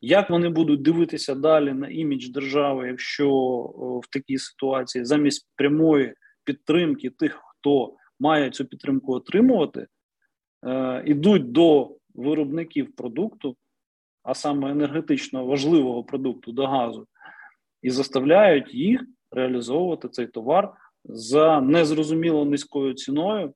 Як 0.02 0.30
вони 0.30 0.50
будуть 0.50 0.82
дивитися 0.82 1.36
далі 1.36 1.74
на 1.74 1.90
імідж 1.90 2.30
держави, 2.30 2.88
якщо 2.88 3.30
в 4.04 4.10
такій 4.12 4.38
ситуації 4.38 5.06
замість 5.06 5.48
прямої 5.56 6.14
підтримки 6.44 7.10
тих, 7.10 7.42
хто 7.48 7.96
має 8.20 8.50
цю 8.50 8.66
підтримку 8.66 9.14
отримувати, 9.14 9.88
е, 10.68 11.04
ідуть 11.06 11.52
до 11.52 11.96
виробників 12.16 12.96
продукту, 12.96 13.56
а 14.30 14.34
саме 14.36 14.72
енергетично 14.72 15.46
важливого 15.46 16.04
продукту 16.04 16.52
до 16.52 16.68
газу, 16.68 17.08
і 17.82 17.90
заставляють 17.90 18.74
їх 18.74 19.02
реалізовувати 19.32 20.10
цей 20.10 20.28
товар 20.28 20.74
за 21.06 21.62
незрозуміло 21.62 22.46
низькою 22.46 22.94
ціною 22.94 23.54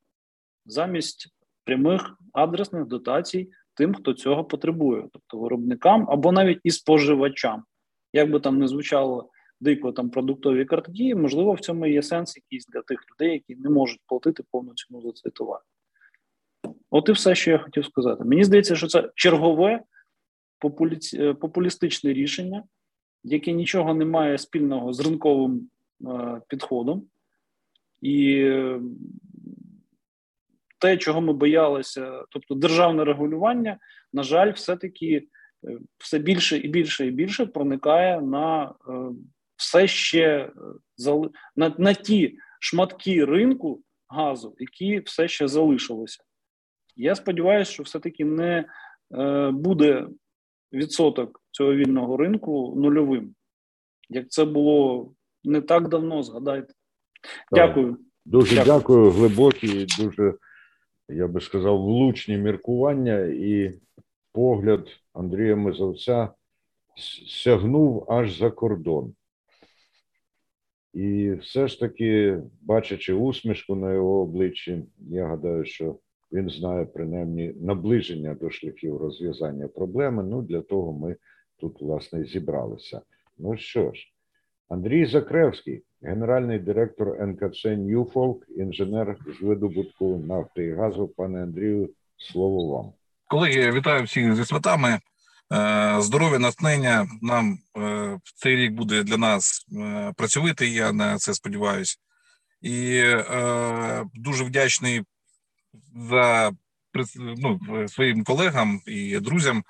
замість 0.65 1.27
прямих 1.63 2.17
адресних 2.33 2.85
дотацій 2.85 3.49
тим, 3.73 3.93
хто 3.93 4.13
цього 4.13 4.43
потребує, 4.43 5.07
тобто 5.13 5.37
виробникам 5.37 6.07
або 6.09 6.31
навіть 6.31 6.59
і 6.63 6.71
споживачам. 6.71 7.63
Як 8.13 8.31
би 8.31 8.39
там 8.39 8.59
не 8.59 8.67
звучало 8.67 9.29
дико 9.59 9.91
там 9.91 10.09
продуктові 10.09 10.65
картки, 10.65 11.15
можливо, 11.15 11.53
в 11.53 11.59
цьому 11.59 11.85
є 11.85 12.01
сенс 12.01 12.35
якийсь 12.35 12.65
для 12.65 12.81
тих 12.81 12.99
людей, 13.11 13.33
які 13.33 13.55
не 13.55 13.69
можуть 13.69 14.01
платити 14.07 14.43
повну 14.51 14.73
ціну 14.73 15.01
за 15.01 15.11
цей 15.11 15.31
товар. 15.31 15.59
От 16.89 17.09
і 17.09 17.11
все, 17.11 17.35
що 17.35 17.51
я 17.51 17.57
хотів 17.57 17.85
сказати. 17.85 18.23
Мені 18.23 18.43
здається, 18.43 18.75
що 18.75 18.87
це 18.87 19.09
чергове 19.15 19.83
популі... 20.63 20.99
популістичне 21.41 22.13
рішення, 22.13 22.63
яке 23.23 23.51
нічого 23.51 23.93
не 23.93 24.05
має 24.05 24.37
спільного 24.37 24.93
з 24.93 24.99
ринковим 24.99 25.69
е, 26.07 26.41
підходом. 26.47 27.07
І 28.01 28.49
те, 30.79 30.97
чого 30.97 31.21
ми 31.21 31.33
боялися, 31.33 32.23
тобто 32.29 32.55
державне 32.55 33.03
регулювання, 33.03 33.77
на 34.13 34.23
жаль, 34.23 34.51
все-таки 34.51 35.27
е, 35.67 35.79
все 35.97 36.19
більше 36.19 36.57
і 36.57 36.67
більше 36.67 37.07
і 37.07 37.11
більше 37.11 37.45
проникає 37.45 38.21
на 38.21 38.63
е, 38.65 38.93
все 39.55 39.87
ще 39.87 40.51
на, 41.55 41.75
на 41.77 41.93
ті 41.93 42.37
шматки 42.59 43.25
ринку 43.25 43.81
газу, 44.07 44.55
які 44.59 44.99
все 44.99 45.27
ще 45.27 45.47
залишилися. 45.47 46.23
Я 46.95 47.15
сподіваюся, 47.15 47.71
що 47.71 47.83
все-таки 47.83 48.25
не 48.25 48.65
е, 49.17 49.51
буде 49.51 50.07
відсоток 50.73 51.41
цього 51.51 51.73
вільного 51.73 52.17
ринку 52.17 52.73
нульовим. 52.77 53.35
Як 54.09 54.29
це 54.29 54.45
було 54.45 55.11
не 55.43 55.61
так 55.61 55.89
давно, 55.89 56.23
згадайте. 56.23 56.73
Так. 57.51 57.67
Дякую. 57.67 57.97
Дуже 58.25 58.55
дякую. 58.55 58.77
дякую, 58.77 59.11
глибокі, 59.11 59.85
дуже, 59.99 60.33
я 61.09 61.27
би 61.27 61.41
сказав, 61.41 61.81
влучні 61.81 62.37
міркування 62.37 63.19
і 63.19 63.79
погляд 64.31 64.87
Андрія 65.13 65.55
Мизовця 65.55 66.29
сягнув 67.27 68.11
аж 68.11 68.37
за 68.37 68.51
кордон. 68.51 69.13
І 70.93 71.31
все 71.31 71.67
ж 71.67 71.79
таки, 71.79 72.39
бачачи 72.61 73.13
усмішку 73.13 73.75
на 73.75 73.93
його 73.93 74.21
обличчі, 74.21 74.85
я 74.97 75.27
гадаю, 75.27 75.65
що 75.65 75.99
він 76.33 76.49
знає 76.49 76.85
принаймні 76.85 77.53
наближення 77.61 78.33
до 78.33 78.49
шляхів 78.49 78.97
розв'язання 78.97 79.67
проблеми. 79.67 80.23
Ну, 80.23 80.41
для 80.41 80.61
того 80.61 80.93
ми 80.93 81.15
тут, 81.59 81.81
власне, 81.81 82.25
зібралися. 82.25 83.01
Ну 83.37 83.57
що 83.57 83.93
ж, 83.93 84.07
Андрій 84.69 85.05
Закревський, 85.05 85.83
генеральний 86.01 86.59
директор 86.59 87.27
НКЦ 87.27 87.65
«Ньюфолк», 87.65 88.45
інженер 88.49 89.17
з 89.39 89.43
видобутку 89.43 90.17
нафти 90.27 90.65
і 90.65 90.73
газу. 90.73 91.07
Пане 91.07 91.43
Андрію, 91.43 91.89
слово 92.17 92.67
вам. 92.67 92.93
Колеги, 93.27 93.71
вітаю 93.71 94.03
всіх 94.03 94.35
зі 94.35 94.45
святами. 94.45 94.99
Е, 95.53 96.01
здоров'я, 96.01 96.39
натхнення 96.39 97.07
нам 97.21 97.57
е, 97.77 98.19
цей 98.35 98.55
рік 98.55 98.71
буде 98.71 99.03
для 99.03 99.17
нас 99.17 99.65
е, 99.77 100.13
працьовитий. 100.17 100.73
Я 100.73 100.91
на 100.91 101.17
це 101.17 101.33
сподіваюся, 101.33 101.95
і 102.61 103.03
дуже 104.13 104.43
вдячний 104.43 105.01
за 105.95 106.51
ну, 107.37 107.59
своїм 107.87 108.23
колегам 108.23 108.81
і 108.85 109.19
друзям, 109.19 109.63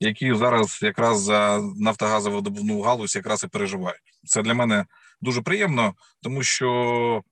які 0.00 0.34
зараз 0.34 0.78
якраз 0.82 1.22
за 1.22 1.60
нафтогазово 1.76 2.42
галузь 2.82 3.16
якраз 3.16 3.44
і 3.44 3.48
переживають. 3.48 4.18
Це 4.24 4.42
для 4.42 4.54
мене 4.54 4.84
дуже 5.20 5.42
приємно, 5.42 5.94
тому 6.22 6.42
що 6.42 7.22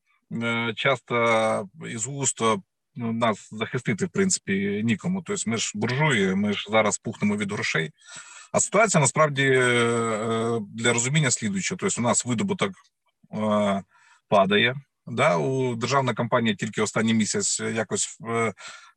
часто 0.74 1.68
із 1.90 2.06
густо 2.06 2.62
Ну, 2.96 3.12
нас 3.12 3.48
захистити 3.52 4.06
в 4.06 4.08
принципі 4.08 4.82
нікому. 4.84 5.22
Тобто 5.22 5.50
ми 5.50 5.56
ж 5.56 5.72
буржуї, 5.74 6.34
ми 6.34 6.52
ж 6.52 6.66
зараз 6.70 6.98
пухнемо 6.98 7.36
від 7.36 7.52
грошей. 7.52 7.90
А 8.52 8.60
ситуація 8.60 9.00
насправді 9.00 9.42
е, 9.42 9.58
е, 9.58 10.60
для 10.74 10.92
розуміння 10.92 11.30
слідуюча. 11.30 11.76
Тобто, 11.78 12.00
у 12.00 12.04
нас 12.04 12.24
видобуток 12.24 12.72
е, 13.32 13.82
падає. 14.28 14.74
Да, 15.06 15.36
у 15.36 15.74
державна 15.74 16.14
компанія 16.14 16.54
тільки 16.54 16.82
останній 16.82 17.14
місяць 17.14 17.60
якось 17.60 18.18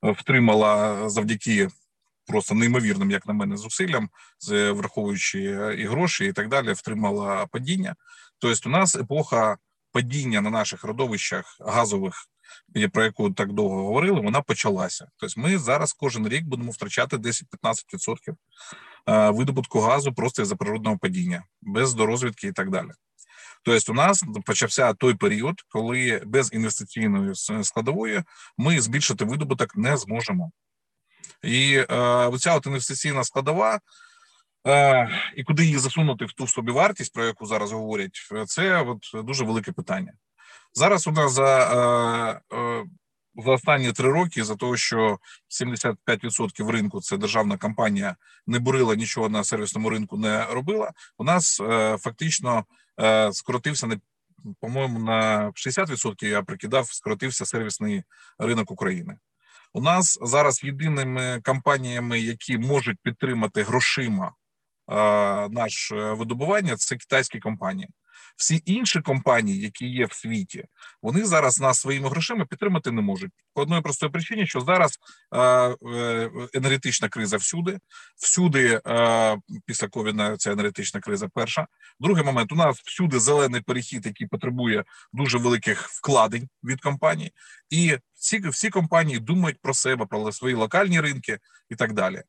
втримала 0.01 1.09
завдяки 1.09 1.69
просто 2.25 2.55
неймовірним, 2.55 3.11
як 3.11 3.27
на 3.27 3.33
мене, 3.33 3.57
зусиллям, 3.57 4.09
враховуючи 4.71 5.39
і 5.77 5.85
гроші, 5.85 6.25
і 6.25 6.33
так 6.33 6.49
далі, 6.49 6.73
втримала 6.73 7.45
падіння. 7.45 7.95
Тобто, 8.39 8.69
у 8.69 8.71
нас 8.71 8.95
епоха 8.95 9.57
падіння 9.91 10.41
на 10.41 10.49
наших 10.49 10.83
родовищах 10.83 11.57
газових 11.59 12.27
про 12.91 13.03
яку 13.03 13.31
так 13.31 13.53
довго 13.53 13.85
говорили, 13.85 14.21
вона 14.21 14.41
почалася. 14.41 15.07
Тобто, 15.17 15.41
ми 15.41 15.57
зараз 15.57 15.93
кожен 15.93 16.27
рік 16.27 16.45
будемо 16.45 16.71
втрачати 16.71 17.17
10-15% 17.17 18.35
е, 19.07 19.29
видобутку 19.29 19.79
газу 19.79 20.13
просто 20.13 20.45
за 20.45 20.55
природного 20.55 20.97
падіння, 20.97 21.43
без 21.61 21.93
дорозвідки 21.93 22.47
і 22.47 22.51
так 22.51 22.69
далі. 22.69 22.89
Тобто, 23.63 23.91
у 23.91 23.95
нас 23.95 24.23
почався 24.45 24.93
той 24.93 25.13
період, 25.13 25.61
коли 25.69 26.21
без 26.25 26.53
інвестиційної 26.53 27.35
складової 27.63 28.23
ми 28.57 28.81
збільшити 28.81 29.25
видобуток 29.25 29.75
не 29.75 29.97
зможемо. 29.97 30.51
І 31.43 31.85
е, 31.89 31.95
оця 32.27 32.55
от 32.55 32.65
інвестиційна 32.65 33.23
складова. 33.23 33.79
Е, 34.67 35.09
і 35.35 35.43
куди 35.43 35.63
її 35.65 35.77
засунути 35.77 36.25
в 36.25 36.33
ту 36.33 36.47
собівартість, 36.47 37.13
про 37.13 37.25
яку 37.25 37.45
зараз 37.45 37.71
говорять, 37.71 38.19
це 38.47 38.81
от 38.81 39.25
дуже 39.25 39.45
велике 39.45 39.71
питання. 39.71 40.13
Зараз 40.73 41.07
у 41.07 41.11
нас 41.11 41.33
за 41.33 41.59
е, 42.51 42.57
е, 42.57 42.85
за 43.37 43.51
останні 43.51 43.91
три 43.91 44.11
роки, 44.11 44.43
за 44.43 44.55
того, 44.55 44.77
що 44.77 45.17
75% 45.49 46.71
ринку 46.71 47.01
це 47.01 47.17
державна 47.17 47.57
компанія, 47.57 48.15
не 48.47 48.59
бурила 48.59 48.95
нічого 48.95 49.29
на 49.29 49.43
сервісному 49.43 49.89
ринку, 49.89 50.17
не 50.17 50.45
робила. 50.45 50.91
У 51.17 51.23
нас 51.23 51.59
е, 51.59 51.97
фактично 51.97 52.65
скоротився 53.31 53.87
не 53.87 53.97
по-моєму 54.59 54.99
на 54.99 55.51
60%, 55.51 56.25
Я 56.25 56.41
прикидав, 56.41 56.87
скоротився 56.87 57.45
сервісний 57.45 58.03
ринок 58.39 58.71
України. 58.71 59.17
У 59.73 59.81
нас 59.81 60.19
зараз 60.21 60.63
єдиними 60.63 61.41
компаніями, 61.43 62.19
які 62.19 62.57
можуть 62.57 62.97
підтримати 63.03 63.63
грошима 63.63 64.33
наш 65.49 65.91
видобування, 65.91 66.75
це 66.75 66.95
китайські 66.95 67.39
компанії. 67.39 67.89
Всі 68.37 68.61
інші 68.65 69.01
компанії, 69.01 69.59
які 69.59 69.87
є 69.87 70.05
в 70.05 70.13
світі, 70.13 70.65
вони 71.01 71.25
зараз 71.25 71.59
нас 71.59 71.79
своїми 71.79 72.09
грошима 72.09 72.45
підтримати 72.45 72.91
не 72.91 73.01
можуть. 73.01 73.31
По 73.53 73.61
одної 73.61 73.81
простої 73.81 74.11
причині, 74.11 74.47
що 74.47 74.61
зараз 74.61 74.99
е, 75.31 75.41
е, 75.41 76.29
енергетична 76.53 77.09
криза 77.09 77.37
всюди, 77.37 77.79
всюди 78.17 78.81
е, 78.87 79.37
після 79.65 79.87
ковіна 79.87 80.37
ця 80.37 80.51
енергетична 80.51 80.99
криза. 80.99 81.27
Перша. 81.33 81.67
Другий 81.99 82.23
момент. 82.23 82.51
У 82.51 82.55
нас 82.55 82.79
всюди 82.85 83.19
зелений 83.19 83.61
перехід, 83.61 84.05
який 84.05 84.27
потребує 84.27 84.83
дуже 85.13 85.37
великих 85.37 85.87
вкладень 85.87 86.49
від 86.63 86.81
компаній, 86.81 87.31
і 87.69 87.97
всі 88.13 88.39
всі 88.49 88.69
компанії 88.69 89.19
думають 89.19 89.61
про 89.61 89.73
себе, 89.73 90.05
про 90.05 90.31
свої 90.31 90.55
локальні 90.55 91.01
ринки 91.01 91.39
і 91.69 91.75
так 91.75 91.93
далі. 91.93 92.23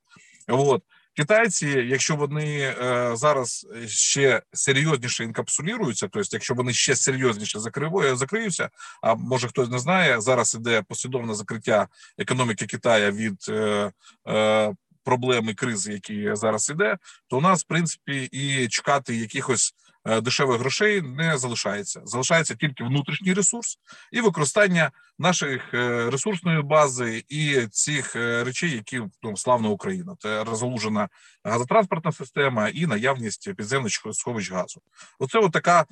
От 0.48 0.82
Китайці, 1.18 1.66
якщо 1.66 2.16
вони 2.16 2.59
е, 2.61 3.11
зараз 3.16 3.66
ще 3.87 4.42
серйозніше 4.52 5.24
інкапсулюються, 5.24 6.09
тобто, 6.12 6.28
якщо 6.33 6.54
вони 6.54 6.72
ще 6.72 6.96
серйозніше 6.96 7.61
закривою 7.61 8.16
закриються, 8.16 8.70
а 9.03 9.14
може 9.14 9.49
хтось 9.49 9.68
не 9.68 9.78
знає, 9.78 10.20
зараз 10.20 10.55
іде 10.55 10.82
послідовне 10.82 11.34
закриття 11.34 11.88
економіки 12.18 12.66
Китаю 12.66 13.12
від 13.12 13.47
е, 13.49 13.92
е, 14.28 14.74
проблеми 15.05 15.55
кризи, 15.55 15.92
які 15.92 16.30
зараз 16.32 16.70
іде, 16.70 16.99
то 17.28 17.38
у 17.38 17.40
нас 17.40 17.64
в 17.64 17.66
принципі 17.66 18.28
і 18.32 18.68
чекати 18.68 19.16
якихось 19.16 19.74
дешевих 20.05 20.61
грошей 20.61 21.03
не 21.03 21.38
залишається. 21.38 22.01
Залишається 22.05 22.55
тільки 22.55 22.84
внутрішній 22.84 23.34
ресурс 23.34 23.78
і 24.12 24.20
використання 24.20 24.90
наших 25.18 25.74
е, 25.74 26.11
ресурсної 26.11 26.62
бази 26.62 27.24
і 27.28 27.66
цих 27.70 28.16
е, 28.16 28.44
речей, 28.44 28.70
які 28.70 29.03
ну, 29.22 29.36
славна 29.36 29.68
Україна. 29.68 30.16
Це 30.18 30.44
розгалужена 30.44 31.09
газотранспортна 31.44 32.12
система 32.12 32.68
і 32.68 32.86
наявність 32.86 33.55
підземних 33.55 33.92
сховищ 34.12 34.53
газу. 34.53 34.80
Оце 35.18 35.38
от 35.38 35.53
така 35.53 35.86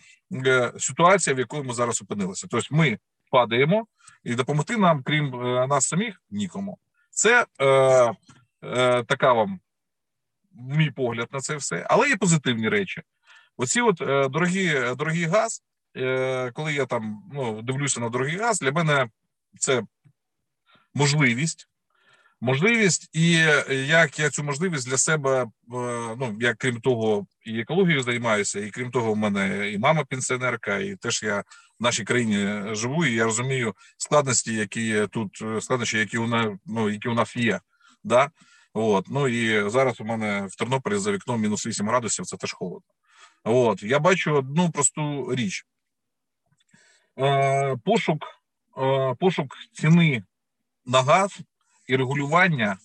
ситуація, 0.79 1.37
в 1.37 1.39
якої 1.39 1.63
ми 1.63 1.75
зараз 1.75 2.03
опинилися. 2.03 2.47
Тобто 2.51 2.75
ми 2.75 2.99
падаємо 3.31 3.87
і 4.25 4.35
допомогти 4.35 4.77
нам, 4.77 5.03
крім 5.03 5.31
нас 5.69 5.89
самих, 5.89 6.23
нікому. 6.31 6.79
Це 7.11 7.47
е, 7.59 7.67
е, 8.65 9.03
така 9.03 9.33
вам 9.33 9.61
мій 10.53 10.91
погляд 10.91 11.29
на 11.33 11.41
це 11.41 11.57
все, 11.57 11.87
але 11.91 12.09
є 12.09 12.17
позитивні 12.17 12.69
речі. 12.69 13.03
Оці 13.57 13.81
от 13.81 14.01
е, 14.01 14.29
дорогі 14.97 15.25
газ, 15.25 15.63
е, 15.97 16.51
коли 16.55 16.75
я 16.75 16.87
там 16.87 17.23
ну, 17.33 17.63
дивлюся 17.63 18.01
на 18.01 18.09
дорогий 18.09 18.37
газ, 18.37 18.59
для 18.59 18.73
мене 18.73 19.09
це 19.59 19.83
можливість 20.95 21.69
можливість, 22.41 23.11
і 23.13 23.31
як 23.87 24.19
я 24.19 24.31
цю 24.31 24.45
можливість 24.45 24.89
для 24.89 24.97
себе, 24.97 25.47
ну 26.19 26.37
я 26.41 26.55
крім 26.55 26.81
того, 26.81 27.27
і 27.45 27.61
екологією 27.61 28.03
займаюся, 28.03 28.61
і 28.61 28.71
крім 28.71 28.91
того, 28.91 29.13
в 29.13 29.17
мене 29.17 29.71
і 29.71 29.79
мама 29.79 30.05
пенсіонерка, 30.05 30.79
і 30.79 30.97
теж 30.97 31.23
я 31.23 31.45
в 31.81 31.83
нашій 31.83 32.05
країні 32.05 32.63
живу. 32.75 33.07
і 33.07 33.15
Я 33.15 33.25
розумію 33.25 33.75
складності, 33.97 34.55
які 34.55 35.07
тут 35.11 35.43
складнощі, 35.61 35.99
які 35.99 36.19
у 36.19 36.27
нас 36.27 36.47
ну 36.67 36.91
які 36.91 37.09
у 37.09 37.15
нас 37.15 37.37
є. 37.37 37.61
Да? 38.05 38.31
От 38.73 39.07
ну 39.09 39.29
і 39.29 39.71
зараз 39.71 40.01
у 40.01 40.05
мене 40.05 40.47
в 40.51 40.57
Тернополі 40.57 40.97
за 40.97 41.13
вікном 41.13 41.41
мінус 41.41 41.67
8 41.67 41.89
градусів. 41.89 42.27
Це 42.27 42.37
теж 42.37 42.53
холодно. 42.53 42.96
От 43.49 43.83
я 43.83 43.99
бачу 43.99 44.35
одну 44.35 44.71
просту 44.71 45.35
річ: 45.35 45.67
Е, 47.19 47.77
пошук, 47.85 48.25
е, 48.79 49.15
пошук 49.21 49.57
ціни 49.73 50.23
на 50.87 51.03
газ 51.03 51.39
і 51.87 51.97
регулювання 51.97 52.79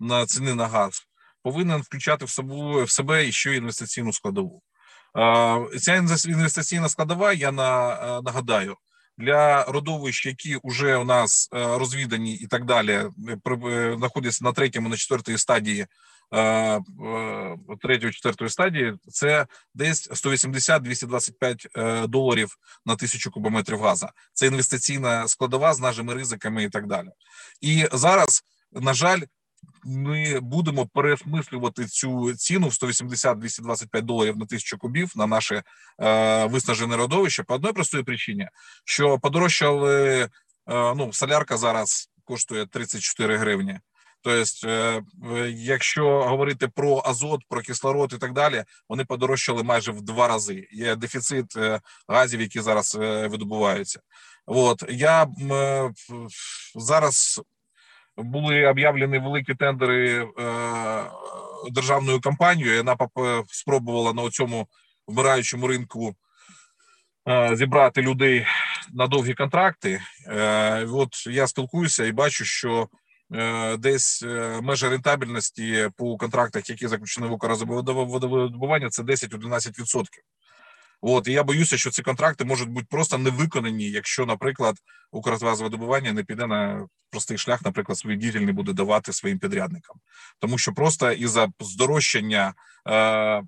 на 0.00 0.26
ціни 0.26 0.54
на 0.54 0.68
газ 0.68 1.06
повинен 1.42 1.80
включати 1.80 2.24
в 2.24 2.30
себе 2.30 2.82
в 2.82 2.90
себе 2.90 3.32
ще 3.32 3.56
інвестиційну 3.56 4.12
складову. 4.12 4.62
Е, 5.16 5.78
ця 5.78 5.94
інвестиційна 6.28 6.88
складова, 6.88 7.32
я 7.32 7.52
нагадаю, 7.52 8.76
для 9.18 9.64
родовищ, 9.64 10.26
які 10.26 10.58
вже 10.64 10.96
у 10.96 11.04
нас 11.04 11.48
розвідані 11.52 12.34
і 12.34 12.46
так 12.46 12.64
далі, 12.64 13.02
знаходяться 13.98 14.44
на 14.44 14.52
третьому, 14.52 14.88
на 14.88 14.96
четвертій 14.96 15.38
стадії 15.38 15.86
третьої, 17.82 18.12
четвертої 18.12 18.50
стадії, 18.50 18.94
це 19.08 19.46
десь 19.74 20.10
180-225 20.10 22.06
доларів 22.06 22.56
на 22.86 22.96
тисячу 22.96 23.30
кубометрів 23.30 23.80
газу. 23.80 24.08
Це 24.32 24.46
інвестиційна 24.46 25.28
складова 25.28 25.74
з 25.74 25.80
нашими 25.80 26.14
ризиками 26.14 26.64
і 26.64 26.68
так 26.68 26.86
далі. 26.86 27.08
І 27.60 27.86
зараз, 27.92 28.44
на 28.72 28.94
жаль, 28.94 29.20
ми 29.84 30.40
будемо 30.40 30.86
переосмислювати 30.86 31.86
цю 31.86 32.34
ціну 32.34 32.68
в 32.68 32.70
180-225 32.70 34.02
доларів 34.02 34.36
на 34.36 34.46
тисячу 34.46 34.78
кубів 34.78 35.12
на 35.16 35.26
наше 35.26 35.62
е, 36.00 36.46
виснажене 36.46 36.96
родовище 36.96 37.42
по 37.42 37.54
одної 37.54 37.74
простої 37.74 38.04
причині, 38.04 38.48
що 38.84 39.18
подорожчали 39.18 40.20
е, 40.22 40.28
ну 40.66 41.12
солярка 41.12 41.56
зараз 41.56 42.10
коштує 42.24 42.66
34 42.66 43.36
гривні. 43.36 43.80
Тобто, 44.24 45.02
якщо 45.48 46.22
говорити 46.22 46.68
про 46.68 47.02
азот, 47.04 47.40
про 47.48 47.60
кислород 47.60 48.12
і 48.12 48.18
так 48.18 48.32
далі, 48.32 48.64
вони 48.88 49.04
подорожчали 49.04 49.62
майже 49.62 49.92
в 49.92 50.02
два 50.02 50.28
рази. 50.28 50.68
Є 50.72 50.96
дефіцит 50.96 51.56
е, 51.56 51.80
газів, 52.08 52.40
які 52.40 52.60
зараз 52.60 52.98
е, 53.00 53.26
видобуваються. 53.26 54.00
От 54.46 54.84
я 54.88 55.26
зараз 56.74 57.40
були 58.16 58.66
об'явлені 58.66 59.18
великі 59.18 59.54
тендери 59.54 60.28
державною 61.70 62.20
компанією. 62.20 62.84
Вона 62.84 62.96
спробувала 63.46 64.12
на 64.12 64.30
цьому 64.30 64.68
вмираючому 65.06 65.66
ринку 65.66 66.14
зібрати 67.52 68.02
людей 68.02 68.46
на 68.92 69.06
довгі 69.06 69.34
контракти. 69.34 70.00
От 70.88 71.26
я 71.26 71.46
спілкуюся 71.46 72.04
і 72.04 72.12
бачу, 72.12 72.44
що 72.44 72.88
десь 73.78 74.22
е, 74.22 74.60
межа 74.62 74.88
рентабельності 74.88 75.90
по 75.96 76.16
контрактах, 76.16 76.70
які 76.70 76.88
заключені 76.88 77.26
в 77.26 77.32
Укрзаводовидобування, 77.32 78.90
це 78.90 79.02
10-11%. 79.02 80.04
От 81.00 81.28
і 81.28 81.32
я 81.32 81.42
боюся, 81.42 81.76
що 81.76 81.90
ці 81.90 82.02
контракти 82.02 82.44
можуть 82.44 82.68
бути 82.68 82.86
просто 82.90 83.18
не 83.18 83.30
виконані, 83.30 83.90
якщо, 83.90 84.26
наприклад, 84.26 84.76
Укрзвазвидобування 85.12 86.12
не 86.12 86.24
піде 86.24 86.46
на 86.46 86.86
простий 87.10 87.38
шлях, 87.38 87.64
наприклад, 87.64 87.98
свій 87.98 88.16
дітель 88.16 88.40
не 88.40 88.52
буде 88.52 88.72
давати 88.72 89.12
своїм 89.12 89.38
підрядникам, 89.38 89.96
тому 90.38 90.58
що 90.58 90.72
просто 90.72 91.12
із 91.12 91.30
за 91.30 91.48
здорожчання 91.60 92.54
е, 92.88 93.42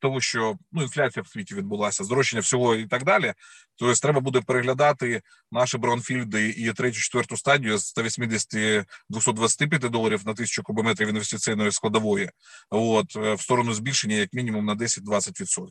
того, 0.00 0.20
що 0.20 0.56
ну 0.72 0.82
інфляція 0.82 1.22
в 1.22 1.28
світі 1.28 1.54
відбулася, 1.54 2.04
здорожчання 2.04 2.40
всього 2.40 2.74
і 2.74 2.86
так 2.86 3.04
далі. 3.04 3.34
Тобто 3.76 3.94
треба 3.94 4.20
буде 4.20 4.40
переглядати 4.40 5.22
наші 5.52 5.78
браунфільди 5.78 6.48
і 6.48 6.72
третю, 6.72 6.98
четверту 6.98 7.36
стадію 7.36 7.78
з 7.78 7.96
180-225 7.96 9.88
доларів 9.90 10.22
на 10.26 10.34
тисячу 10.34 10.62
кубометрів 10.62 11.08
інвестиційної 11.08 11.72
складової, 11.72 12.30
от 12.70 13.16
е, 13.16 13.34
в 13.34 13.40
сторону 13.40 13.74
збільшення 13.74 14.16
як 14.16 14.32
мінімум 14.32 14.64
на 14.64 14.74
10-20%. 14.74 15.66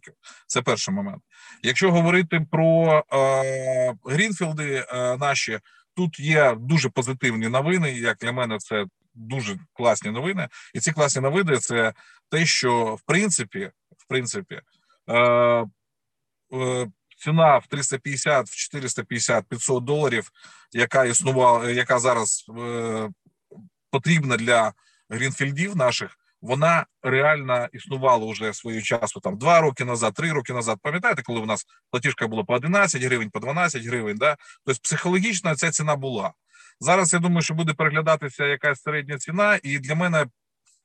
Це 0.47 0.61
перший 0.61 0.93
момент. 0.93 1.21
Якщо 1.63 1.91
говорити 1.91 2.45
про 2.51 3.03
е, 3.13 3.93
Грінфілди, 4.05 4.85
е, 4.89 5.17
наші 5.17 5.59
тут 5.95 6.19
є 6.19 6.55
дуже 6.59 6.89
позитивні 6.89 7.47
новини. 7.47 7.93
Як 7.93 8.17
для 8.17 8.31
мене, 8.31 8.57
це 8.57 8.85
дуже 9.13 9.59
класні 9.73 10.11
новини, 10.11 10.49
і 10.73 10.79
ці 10.79 10.91
класні 10.91 11.21
новини 11.21 11.57
це 11.57 11.93
те, 12.29 12.45
що 12.45 12.95
в 12.95 13.01
принципі 13.01 13.71
в 13.99 14.07
принципі. 14.07 14.61
Е, 15.09 15.65
е, 16.53 16.87
ціна 17.17 17.57
в 17.57 17.67
350, 17.67 18.47
в 18.47 18.55
450, 18.55 19.45
500 19.49 19.83
доларів, 19.83 20.31
яка 20.71 21.05
існувала, 21.05 21.69
яка 21.69 21.99
зараз 21.99 22.45
е, 22.59 23.09
потрібна 23.91 24.37
для 24.37 24.73
грінфільдів 25.09 25.75
наших, 25.75 26.17
вона 26.41 26.85
реально 27.03 27.67
існувала 27.73 28.31
вже 28.31 28.53
свою 28.53 28.81
часу 28.81 29.19
там 29.19 29.37
два 29.37 29.61
роки 29.61 29.85
назад, 29.85 30.13
три 30.13 30.31
роки 30.31 30.53
назад. 30.53 30.77
Пам'ятаєте, 30.81 31.21
коли 31.21 31.39
у 31.39 31.45
нас 31.45 31.65
платіжка 31.91 32.27
була 32.27 32.43
по 32.43 32.53
11 32.53 33.03
гривень, 33.03 33.29
по 33.29 33.39
12 33.39 33.85
гривень. 33.85 34.17
Да? 34.17 34.37
Тобто 34.65 34.81
психологічно 34.81 35.55
ця 35.55 35.71
ціна 35.71 35.95
була. 35.95 36.33
Зараз 36.79 37.13
я 37.13 37.19
думаю, 37.19 37.41
що 37.41 37.53
буде 37.53 37.73
переглядатися 37.73 38.45
якась 38.45 38.81
середня 38.81 39.17
ціна, 39.17 39.59
і 39.63 39.79
для 39.79 39.95
мене 39.95 40.25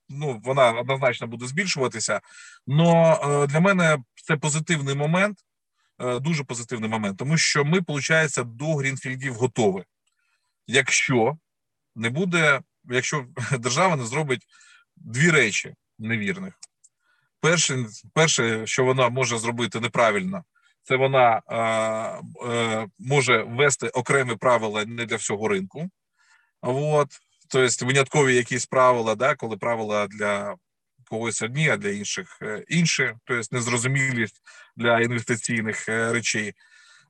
ну 0.09 0.41
вона 0.45 0.71
однозначно 0.71 1.27
буде 1.27 1.47
збільшуватися. 1.47 2.21
але 2.69 3.47
для 3.47 3.61
мене 3.61 3.99
це 4.15 4.37
позитивний 4.37 4.95
момент, 4.95 5.39
е, 5.99 6.21
дуже 6.21 6.45
позитивний 6.45 6.91
момент, 6.91 7.19
тому 7.19 7.37
що 7.37 7.65
ми, 7.65 7.79
виходить, 7.79 8.57
до 8.57 8.75
Грінфільдів 8.75 9.35
готові. 9.35 9.85
Якщо 10.67 11.39
не 11.97 12.11
буде, 12.11 12.61
якщо 12.85 13.27
держава 13.59 13.97
не 13.97 14.05
зробить 14.05 14.47
дві 14.97 15.31
речі 15.31 15.75
невірних. 15.99 16.55
Перше, 17.41 17.87
перше, 18.15 18.67
що 18.67 18.85
вона 18.85 19.09
може 19.09 19.39
зробити 19.39 19.81
неправильно, 19.81 20.45
це 20.85 20.97
вона 20.97 21.43
е, 21.49 21.59
е, 22.49 22.89
може 22.99 23.43
ввести 23.43 23.89
окремі 23.89 24.37
правила 24.37 24.85
не 24.85 25.07
для 25.07 25.17
всього 25.17 25.49
ринку. 25.49 25.91
От 26.63 27.09
тобто 27.49 27.87
виняткові 27.87 28.35
якісь 28.35 28.67
правила, 28.67 29.15
да, 29.15 29.35
коли 29.35 29.57
правила 29.57 30.07
для 30.07 30.55
когось 31.11 31.43
одні, 31.43 31.69
а 31.69 31.77
для 31.77 31.89
інших 31.89 32.39
е, 32.43 32.65
інші, 32.69 33.15
тобто 33.25 33.57
незрозумілість 33.57 34.43
для 34.77 35.01
інвестиційних 35.01 35.89
е, 35.89 36.13
речей. 36.13 36.53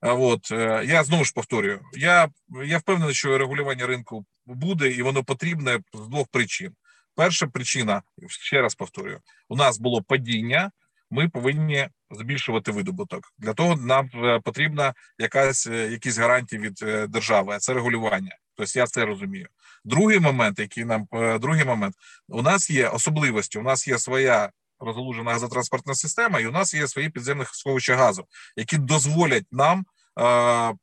От 0.01 0.53
е, 0.53 0.85
я 0.87 1.05
знову 1.05 1.25
ж 1.25 1.33
повторюю, 1.35 1.81
я 1.93 2.29
я 2.65 2.79
впевнений, 2.79 3.15
що 3.15 3.39
регулювання 3.39 3.87
ринку 3.87 4.27
буде 4.47 4.91
і 4.91 5.03
воно 5.03 5.25
потрібне 5.25 5.81
з 5.95 6.09
двох 6.09 6.29
причин. 6.29 6.73
Перша 7.15 7.47
причина, 7.47 8.03
ще 8.29 8.63
раз 8.63 8.75
повторюю, 8.75 9.21
у 9.49 9.57
нас 9.57 9.79
було 9.79 10.03
падіння. 10.03 10.71
Ми 11.11 11.29
повинні 11.29 11.89
збільшувати 12.11 12.73
видобуток. 12.73 13.33
Для 13.39 13.55
того 13.55 13.77
нам 13.77 14.11
потрібна 14.45 14.95
якась 15.19 15.67
якісь 15.67 16.19
гарантії 16.19 16.63
від 16.63 16.75
держави. 17.11 17.53
а 17.55 17.59
Це 17.59 17.75
регулювання. 17.75 18.37
Тобто 18.57 18.79
я 18.79 18.87
це 18.87 19.05
розумію. 19.05 19.49
Другий 19.85 20.21
момент, 20.21 20.59
який 20.59 20.85
нам 20.85 21.09
е, 21.13 21.39
другий 21.39 21.65
момент, 21.65 21.95
у 22.29 22.43
нас 22.43 22.71
є 22.71 22.89
особливості. 22.89 23.59
У 23.59 23.63
нас 23.63 23.89
є 23.89 23.99
своя 23.99 24.51
розгалужена 24.81 25.33
газотранспортна 25.33 25.95
система, 25.95 26.41
і 26.41 26.47
у 26.47 26.51
нас 26.51 26.75
є 26.75 26.89
свої 26.89 27.09
підземні 27.09 27.45
сховища 27.53 27.97
газу, 27.97 28.27
які 28.57 28.79
дозволять 28.79 29.47
нам. 29.53 29.85
Е, 30.19 30.75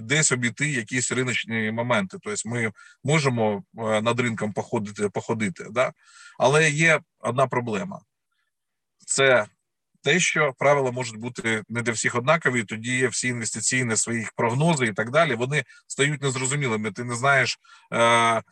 десь 0.00 0.32
обійти 0.32 0.68
якісь 0.68 1.12
риночні 1.12 1.70
моменти, 1.70 2.18
тобто 2.22 2.48
ми 2.48 2.72
можемо 3.04 3.64
е, 3.78 4.02
над 4.02 4.20
ринком 4.20 4.52
походити, 4.52 5.08
походити, 5.08 5.66
да? 5.70 5.92
але 6.38 6.70
є 6.70 7.00
одна 7.20 7.46
проблема: 7.46 8.00
це 9.06 9.46
те, 10.04 10.20
що 10.20 10.54
правила 10.58 10.90
можуть 10.90 11.16
бути 11.16 11.62
не 11.68 11.82
для 11.82 11.92
всіх 11.92 12.14
однакові. 12.14 12.64
Тоді 12.64 13.06
всі 13.06 13.28
інвестиційні 13.28 13.96
своїх 13.96 14.32
прогнози 14.32 14.86
і 14.86 14.92
так 14.92 15.10
далі 15.10 15.34
вони 15.34 15.64
стають 15.86 16.22
незрозумілими. 16.22 16.92
Ти 16.92 17.04
не 17.04 17.14
знаєш 17.14 17.58
е, 17.92 18.42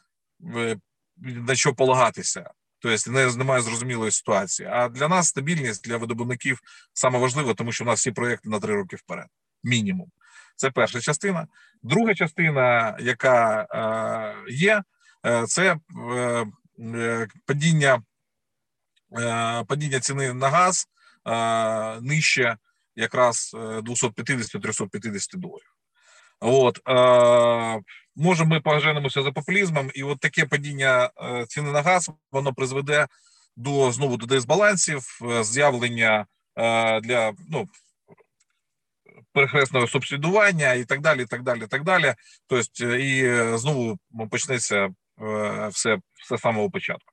на 1.20 1.54
що 1.54 1.74
полагатися. 1.74 2.50
Тобто 2.78 3.10
не, 3.10 3.36
немає 3.36 3.62
зрозумілої 3.62 4.10
ситуації. 4.10 4.68
А 4.72 4.88
для 4.88 5.08
нас 5.08 5.28
стабільність 5.28 5.88
для 5.88 5.96
видобувників 5.96 6.60
саме 6.92 7.18
важливо, 7.18 7.54
тому 7.54 7.72
що 7.72 7.84
у 7.84 7.86
нас 7.86 8.00
всі 8.00 8.10
проєкти 8.10 8.48
на 8.48 8.60
три 8.60 8.74
роки 8.74 8.96
вперед. 8.96 9.26
Мінімум. 9.64 10.10
Це 10.56 10.70
перша 10.70 11.00
частина. 11.00 11.46
Друга 11.82 12.14
частина, 12.14 12.96
яка 13.00 13.66
е, 13.70 14.52
є, 14.52 14.82
е, 15.26 15.46
це 15.46 15.76
е, 16.12 16.46
е 16.80 17.28
падіння 17.46 18.02
е, 19.18 19.64
падіння 19.64 20.00
ціни 20.00 20.32
на 20.32 20.48
газ 20.48 20.88
нижче 22.02 22.56
якраз 22.96 23.50
250-350 23.54 25.36
е, 25.36 25.38
доларів. 25.38 25.72
От 26.40 26.80
е, 26.88 27.82
може, 28.16 28.44
ми 28.44 28.60
поженемося 28.60 29.22
за 29.22 29.32
популізмом, 29.32 29.90
і 29.94 30.02
от 30.02 30.20
таке 30.20 30.46
падіння 30.46 31.10
е, 31.22 31.46
ціни 31.48 31.72
на 31.72 31.82
газ 31.82 32.10
воно 32.32 32.54
призведе 32.54 33.06
до 33.56 33.92
знову 33.92 34.16
до 34.16 34.26
дисбалансів, 34.26 35.18
е, 35.22 35.44
з'явлення 35.44 36.26
е, 36.56 37.00
для 37.00 37.32
ну 37.50 37.68
перехресного 39.32 39.86
субсидування 39.86 40.72
і 40.72 40.84
так 40.84 41.00
далі. 41.00 41.26
так 41.26 41.42
далі, 41.42 41.66
так 41.66 41.84
далі. 41.84 42.14
Тобто, 42.46 42.84
е, 42.84 43.00
і 43.00 43.24
е, 43.24 43.58
знову 43.58 43.98
все 44.32 44.56
все 44.56 44.90
все 45.72 45.98
з 46.24 46.40
самого 46.40 46.70
початку. 46.70 47.11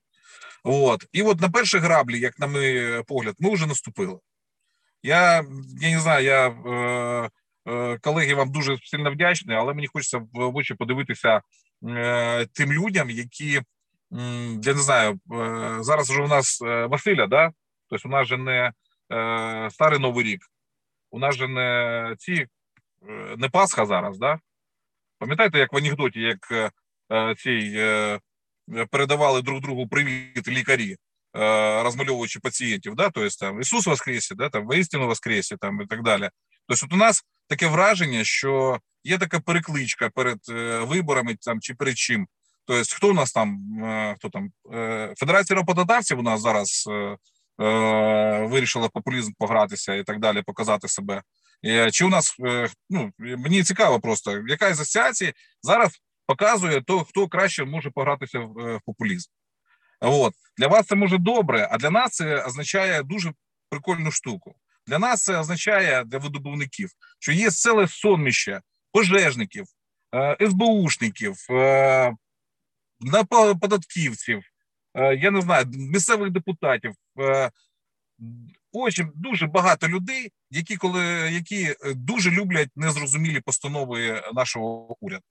От 0.63 1.05
і 1.11 1.21
от 1.21 1.41
на 1.41 1.49
перші 1.49 1.77
граблі, 1.77 2.19
як 2.19 2.39
на 2.39 2.47
мій 2.47 3.03
погляд, 3.07 3.35
ми 3.39 3.53
вже 3.53 3.67
наступили. 3.67 4.19
Я 5.03 5.45
я 5.81 5.91
не 5.91 5.99
знаю, 5.99 6.25
я 6.25 6.47
е, 6.47 7.29
е, 7.71 7.97
колеги 7.97 8.33
вам 8.33 8.51
дуже 8.51 8.77
сильно 8.83 9.11
вдячний, 9.11 9.57
але 9.57 9.73
мені 9.73 9.87
хочеться 9.87 10.17
в 10.33 10.55
очі 10.55 10.73
подивитися 10.73 11.41
е, 11.87 12.45
тим 12.45 12.73
людям, 12.73 13.09
які 13.09 13.61
я 14.11 14.73
не 14.73 14.81
знаю, 14.81 15.11
е, 15.11 15.17
зараз 15.83 16.09
вже 16.09 16.21
у 16.21 16.27
нас 16.27 16.61
е, 16.61 16.85
Василя, 16.85 17.27
да? 17.27 17.51
Тобто 17.89 18.07
у 18.07 18.11
нас 18.11 18.27
же 18.27 18.37
не 18.37 18.71
е, 19.11 19.69
старий 19.69 19.99
новий 19.99 20.25
рік, 20.25 20.41
у 21.11 21.19
нас 21.19 21.35
же 21.35 21.47
не 21.47 22.15
ці 22.17 22.47
не 23.37 23.49
Пасха 23.49 23.85
зараз, 23.85 24.17
да? 24.17 24.39
Пам'ятаєте, 25.19 25.59
як 25.59 25.73
в 25.73 25.77
анекдоті, 25.77 26.19
як 26.21 26.71
цей 27.37 27.71
передавали 28.91 29.41
друг 29.41 29.61
другу 29.61 29.87
привіт 29.87 30.47
лікарі, 30.47 30.97
розмальовуючи 31.83 32.39
пацієнтів, 32.39 32.95
да? 32.95 33.09
Тобто 33.09 33.29
там 33.39 33.61
Ісус 33.61 33.87
Воскресе, 33.87 34.35
да? 34.35 34.49
там 34.49 34.65
воістину 34.65 35.07
Воскресе, 35.07 35.57
там 35.57 35.81
і 35.81 35.85
так 35.85 36.03
далі. 36.03 36.29
Тобто, 36.67 36.85
от 36.85 36.93
у 36.93 36.97
нас 36.97 37.23
таке 37.47 37.67
враження, 37.67 38.23
що 38.23 38.79
є 39.03 39.17
така 39.17 39.39
перекличка 39.39 40.09
перед 40.09 40.39
виборами 40.87 41.35
там 41.41 41.61
чи 41.61 41.73
перед 41.73 41.97
чим. 41.97 42.27
Тобто, 42.65 42.95
хто 42.95 43.09
у 43.09 43.13
нас 43.13 43.31
там, 43.31 43.59
хто 44.17 44.29
там 44.29 44.49
Федерація 45.17 45.57
роботодавців 45.57 46.19
у 46.19 46.21
нас 46.21 46.41
зараз 46.41 46.89
вирішила 48.49 48.89
популізм 48.89 49.31
погратися 49.37 49.95
і 49.95 50.03
так 50.03 50.19
далі, 50.19 50.41
показати 50.41 50.87
себе. 50.87 51.21
Чи 51.91 52.05
у 52.05 52.09
нас 52.09 52.35
ну 52.89 53.11
мені 53.17 53.63
цікаво, 53.63 53.99
просто 53.99 54.43
яка 54.47 54.67
із 54.67 54.79
асоціацій 54.79 55.33
зараз 55.61 55.91
показує 56.29 56.81
то, 56.81 57.03
хто 57.03 57.27
краще 57.27 57.65
може 57.65 57.89
погратися 57.89 58.39
в 58.39 58.79
популізм. 58.85 59.29
От 60.01 60.33
для 60.57 60.67
вас 60.67 60.85
це 60.85 60.95
може 60.95 61.17
добре, 61.17 61.67
а 61.71 61.77
для 61.77 61.89
нас 61.89 62.11
це 62.11 62.43
означає 62.43 63.03
дуже 63.03 63.33
прикольну 63.69 64.11
штуку. 64.11 64.55
Для 64.87 64.99
нас 64.99 65.23
це 65.23 65.37
означає 65.37 66.03
для 66.03 66.17
видобувників, 66.17 66.89
що 67.19 67.31
є 67.31 67.51
ціле 67.51 67.87
сонміще 67.87 68.61
пожежників, 68.91 69.65
СБУшників, 70.49 71.35
податківців, 73.61 74.43
я 74.95 75.31
не 75.31 75.41
знаю, 75.41 75.65
місцевих 75.65 76.31
депутатів. 76.31 76.93
Очень 78.71 79.11
дуже 79.15 79.47
багато 79.47 79.87
людей, 79.87 80.31
які 80.49 80.77
коли 80.77 81.05
які 81.31 81.75
дуже 81.95 82.31
люблять 82.31 82.69
незрозумілі 82.75 83.39
постанови 83.39 84.23
нашого 84.33 84.97
уряду. 84.99 85.23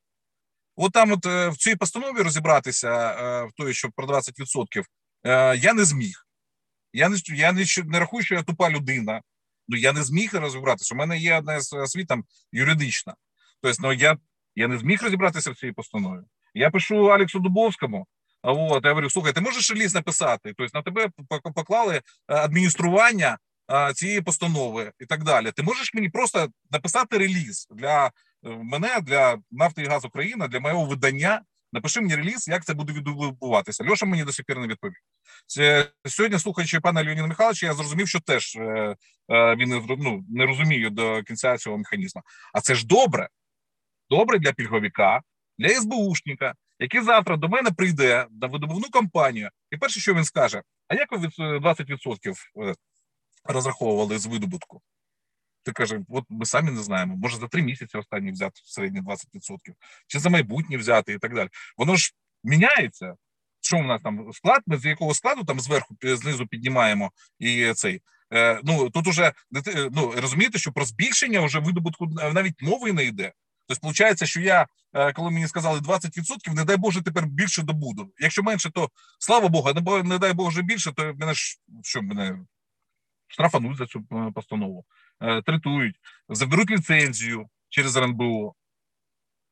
От 0.81 0.93
там, 0.93 1.13
от 1.13 1.27
в 1.27 1.57
цій 1.57 1.77
постанові 1.77 2.23
розібратися 2.23 3.13
в 3.45 3.53
той, 3.57 3.75
що 3.75 3.91
про 3.97 4.07
20%, 4.07 4.85
я 5.57 5.75
не 5.75 5.85
зміг. 5.85 6.27
Я 6.93 7.09
не 7.09 7.17
я 7.27 7.53
не, 7.53 7.65
не 7.85 7.99
рахую, 7.99 8.25
що 8.25 8.35
я 8.35 8.43
тупа 8.43 8.71
людина. 8.71 9.23
Ну 9.69 9.77
я 9.77 9.93
не 9.93 10.03
зміг 10.03 10.35
розібратися. 10.35 10.95
У 10.95 10.99
мене 10.99 11.19
є 11.19 11.39
одна 11.39 11.57
освіта 11.57 12.19
юридична. 12.53 13.15
Тобто, 13.63 13.79
ну 13.83 13.93
я 13.93 14.17
я 14.57 14.69
не 14.69 14.79
зміг 14.79 15.03
розібратися 15.03 15.51
в 15.51 15.57
цій 15.57 15.73
постанові. 15.73 16.23
Я 16.55 16.71
пишу 16.71 17.13
Алексу 17.13 17.39
Дубовському. 17.39 18.07
А 18.43 18.53
От, 18.53 18.85
я 18.85 18.91
говорю, 18.91 19.11
слухай, 19.11 19.33
ти 19.33 19.41
можеш 19.41 19.71
реліз 19.71 19.95
написати? 19.95 20.55
Тобто 20.57 20.79
на 20.79 20.83
тебе 20.83 21.11
поклали 21.55 22.03
адміністрування 22.27 23.39
цієї 23.95 24.21
постанови 24.21 24.93
і 24.99 25.07
так 25.07 25.25
далі. 25.25 25.53
Ти 25.53 25.63
можеш 25.63 25.95
мені 25.95 26.09
просто 26.09 26.49
написати 26.71 27.19
реліз 27.19 27.67
для 27.71 28.07
е, 28.07 28.11
мене, 28.43 29.01
для 29.03 29.39
Нафти 29.51 29.83
і 29.83 29.87
Газ 29.87 30.05
Україна, 30.05 30.49
для 30.49 30.61
моєго 30.61 30.85
видання. 30.85 31.43
Напиши 31.73 32.01
мені 32.01 32.17
реліз, 32.17 32.49
як 32.49 32.65
це 32.65 32.75
буде 32.75 32.93
відбуватися. 32.93 33.85
Льоша 33.85 34.07
мені 34.07 34.25
до 34.25 34.33
сих 34.33 34.47
пір 34.47 34.59
не 34.59 34.67
відповів. 34.67 34.97
Сьогодні, 36.07 36.39
слухаючи 36.39 36.81
пана 36.81 37.03
Леоніда 37.03 37.27
Михайловича, 37.27 37.67
я 37.67 37.75
зрозумів, 37.75 38.09
що 38.09 38.21
теж 38.21 38.57
е, 38.57 38.97
е, 39.31 39.57
він 39.57 39.87
ну, 39.99 40.25
не 40.29 40.47
розуміє 40.47 40.91
до 40.91 41.23
кінця 41.23 41.57
цього 41.57 41.79
механізму. 41.79 42.23
А 42.55 42.61
це 42.61 42.75
ж 42.75 42.87
добре. 42.87 43.29
Добре 44.11 44.39
для 44.39 44.53
пільговика, 44.53 45.23
для 45.59 45.69
СБУшника, 45.69 46.55
який 46.79 47.01
завтра 47.01 47.37
до 47.37 47.49
мене 47.49 47.71
прийде 47.71 48.27
на 48.43 48.47
видобувну 48.47 48.91
компанію, 48.91 49.51
і 49.71 49.77
перше, 49.77 50.01
що 50.01 50.15
він 50.15 50.25
скаже: 50.25 50.63
а 50.89 50.95
як 50.95 51.13
ви 51.13 51.19
20% 51.19 52.35
розраховували 53.45 54.19
з 54.19 54.27
видобутку? 54.27 54.83
Ти 55.69 55.73
каже, 55.73 56.01
от 56.09 56.25
ми 56.29 56.47
самі 56.47 56.71
не 56.71 56.83
знаємо. 56.83 57.17
Може 57.17 57.37
за 57.37 57.49
три 57.49 57.63
місяці 57.63 57.97
останні 57.97 58.33
взяти 58.33 58.61
в 58.65 58.69
середні 58.69 59.01
20%, 59.01 59.15
чи 60.07 60.19
за 60.19 60.31
майбутнє 60.31 60.77
взяти 60.77 61.13
і 61.13 61.19
так 61.19 61.35
далі. 61.35 61.49
Воно 61.77 61.97
ж 61.97 62.13
міняється. 62.45 63.15
Що 63.61 63.79
у 63.79 63.83
нас 63.83 64.03
там 64.03 64.33
склад? 64.33 64.63
Ми 64.67 64.79
з 64.79 64.85
якого 64.85 65.15
складу 65.15 65.45
там 65.45 65.61
зверху 65.61 65.97
знизу 66.03 66.47
піднімаємо 66.47 67.13
і 67.39 67.73
цей. 67.75 68.01
Е, 68.35 68.61
Ну 68.65 68.91
тут 68.91 69.07
уже 69.07 69.33
ну 69.91 70.13
розумієте, 70.17 70.59
що 70.59 70.73
про 70.73 70.85
збільшення 70.85 71.41
вже 71.41 71.59
видобутку 71.59 72.07
навіть 72.07 72.63
мови 72.63 72.93
не 72.93 73.05
йде. 73.05 73.33
Тобто, 73.67 73.89
виходить, 73.89 74.29
що 74.29 74.41
я, 74.41 74.67
коли 75.15 75.31
мені 75.31 75.49
сказали 75.49 75.81
20%, 75.81 76.55
не 76.55 76.65
дай 76.65 76.77
Боже, 76.77 77.03
тепер 77.03 77.27
більше 77.27 77.63
добуду. 77.63 78.13
Якщо 78.19 78.43
менше, 78.43 78.71
то 78.71 78.91
слава 79.19 79.49
Богу, 79.49 80.03
не, 80.05 80.19
дай 80.19 80.33
Боже 80.33 80.63
більше, 80.63 80.93
то 80.93 81.15
мене 81.19 81.35
ж 81.35 81.59
що 81.83 82.03
мене 82.03 82.39
штрафануть 83.29 83.77
за 83.77 83.87
цю 83.87 84.05
постанову, 84.35 84.85
третують, 85.47 85.97
заберуть 86.29 86.71
ліцензію 86.71 87.49
через 87.69 87.97
РНБО. 87.97 88.55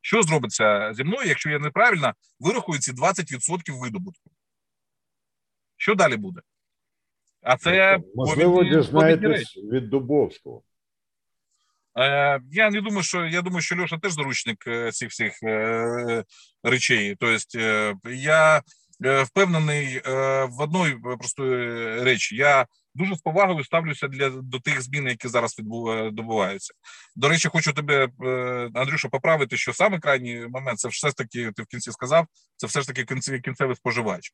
Що 0.00 0.22
зробиться 0.22 0.94
зі 0.94 1.04
мною, 1.04 1.28
якщо 1.28 1.50
я 1.50 1.58
неправильно 1.58 2.14
вирахую 2.40 2.78
ці 2.78 2.92
20% 2.92 3.80
видобутку? 3.80 4.30
Що 5.76 5.94
далі 5.94 6.16
буде? 6.16 6.40
А 7.42 7.56
це 7.56 7.98
можливо 8.14 8.64
дізнаєтесь 8.64 9.56
від 9.56 9.90
Дубовського. 9.90 10.62
Е, 11.98 12.40
я 12.52 12.70
не 12.70 12.80
думаю, 12.80 13.02
що 13.02 13.26
я 13.26 13.42
думаю, 13.42 13.62
що 13.62 13.76
Льоша 13.76 13.98
теж 13.98 14.12
заручник 14.12 14.66
е, 14.66 14.92
цих 14.92 15.10
всіх 15.10 15.42
е, 15.42 16.24
речей. 16.62 17.16
Тобто 17.20 18.10
я 18.10 18.62
впевнений 19.24 20.00
в 20.48 20.60
одній 20.60 20.96
простої 21.18 22.02
речі. 22.02 22.36
Я 22.36 22.66
дуже 22.96 23.16
з 23.16 23.20
повагою 23.20 23.64
ставлюся 23.64 24.08
для 24.08 24.30
до 24.30 24.60
тих 24.60 24.82
змін, 24.82 25.06
які 25.06 25.28
зараз 25.28 25.58
відбуваються. 25.58 26.74
До 27.16 27.28
речі, 27.28 27.48
хочу 27.48 27.72
тебе, 27.72 28.08
Андрюша, 28.74 29.08
поправити, 29.08 29.56
що 29.56 29.72
саме 29.72 30.00
крайній 30.00 30.46
момент 30.48 30.78
це 30.78 30.88
все 30.88 31.08
ж 31.08 31.16
таки 31.16 31.52
ти 31.56 31.62
в 31.62 31.66
кінці 31.66 31.92
сказав. 31.92 32.26
Це 32.56 32.66
все 32.66 32.80
ж 32.80 32.86
таки 32.86 33.04
кінцевий 33.40 33.76
споживач. 33.76 34.32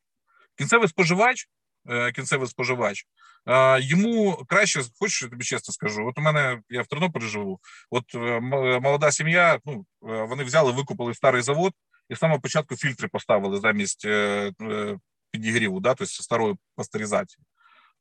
Кінцевий 0.57 0.89
споживач 0.89 1.47
Е, 1.89 2.11
кінцевий 2.11 2.47
споживач. 2.47 3.05
Йому 3.79 4.43
краще, 4.47 4.81
хочеш, 4.99 5.29
тобі 5.29 5.43
чесно 5.43 5.73
скажу. 5.73 6.07
От 6.07 6.17
у 6.17 6.21
мене 6.21 6.61
я 6.69 6.81
в 6.81 6.87
Тернополі 6.87 7.23
живу. 7.23 7.59
От 7.89 8.15
е, 8.15 8.39
молода 8.79 9.11
сім'я. 9.11 9.59
Ну 9.65 9.85
е, 10.09 10.23
вони 10.23 10.43
взяли, 10.43 10.71
викупили 10.71 11.13
старий 11.13 11.41
завод 11.41 11.73
і 12.09 12.15
з 12.15 12.19
самого 12.19 12.39
початку 12.39 12.75
фільтри 12.75 13.07
поставили 13.07 13.59
замість 13.59 14.07
підігріву, 15.31 15.79
да, 15.79 15.89
тобто 15.89 16.05
старої 16.05 16.55
пастеризації. 16.75 17.45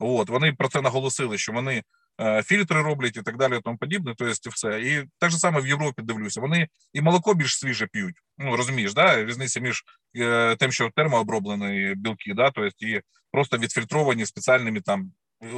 От 0.05 0.29
вони 0.29 0.53
про 0.53 0.69
це 0.69 0.81
наголосили, 0.81 1.39
що 1.39 1.53
вони 1.53 1.83
Е, 2.21 2.43
фільтри 2.43 2.83
роблять 2.83 3.17
і 3.17 3.23
так 3.23 3.37
далі, 3.37 3.61
тому 3.65 3.79
подібне. 3.79 4.15
То 4.15 4.27
есть 4.27 4.47
все. 4.47 4.81
І 4.81 5.05
так 5.19 5.31
же 5.31 5.39
саме 5.39 5.61
в 5.61 5.67
Європі 5.67 6.03
дивлюся. 6.03 6.41
Вони 6.41 6.69
і 6.93 7.01
молоко 7.01 7.35
більш 7.35 7.59
свіже 7.59 7.87
п'ють. 7.87 8.15
Ну 8.39 8.57
розумієш, 8.57 8.95
да? 8.95 9.25
різниця 9.25 9.61
між 9.61 9.85
е, 10.17 10.57
тим, 10.57 10.73
що 10.73 10.91
термооброблені 10.97 11.95
білки, 11.97 12.35
да, 12.35 12.51
то 12.51 12.65
есть 12.65 12.83
і 12.83 13.01
просто 13.33 13.59
відфільтровані 13.59 14.27
спеціальними 14.27 14.81
там. 14.81 15.13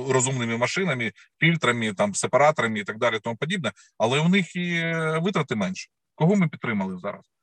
Розумними 0.09 0.57
машинами, 0.57 1.12
фільтрами, 1.40 1.95
там 1.95 2.14
сепараторами 2.14 2.78
і 2.78 2.84
так 2.84 2.99
далі, 2.99 3.18
тому 3.22 3.36
подібне, 3.36 3.72
але 3.99 4.20
у 4.20 4.28
них 4.28 4.57
і 4.57 4.74
е, 4.74 5.18
витрати 5.22 5.57
менше. 5.57 5.88
Кого 6.14 6.36
ми 6.36 6.49
підтримали 6.49 6.99
зараз? 6.99 7.34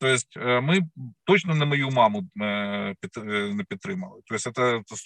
Тобто 0.00 0.62
ми 0.62 0.80
точно 1.24 1.54
не 1.54 1.64
мою 1.64 1.90
маму 1.90 2.30
е, 2.40 2.94
не 3.54 3.64
підтримали. 3.68 4.20
Тобто 4.26 4.52
це 4.52 4.60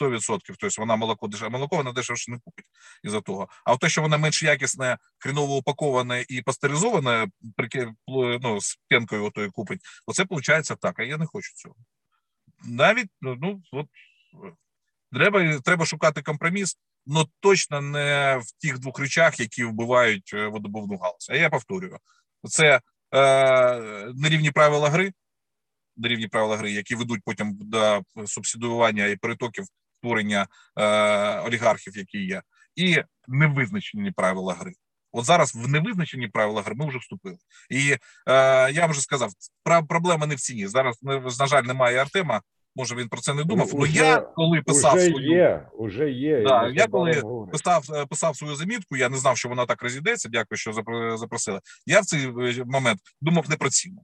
100%. 0.04 0.38
Тобто 0.46 0.68
вона 0.78 0.96
молоко 0.96 1.28
дешеве, 1.28 1.50
молоко 1.50 1.76
вона 1.76 1.92
дешевше 1.92 2.30
не 2.30 2.38
купить 2.38 2.66
із-за 3.04 3.20
того. 3.20 3.48
А 3.64 3.76
те, 3.76 3.88
що 3.88 4.02
вона 4.02 4.18
менш 4.18 4.42
якісне, 4.42 4.98
хріново 5.18 5.56
упаковане 5.56 6.24
і 6.28 6.42
пастеризоване, 6.42 7.28
ну, 8.42 8.60
з 8.60 8.78
пенкою 8.88 9.24
отою 9.24 9.52
купить, 9.52 9.80
оце 10.06 10.22
виходить 10.30 10.80
так. 10.80 10.98
А 10.98 11.02
я 11.02 11.16
не 11.16 11.26
хочу 11.26 11.52
цього. 11.54 11.76
Навіть 12.64 13.10
ну, 13.20 13.38
ну 13.42 13.62
от 13.72 13.86
треба 15.12 15.58
треба 15.58 15.86
шукати 15.86 16.22
компроміс, 16.22 16.78
але 17.10 17.24
точно 17.40 17.80
не 17.80 18.40
в 18.42 18.62
тих 18.62 18.78
двох 18.78 18.98
речах, 18.98 19.40
які 19.40 19.64
вбивають 19.64 20.30
е, 20.34 20.46
водобувну 20.46 20.96
галузь. 20.96 21.28
А 21.30 21.36
я 21.36 21.50
повторюю: 21.50 21.98
це 22.48 22.80
нерівні 24.14 24.50
правила 24.50 24.90
гри, 24.90 25.12
нерівні 25.96 26.28
правила 26.28 26.56
гри, 26.56 26.72
які 26.72 26.94
ведуть 26.94 27.20
потім 27.24 27.58
до 27.60 28.02
субсидування 28.26 29.06
і 29.06 29.16
перетоків 29.16 29.64
створення 29.98 30.46
олігархів, 31.46 31.96
які 31.96 32.18
є, 32.18 32.42
і 32.76 33.02
невизначені 33.28 34.10
правила 34.10 34.54
гри. 34.54 34.72
От 35.12 35.24
зараз 35.24 35.54
в 35.54 35.68
невизначені 35.68 36.28
правила 36.28 36.62
гри 36.62 36.74
ми 36.74 36.88
вже 36.88 36.98
вступили, 36.98 37.36
і 37.70 37.96
е, 38.28 38.72
я 38.72 38.86
вже 38.86 39.00
сказав, 39.00 39.30
проблема 39.88 40.26
не 40.26 40.34
в 40.34 40.40
ціні. 40.40 40.66
Зараз 40.66 40.98
на 41.40 41.46
жаль, 41.46 41.62
немає 41.62 41.98
Артема. 41.98 42.42
Може 42.76 42.94
він 42.94 43.08
про 43.08 43.20
це 43.20 43.34
не 43.34 43.44
думав. 43.44 43.70
Ну 43.74 43.86
я 43.86 44.20
коли 44.20 44.62
писав 44.62 44.94
уже 44.94 45.06
свою 45.10 45.30
є, 45.30 45.68
уже 45.72 46.10
є. 46.10 46.42
Да, 46.42 46.68
я 46.68 46.86
коли 46.86 47.22
писав 47.52 47.84
е, 47.94 48.06
писав 48.06 48.36
свою 48.36 48.56
замітку, 48.56 48.96
я 48.96 49.08
не 49.08 49.16
знав, 49.16 49.36
що 49.36 49.48
вона 49.48 49.66
так 49.66 49.82
розійдеться. 49.82 50.28
Дякую, 50.28 50.58
що 50.58 50.72
запросили. 51.16 51.60
Я 51.86 52.00
в 52.00 52.04
цей 52.04 52.26
е, 52.26 52.64
момент 52.66 53.00
думав 53.20 53.50
не 53.50 53.56
про 53.56 53.70
ціну, 53.70 54.02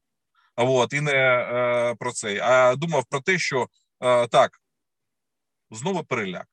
а 0.56 0.64
от 0.64 0.92
і 0.92 1.00
не 1.00 1.12
е, 1.12 1.94
про 1.98 2.12
це, 2.12 2.40
а 2.42 2.76
думав 2.76 3.04
про 3.10 3.20
те, 3.20 3.38
що 3.38 3.66
е, 4.00 4.26
так 4.26 4.50
знову 5.70 6.04
переляк, 6.04 6.46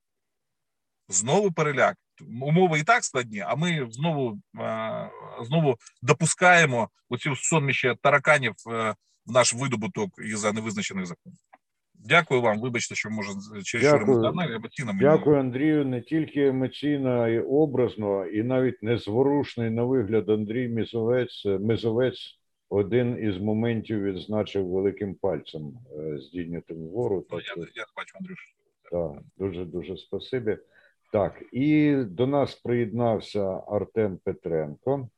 знову 1.10 1.52
переляк 1.52 1.98
умови 2.42 2.80
і 2.80 2.84
так 2.84 3.04
складні, 3.04 3.40
а 3.40 3.56
ми 3.56 3.88
знову 3.92 4.42
знову 5.42 5.78
допускаємо 6.02 6.90
оцю 7.10 7.36
сонміще 7.36 7.96
тараканів 8.02 8.54
е, 8.68 8.96
в 9.26 9.32
наш 9.32 9.54
видобуток 9.54 10.10
із 10.20 10.40
за 10.40 10.52
невизначених 10.52 11.06
законів. 11.06 11.38
Дякую 12.06 12.42
вам. 12.42 12.60
Вибачте, 12.60 12.96
що 12.96 13.10
може 13.10 13.30
через 13.64 13.94
емоціонально, 13.94 14.56
емоційно. 14.56 14.92
Дякую, 15.00 15.40
Андрію. 15.40 15.86
Не 15.86 16.02
тільки 16.02 16.48
емоційно 16.48 17.30
і 17.30 17.40
образно, 17.40 18.26
і 18.26 18.44
навіть 18.44 18.84
незворушний 18.84 19.70
на 19.70 19.84
вигляд 19.84 20.30
Андрій 20.30 20.68
Мізовець. 20.68 21.46
Мизовець 21.46 22.40
один 22.70 23.18
із 23.30 23.38
моментів 23.38 24.04
відзначив 24.04 24.68
великим 24.68 25.16
пальцем 25.16 25.74
е, 25.98 26.18
здійнятим 26.18 26.78
вгору. 26.78 27.26
Ну, 27.32 27.40
я, 27.40 27.68
я 27.76 27.86
бачу, 27.98 28.18
Андрюш. 28.20 28.56
Так, 28.92 29.12
дуже 29.38 29.66
дуже 29.66 29.98
спасибі. 29.98 30.58
Так, 31.12 31.44
і 31.52 31.96
до 31.96 32.28
нас 32.28 32.56
приєднався 32.56 33.64
Артем 33.68 34.20
Петренко, 34.24 35.10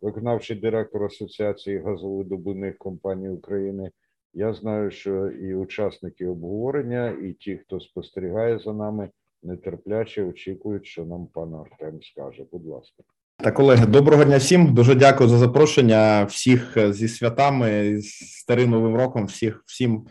виконавчий 0.00 0.56
директор 0.56 1.04
Асоціації 1.04 1.78
газовидобувних 1.78 2.78
компаній 2.78 3.28
України. 3.28 3.90
Я 4.32 4.54
знаю, 4.54 4.90
що 4.90 5.30
і 5.30 5.54
учасники 5.54 6.26
обговорення, 6.26 7.10
і 7.10 7.32
ті, 7.32 7.56
хто 7.58 7.80
спостерігає 7.80 8.58
за 8.58 8.72
нами, 8.72 9.10
нетерпляче 9.42 10.24
очікують, 10.24 10.86
що 10.86 11.04
нам 11.04 11.26
пан 11.26 11.54
Артем 11.54 12.02
скаже. 12.02 12.46
Будь 12.52 12.66
ласка. 12.66 13.02
Та 13.42 13.50
колеги, 13.50 13.86
доброго 13.86 14.24
дня 14.24 14.36
всім. 14.36 14.74
Дуже 14.74 14.94
дякую 14.94 15.30
за 15.30 15.38
запрошення. 15.38 16.24
Всіх 16.24 16.76
е, 16.76 16.92
зі 16.92 17.08
святами, 17.08 17.98
з 17.98 18.38
старим 18.38 18.70
новим 18.70 18.96
роком. 18.96 19.26
Всіх 19.26 19.62
всім 19.66 20.02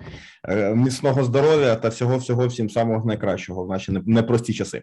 е, 0.49 0.75
міцного 0.75 1.23
здоров'я 1.23 1.75
та 1.75 1.89
всього 1.89 2.17
всього 2.17 2.47
всім 2.47 2.69
самого 2.69 3.05
найкращого 3.05 3.65
в 3.65 3.69
наші 3.69 3.91
непрості 4.05 4.53
часи. 4.53 4.81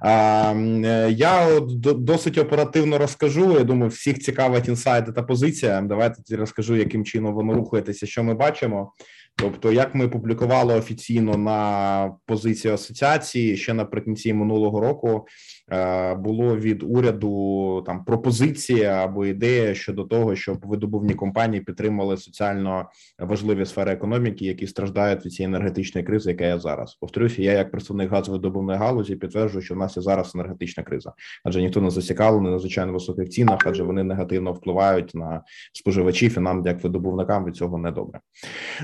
А, 0.00 0.52
е, 0.84 1.10
Я 1.10 1.60
досить 1.82 2.38
оперативно 2.38 2.98
розкажу. 2.98 3.52
Я 3.52 3.64
думаю, 3.64 3.90
всіх 3.90 4.18
цікавить 4.18 4.68
інсайди 4.68 5.12
та 5.12 5.22
позиція. 5.22 5.80
Давайте 5.80 6.36
розкажу, 6.36 6.76
яким 6.76 7.04
чином 7.04 7.34
воно 7.34 7.54
рухається, 7.54 8.06
що 8.06 8.24
ми 8.24 8.34
бачимо. 8.34 8.92
Тобто, 9.36 9.72
як 9.72 9.94
ми 9.94 10.08
публікували 10.08 10.74
офіційно 10.74 11.36
на 11.36 12.12
позиції 12.26 12.74
асоціації 12.74 13.56
ще 13.56 13.74
наприкінці 13.74 14.34
минулого 14.34 14.80
року. 14.80 15.26
Е, 15.72 16.14
було 16.14 16.56
від 16.56 16.82
уряду 16.82 17.82
там 17.86 18.04
пропозиція 18.04 19.04
або 19.04 19.26
ідея 19.26 19.74
щодо 19.74 20.04
того, 20.04 20.36
щоб 20.36 20.58
видобувні 20.66 21.14
компанії 21.14 21.62
підтримали 21.62 22.16
соціально 22.16 22.88
важливі 23.18 23.66
сфери 23.66 23.92
економіки, 23.92 24.44
які 24.44 24.66
страждають 24.66 25.26
від 25.26 25.32
цієї 25.32 25.54
енергетичної 25.54 26.06
кризи, 26.06 26.30
яка 26.30 26.44
є 26.44 26.58
зараз. 26.58 26.94
Повторюся, 26.94 27.42
я 27.42 27.52
як 27.52 27.70
представник 27.70 28.10
газовидобувної 28.10 28.78
галузі 28.78 29.16
підтверджую, 29.16 29.62
що 29.62 29.74
в 29.74 29.78
нас 29.78 29.96
є 29.96 30.02
зараз 30.02 30.34
енергетична 30.34 30.82
криза, 30.82 31.12
адже 31.44 31.62
ніхто 31.62 31.80
не 31.80 31.90
зацікавлений 31.90 32.52
на 32.52 32.58
звичайно 32.58 32.92
високих 32.92 33.28
цінах, 33.28 33.58
адже 33.66 33.82
вони 33.82 34.04
негативно 34.04 34.52
впливають 34.52 35.14
на 35.14 35.42
споживачів 35.72 36.38
і 36.38 36.40
нам, 36.40 36.66
як 36.66 36.82
видобувникам, 36.84 37.44
від 37.44 37.56
цього 37.56 37.78
не 37.78 37.90
добре. 37.90 38.20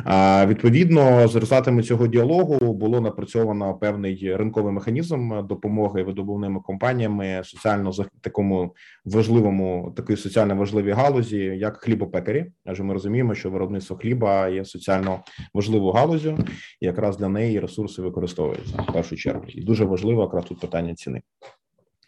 А 0.04 0.46
відповідно 0.46 1.28
з 1.28 1.34
результатами 1.34 1.82
цього 1.82 2.06
діалогу 2.06 2.72
було 2.72 3.00
напрацьовано 3.00 3.74
певний 3.74 4.36
ринковий 4.36 4.72
механізм 4.72 5.46
допомоги 5.46 6.02
видобувним 6.02 6.60
компаніям 6.60 6.73
компаніями 6.74 7.42
соціально 7.44 7.92
такому 8.20 8.74
важливому, 9.04 9.92
такої 9.96 10.16
соціально 10.16 10.56
важливій 10.56 10.92
галузі, 10.92 11.38
як 11.38 11.76
хлібопекарі. 11.76 12.46
Адже 12.64 12.82
ми 12.82 12.92
розуміємо, 12.92 13.34
що 13.34 13.50
виробництво 13.50 13.96
хліба 13.96 14.48
є 14.48 14.64
соціально 14.64 15.20
важливою 15.54 15.92
галузю, 15.92 16.38
і 16.80 16.86
якраз 16.86 17.16
для 17.16 17.28
неї 17.28 17.60
ресурси 17.60 18.02
використовуються 18.02 18.84
в 18.88 18.92
першу 18.92 19.16
чергу. 19.16 19.44
І 19.48 19.64
дуже 19.64 19.84
важливо 19.84 20.22
якраз 20.22 20.44
тут 20.44 20.60
питання 20.60 20.94
ціни. 20.94 21.22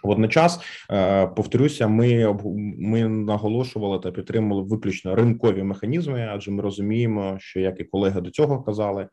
Водночас 0.04 0.60
е, 0.90 1.26
повторюся, 1.26 1.88
ми 1.88 2.36
ми 2.78 3.08
наголошували 3.08 3.98
та 3.98 4.10
підтримували 4.10 4.62
виключно 4.68 5.14
ринкові 5.14 5.62
механізми, 5.62 6.28
адже 6.32 6.50
ми 6.50 6.62
розуміємо, 6.62 7.36
що 7.38 7.60
як 7.60 7.80
і 7.80 7.84
колеги 7.84 8.20
до 8.20 8.30
цього 8.30 8.62
казали, 8.62 9.08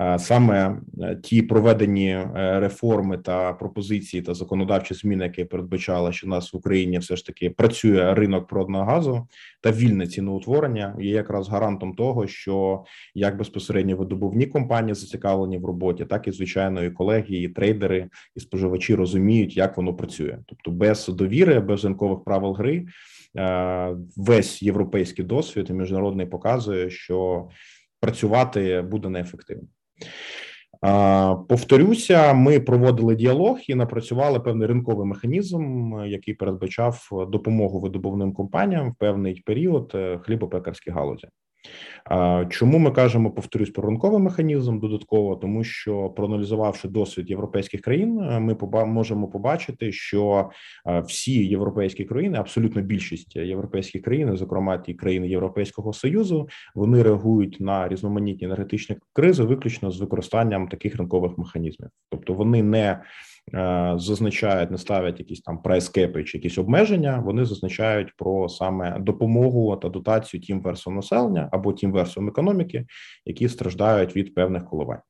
е, 0.00 0.18
саме 0.18 0.78
е, 1.00 1.16
ті 1.22 1.42
проведені 1.42 2.18
реформи 2.34 3.18
та 3.18 3.52
пропозиції 3.52 4.22
та 4.22 4.34
законодавчі 4.34 4.94
зміни, 4.94 5.24
які 5.24 5.44
передбачали, 5.44 6.12
що 6.12 6.26
у 6.26 6.30
нас 6.30 6.52
в 6.52 6.56
Україні 6.56 6.98
все 6.98 7.16
ж 7.16 7.26
таки 7.26 7.50
працює 7.50 8.14
ринок 8.14 8.46
природного 8.46 8.84
газу 8.84 9.26
та 9.60 9.72
вільне 9.72 10.06
ціноутворення, 10.06 10.96
є 10.98 11.10
якраз 11.10 11.48
гарантом 11.48 11.94
того, 11.94 12.26
що 12.26 12.84
як 13.14 13.38
безпосередньо 13.38 13.96
видобувні 13.96 14.46
компанії 14.46 14.94
зацікавлені 14.94 15.58
в 15.58 15.64
роботі, 15.64 16.04
так 16.04 16.28
і 16.28 16.32
звичайно 16.32 16.84
і 16.84 16.90
колеги, 16.90 17.36
і 17.36 17.48
трейдери, 17.48 18.08
і 18.36 18.40
споживачі 18.40 18.94
розуміють, 18.94 19.56
як 19.56 19.76
воно 19.76 19.94
працює 19.94 20.25
працює. 20.26 20.44
Тобто, 20.46 20.70
без 20.70 21.08
довіри, 21.08 21.60
без 21.60 21.84
ринкових 21.84 22.24
правил 22.24 22.52
гри, 22.52 22.86
е, 23.36 23.96
весь 24.16 24.62
європейський 24.62 25.24
досвід 25.24 25.66
і 25.70 25.72
міжнародний 25.72 26.26
показує, 26.26 26.90
що 26.90 27.48
працювати 28.00 28.82
буде 28.82 29.08
неефективно. 29.08 29.68
Е, 30.84 31.36
повторюся, 31.48 32.32
ми 32.32 32.60
проводили 32.60 33.16
діалог 33.16 33.58
і 33.68 33.74
напрацювали 33.74 34.40
певний 34.40 34.68
ринковий 34.68 35.06
механізм, 35.06 35.92
який 36.06 36.34
передбачав 36.34 37.08
допомогу 37.32 37.80
видобувним 37.80 38.32
компаніям 38.32 38.90
в 38.90 38.94
певний 38.94 39.42
період 39.46 39.92
е, 39.94 40.18
хлібопекарській 40.18 40.90
галузі. 40.90 41.28
Чому 42.48 42.78
ми 42.78 42.90
кажемо, 42.90 43.30
повторюсь, 43.30 43.70
про 43.70 43.88
ринковий 43.88 44.22
механізм 44.22 44.78
додатково, 44.78 45.36
тому 45.36 45.64
що 45.64 46.10
проаналізувавши 46.10 46.88
досвід 46.88 47.30
європейських 47.30 47.80
країн, 47.80 48.20
е, 48.20 48.40
ми 48.40 48.56
можемо 48.86 49.28
побачити, 49.28 49.92
що 49.92 50.50
е, 50.86 51.00
всі 51.00 51.46
європейські 51.46 52.04
країни, 52.04 52.38
абсолютно 52.38 52.82
більшість 52.82 53.36
європейських 53.36 54.02
країн, 54.02 54.36
зокрема 54.36 54.78
ті 54.78 54.94
країни 54.94 55.28
Європейського 55.28 55.92
союзу, 55.92 56.48
вони 56.74 57.02
реагують 57.02 57.60
на 57.60 57.88
різноманітні 57.88 58.46
енергетичні 58.46 58.96
кризи 59.12 59.42
виключно 59.42 59.90
з 59.90 60.00
використанням 60.00 60.68
таких 60.68 60.96
ринкових 60.96 61.38
механізмів, 61.38 61.90
тобто 62.10 62.32
вони 62.32 62.62
не 62.62 63.00
зазначають, 63.96 64.70
не 64.70 64.78
ставлять 64.78 65.18
якісь 65.18 65.40
там 65.40 65.62
прайскепи 65.62 66.24
чи 66.24 66.38
якісь 66.38 66.58
обмеження. 66.58 67.22
Вони 67.24 67.44
зазначають 67.44 68.16
про 68.16 68.48
саме 68.48 68.98
допомогу 68.98 69.76
та 69.76 69.88
дотацію 69.88 70.40
тим 70.40 70.60
версам 70.60 70.94
населення 70.94 71.48
або 71.52 71.72
тим 71.72 71.92
версам 71.92 72.28
економіки, 72.28 72.86
які 73.24 73.48
страждають 73.48 74.16
від 74.16 74.34
певних 74.34 74.64
коливань. 74.64 75.00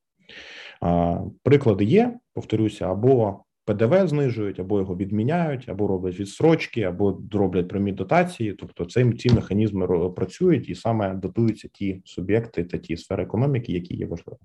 Е, 0.84 1.20
приклади 1.42 1.84
є, 1.84 2.16
повторюся, 2.34 2.90
або 2.90 3.44
ПДВ 3.66 4.08
знижують, 4.08 4.60
або 4.60 4.78
його 4.78 4.96
відміняють, 4.96 5.68
або 5.68 5.86
роблять 5.86 6.20
відстрочки, 6.20 6.82
або 6.82 7.18
роблять 7.32 7.68
прямі 7.68 7.92
дотації. 7.92 8.52
Тобто, 8.52 8.84
це 8.84 9.12
ці 9.12 9.30
механізми 9.30 10.10
працюють 10.10 10.68
і 10.68 10.74
саме 10.74 11.14
дотуються 11.14 11.68
ті 11.72 12.02
суб'єкти 12.04 12.64
та 12.64 12.78
ті 12.78 12.96
сфери 12.96 13.22
економіки, 13.22 13.72
які 13.72 13.96
є 13.96 14.06
важливі. 14.06 14.36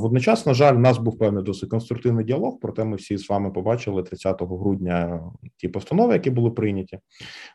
Водночас, 0.00 0.46
на 0.46 0.54
жаль, 0.54 0.74
в 0.74 0.78
нас 0.78 0.98
був 0.98 1.18
певний 1.18 1.44
досить 1.44 1.70
конструктивний 1.70 2.24
діалог. 2.24 2.58
Проте 2.60 2.84
ми 2.84 2.96
всі 2.96 3.16
з 3.16 3.28
вами 3.28 3.50
побачили 3.50 4.02
30 4.02 4.42
грудня 4.42 5.20
ті 5.56 5.68
постанови, 5.68 6.12
які 6.12 6.30
були 6.30 6.50
прийняті. 6.50 6.98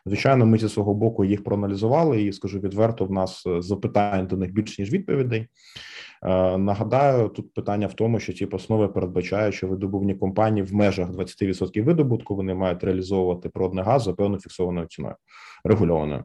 Звичайно, 0.06 0.46
ми 0.46 0.58
зі 0.58 0.68
свого 0.68 0.94
боку 0.94 1.24
їх 1.24 1.44
проаналізували, 1.44 2.22
і 2.22 2.32
скажу 2.32 2.60
відверто, 2.60 3.04
в 3.04 3.12
нас 3.12 3.44
запитань 3.58 4.26
до 4.26 4.36
них 4.36 4.52
більше 4.52 4.82
ніж 4.82 4.92
відповідей. 4.92 5.48
Е, 6.24 6.58
нагадаю, 6.58 7.28
тут 7.28 7.54
питання 7.54 7.86
в 7.86 7.94
тому, 7.94 8.20
що 8.20 8.32
ці 8.32 8.46
постанови 8.46 8.88
передбачають, 8.88 9.54
що 9.54 9.66
видобувні 9.66 10.14
компанії 10.14 10.66
в 10.66 10.74
межах 10.74 11.10
20% 11.10 11.82
видобутку 11.82 12.36
вони 12.36 12.54
мають 12.54 12.84
реалізовувати 12.84 13.48
природний 13.48 13.84
газ 13.84 14.02
за 14.02 14.12
певною 14.12 14.40
фіксованою 14.40 14.86
ціною. 14.86 15.14
регульованою. 15.64 16.24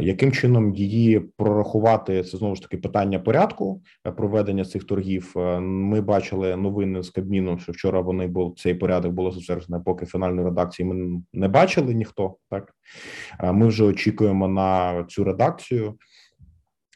Яким 0.00 0.32
чином 0.32 0.74
її 0.74 1.20
прорахувати? 1.20 2.22
Це 2.22 2.36
знову 2.38 2.54
ж 2.54 2.62
таки 2.62 2.76
питання 2.76 3.18
порядку 3.18 3.82
проведення 4.16 4.64
цих 4.64 4.84
торгів. 4.84 5.32
Ми 5.60 6.00
бачили 6.00 6.56
новини 6.56 7.02
з 7.02 7.10
Кабміну, 7.10 7.58
що 7.58 7.72
вчора 7.72 8.00
вони 8.00 8.26
був 8.26 8.54
цей 8.56 8.74
порядок 8.74 9.12
було 9.12 9.30
затверджено, 9.30 9.82
поки 9.82 10.06
фінальної 10.06 10.44
редакції 10.44 10.88
ми 10.88 11.22
не 11.32 11.48
бачили 11.48 11.94
ніхто. 11.94 12.36
Так 12.50 12.72
ми 13.52 13.66
вже 13.66 13.84
очікуємо 13.84 14.48
на 14.48 15.04
цю 15.04 15.24
редакцію. 15.24 15.94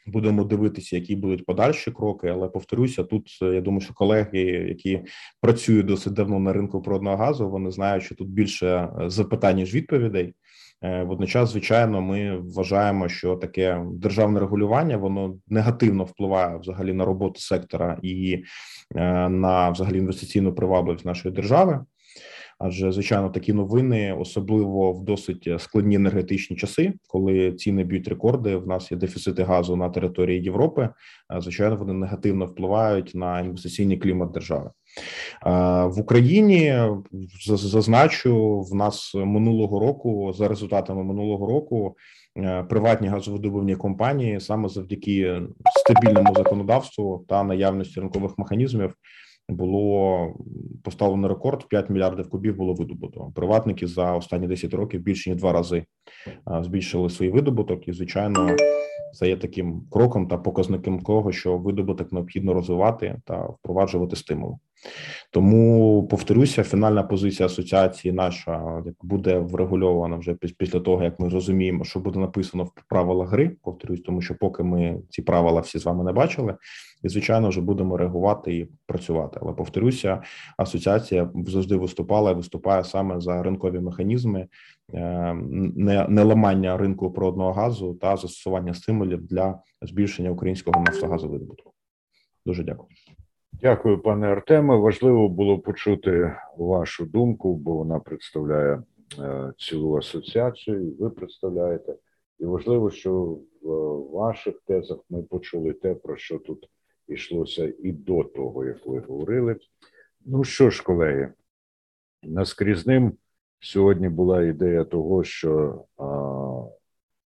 Будемо 0.07 0.43
дивитися, 0.43 0.95
які 0.95 1.15
будуть 1.15 1.45
подальші 1.45 1.91
кроки. 1.91 2.27
Але 2.27 2.47
повторюся, 2.47 3.03
тут 3.03 3.41
я 3.41 3.61
думаю, 3.61 3.81
що 3.81 3.93
колеги, 3.93 4.39
які 4.69 5.01
працюють 5.41 5.85
досить 5.85 6.13
давно 6.13 6.39
на 6.39 6.53
ринку 6.53 6.81
природного 6.81 7.17
газу, 7.17 7.49
вони 7.49 7.71
знають, 7.71 8.03
що 8.03 8.15
тут 8.15 8.29
більше 8.29 8.89
запитань 9.07 9.55
ніж 9.55 9.75
відповідей. 9.75 10.33
Е, 10.83 11.03
водночас, 11.03 11.49
звичайно, 11.49 12.01
ми 12.01 12.37
вважаємо, 12.37 13.09
що 13.09 13.35
таке 13.35 13.85
державне 13.93 14.39
регулювання 14.39 14.97
воно 14.97 15.35
негативно 15.47 16.03
впливає 16.03 16.57
взагалі 16.57 16.93
на 16.93 17.05
роботу 17.05 17.39
сектора 17.39 17.99
і 18.01 18.43
е, 18.95 19.29
на 19.29 19.69
взагалі 19.69 19.97
інвестиційну 19.97 20.55
привабливість 20.55 21.05
нашої 21.05 21.35
держави. 21.35 21.79
Адже 22.63 22.91
звичайно 22.91 23.29
такі 23.29 23.53
новини, 23.53 24.15
особливо 24.19 24.91
в 24.91 25.03
досить 25.03 25.49
складні 25.57 25.95
енергетичні 25.95 26.57
часи, 26.57 26.93
коли 27.07 27.53
ціни 27.53 27.83
б'ють 27.83 28.07
рекорди. 28.07 28.55
В 28.55 28.67
нас 28.67 28.91
є 28.91 28.97
дефіцити 28.97 29.43
газу 29.43 29.75
на 29.75 29.89
території 29.89 30.43
Європи. 30.43 30.89
Звичайно, 31.39 31.75
вони 31.75 31.93
негативно 31.93 32.45
впливають 32.45 33.15
на 33.15 33.39
інвестиційний 33.39 33.97
клімат 33.97 34.31
держави 34.31 34.69
в 35.85 35.99
Україні. 35.99 36.75
зазначу 37.47 38.61
в 38.61 38.75
нас 38.75 39.15
минулого 39.15 39.79
року 39.79 40.33
за 40.37 40.47
результатами 40.47 41.03
минулого 41.03 41.47
року. 41.47 41.95
Е, 42.37 42.63
приватні 42.63 43.07
газовидобувні 43.07 43.75
компанії 43.75 44.39
саме 44.39 44.69
завдяки 44.69 45.41
стабільному 45.75 46.35
законодавству 46.35 47.25
та 47.29 47.43
наявності 47.43 47.99
ринкових 47.99 48.37
механізмів 48.37 48.95
було 49.51 50.33
поставлено 50.83 51.27
рекорд 51.27 51.69
5 51.69 51.89
мільярдів 51.89 52.29
кубів 52.29 52.55
було 52.55 52.73
видобуто. 52.73 53.31
Приватники 53.35 53.87
за 53.87 54.15
останні 54.15 54.47
10 54.47 54.73
років 54.73 55.01
більше 55.01 55.29
ніж 55.29 55.39
два 55.39 55.53
рази 55.53 55.85
збільшили 56.61 57.09
свій 57.09 57.29
видобуток, 57.29 57.87
і 57.87 57.93
звичайно, 57.93 58.55
це 59.13 59.27
є 59.27 59.37
таким 59.37 59.81
кроком 59.91 60.27
та 60.27 60.37
показником 60.37 60.99
того, 60.99 61.31
що 61.31 61.57
видобуток 61.57 62.11
необхідно 62.11 62.53
розвивати 62.53 63.21
та 63.25 63.41
впроваджувати 63.41 64.15
стимули. 64.15 64.55
Тому 65.31 66.07
повторюся, 66.07 66.63
фінальна 66.63 67.03
позиція 67.03 67.45
асоціації 67.45 68.11
наша 68.11 68.83
буде 69.01 69.39
врегульована 69.39 70.15
вже 70.15 70.33
після 70.33 70.79
того, 70.79 71.03
як 71.03 71.19
ми 71.19 71.29
розуміємо, 71.29 71.83
що 71.83 71.99
буде 71.99 72.19
написано 72.19 72.63
в 72.63 72.71
правилах 72.89 73.29
гри. 73.29 73.51
Повторюсь, 73.63 74.01
тому 74.01 74.21
що 74.21 74.35
поки 74.35 74.63
ми 74.63 74.99
ці 75.09 75.21
правила 75.21 75.61
всі 75.61 75.79
з 75.79 75.85
вами 75.85 76.03
не 76.03 76.11
бачили, 76.11 76.55
і 77.03 77.09
звичайно 77.09 77.49
вже 77.49 77.61
будемо 77.61 77.97
реагувати 77.97 78.57
і 78.57 78.67
працювати. 78.85 79.39
Але 79.41 79.53
повторюся, 79.53 80.21
асоціація 80.57 81.29
завжди 81.47 81.75
виступала 81.75 82.31
і 82.31 82.35
виступає 82.35 82.83
саме 82.83 83.19
за 83.21 83.43
ринкові 83.43 83.79
механізми, 83.79 84.47
не, 84.93 86.05
не 86.09 86.23
ламання 86.23 86.77
ринку 86.77 87.11
природного 87.11 87.51
газу 87.51 87.93
та 87.93 88.17
застосування 88.17 88.73
стимулів 88.73 89.25
для 89.25 89.59
збільшення 89.81 90.31
українського 90.31 90.83
нафтогазовидобутку. 90.83 91.73
Дуже 92.45 92.63
дякую. 92.63 92.89
Дякую, 93.53 94.01
пане 94.01 94.27
Артеме. 94.27 94.75
Важливо 94.75 95.29
було 95.29 95.59
почути 95.59 96.35
вашу 96.57 97.05
думку, 97.05 97.55
бо 97.55 97.75
вона 97.75 97.99
представляє 97.99 98.83
е, 99.19 99.53
цілу 99.57 99.97
асоціацію. 99.97 100.95
Ви 100.99 101.09
представляєте, 101.09 101.95
і 102.39 102.45
важливо, 102.45 102.91
що 102.91 103.39
в 103.61 104.11
ваших 104.11 104.61
тезах 104.67 104.97
ми 105.09 105.23
почули 105.23 105.73
те, 105.73 105.95
про 105.95 106.17
що 106.17 106.39
тут 106.39 106.69
йшлося 107.07 107.73
і 107.79 107.91
до 107.91 108.23
того, 108.23 108.65
як 108.65 108.85
ви 108.85 108.99
говорили. 108.99 109.55
Ну 110.25 110.43
що 110.43 110.69
ж, 110.69 110.83
колеги, 110.83 111.33
наскрізним 112.23 113.13
сьогодні 113.61 114.09
була 114.09 114.43
ідея 114.43 114.83
того, 114.83 115.23
що 115.23 115.83
а, 115.97 116.05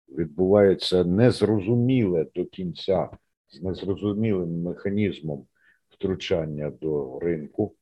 відбувається 0.08 1.04
незрозуміле 1.04 2.26
до 2.34 2.44
кінця 2.44 3.10
з 3.48 3.62
незрозумілим 3.62 4.62
механізмом 4.62 5.46
втручання 5.88 6.70
до 6.70 7.18
ринку. 7.18 7.74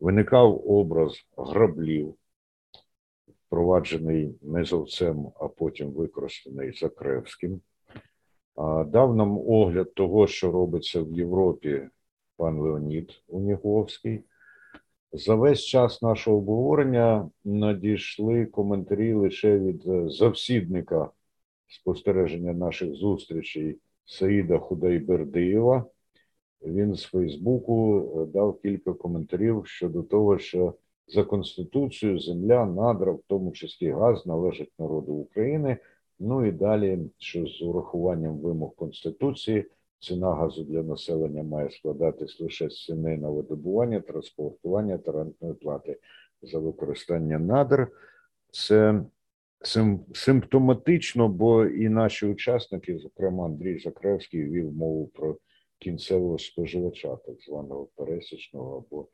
Виникав 0.00 0.70
образ 0.70 1.26
граблів, 1.36 2.14
впроваджений 3.46 4.38
Мезовцем, 4.42 5.32
а 5.40 5.48
потім 5.48 5.90
використаний 5.90 6.72
Закревським 6.72 7.60
дав 8.86 9.16
нам 9.16 9.38
огляд 9.38 9.94
того, 9.94 10.26
що 10.26 10.52
робиться 10.52 11.02
в 11.02 11.12
Європі 11.12 11.88
пан 12.36 12.58
Леонід 12.58 13.22
Уніговський. 13.28 14.24
За 15.12 15.34
весь 15.34 15.64
час 15.64 16.02
нашого 16.02 16.36
обговорення 16.36 17.30
надійшли 17.44 18.46
коментарі 18.46 19.12
лише 19.12 19.58
від 19.58 19.86
е, 19.86 20.08
завсідника 20.08 21.10
спостереження 21.66 22.52
наших 22.52 22.94
зустрічей 22.94 23.78
Саїда 24.04 24.58
Худайбердиєва. 24.58 25.84
Він 26.62 26.94
з 26.94 27.02
Фейсбуку 27.02 28.00
е, 28.00 28.32
дав 28.32 28.60
кілька 28.60 28.92
коментарів 28.92 29.66
щодо 29.66 30.02
того, 30.02 30.38
що 30.38 30.74
за 31.06 31.24
Конституцією 31.24 32.18
земля, 32.18 32.66
надра, 32.66 33.12
в 33.12 33.22
тому 33.26 33.52
числі 33.52 33.90
газ, 33.90 34.26
належить 34.26 34.72
народу 34.78 35.12
України. 35.12 35.76
Ну 36.18 36.46
і 36.46 36.52
далі, 36.52 36.98
що 37.18 37.46
з 37.46 37.62
урахуванням 37.62 38.38
вимог 38.38 38.74
Конституції, 38.74 39.64
ціна 39.98 40.34
газу 40.34 40.64
для 40.64 40.82
населення 40.82 41.42
має 41.42 41.70
складатись 41.70 42.40
лише 42.40 42.70
з 42.70 42.84
ціни 42.84 43.16
на 43.16 43.30
видобування, 43.30 44.00
транспортування 44.00 44.98
та 44.98 45.12
рентної 45.12 45.54
плати 45.54 45.98
за 46.42 46.58
використання 46.58 47.38
надр. 47.38 47.88
Це 48.50 49.04
симптоматично, 50.14 51.28
бо 51.28 51.66
і 51.66 51.88
наші 51.88 52.26
учасники, 52.26 52.98
зокрема 52.98 53.44
Андрій 53.44 53.78
Закревський, 53.78 54.44
вів 54.44 54.72
мову 54.72 55.06
про 55.06 55.38
кінцевого 55.78 56.38
споживача, 56.38 57.16
так 57.16 57.40
званого 57.40 57.88
пересічного 57.96 58.76
або 58.76 59.08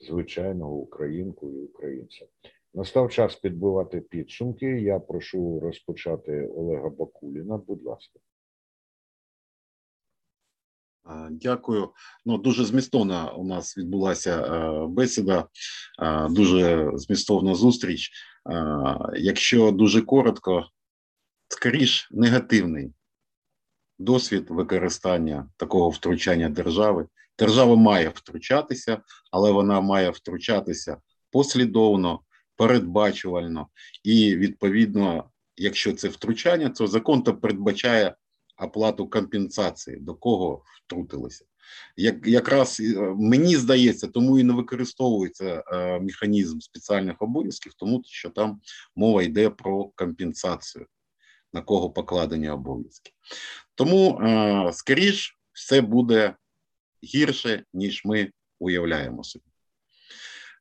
звичайного 0.00 0.74
українку 0.74 1.50
і 1.50 1.58
українця. 1.58 2.26
Настав 2.74 3.10
час 3.10 3.36
підбивати 3.36 4.00
підсумки. 4.00 4.66
Я 4.66 4.98
прошу 4.98 5.60
розпочати 5.60 6.46
Олега 6.46 6.88
Бакуліна. 6.88 7.56
Будь 7.56 7.84
ласка. 7.84 8.20
Дякую. 11.30 11.92
Ну 12.24 12.38
дуже 12.38 12.64
змістовна 12.64 13.30
у 13.30 13.44
нас 13.44 13.78
відбулася 13.78 14.38
бесіда, 14.88 15.48
дуже 16.30 16.90
змістовна 16.94 17.54
зустріч. 17.54 18.10
Якщо 19.16 19.70
дуже 19.70 20.02
коротко, 20.02 20.68
скоріш 21.48 22.08
негативний 22.10 22.92
досвід 23.98 24.46
використання 24.48 25.48
такого 25.56 25.90
втручання 25.90 26.48
держави. 26.48 27.06
Держава 27.38 27.76
має 27.76 28.08
втручатися, 28.08 29.02
але 29.32 29.50
вона 29.50 29.80
має 29.80 30.10
втручатися 30.10 30.96
послідовно 31.30 32.20
передбачувально, 32.56 33.68
і 34.04 34.36
відповідно, 34.36 35.30
якщо 35.56 35.92
це 35.92 36.08
втручання, 36.08 36.68
то 36.68 36.86
закон 36.86 37.22
то 37.22 37.36
передбачає 37.36 38.14
оплату 38.56 39.08
компенсації, 39.08 39.96
до 39.96 40.14
кого 40.14 40.62
втрутилися. 40.84 41.44
Як 41.96 42.26
якраз 42.26 42.80
е, 42.80 43.14
мені 43.16 43.56
здається, 43.56 44.08
тому 44.08 44.38
і 44.38 44.42
не 44.42 44.52
використовується 44.52 45.64
е, 45.72 46.00
механізм 46.00 46.58
спеціальних 46.58 47.22
обов'язків, 47.22 47.74
тому 47.74 48.02
що 48.06 48.30
там 48.30 48.60
мова 48.96 49.22
йде 49.22 49.50
про 49.50 49.84
компенсацію, 49.84 50.86
на 51.52 51.62
кого 51.62 51.90
покладені 51.90 52.50
обов'язки. 52.50 53.12
Тому, 53.74 54.20
е, 54.20 54.72
скоріш, 54.72 55.38
все 55.52 55.80
буде 55.80 56.34
гірше, 57.04 57.64
ніж 57.72 58.02
ми 58.04 58.30
уявляємо 58.58 59.24
собі 59.24 59.44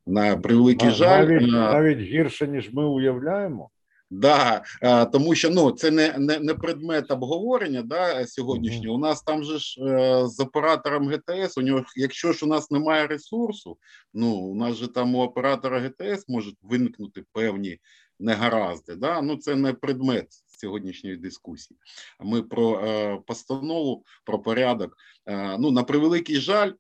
на 0.06 0.38
превеликий 0.38 0.92
жаль. 0.92 1.26
Навіть, 1.26 1.52
навіть 1.52 2.00
гірше, 2.00 2.48
ніж 2.48 2.74
ми 2.74 2.86
уявляємо. 2.86 3.70
Да, 4.14 4.64
тому 5.12 5.36
що 5.36 5.50
ну 5.50 5.72
це 5.72 5.92
не 5.92 6.16
не, 6.18 6.40
не 6.40 6.54
предмет 6.54 7.12
обговорення 7.12 7.82
да, 7.82 8.28
сьогоднішнього. 8.28 8.96
У 8.96 9.00
нас 9.00 9.22
там 9.22 9.44
же 9.44 9.60
ж 9.60 9.82
е, 9.82 10.28
з 10.28 10.40
оператором 10.40 11.08
ГТС, 11.10 11.58
у 11.58 11.62
нього, 11.62 11.84
якщо 11.96 12.34
ж 12.34 12.46
у 12.46 12.48
нас 12.48 12.72
немає 12.72 13.08
ресурсу, 13.08 13.78
ну 14.14 14.36
у 14.36 14.56
нас 14.56 14.76
же 14.76 14.88
там 14.88 15.16
у 15.16 15.22
оператора 15.22 15.80
ГТС 15.80 16.30
можуть 16.30 16.58
виникнути 16.62 17.24
певні 17.32 17.80
негаразди. 18.20 18.96
Да? 18.96 19.22
Ну 19.22 19.38
це 19.38 19.56
не 19.56 19.74
предмет 19.74 20.28
сьогоднішньої 20.48 21.18
дискусії. 21.18 21.80
Ми 22.20 22.42
про 22.42 22.80
е, 22.86 23.20
постанову, 23.28 24.04
про 24.26 24.40
порядок. 24.40 24.98
Е, 25.26 25.58
ну 25.58 25.72
на 25.72 25.84
превеликий 25.84 26.36
жаль, 26.36 26.72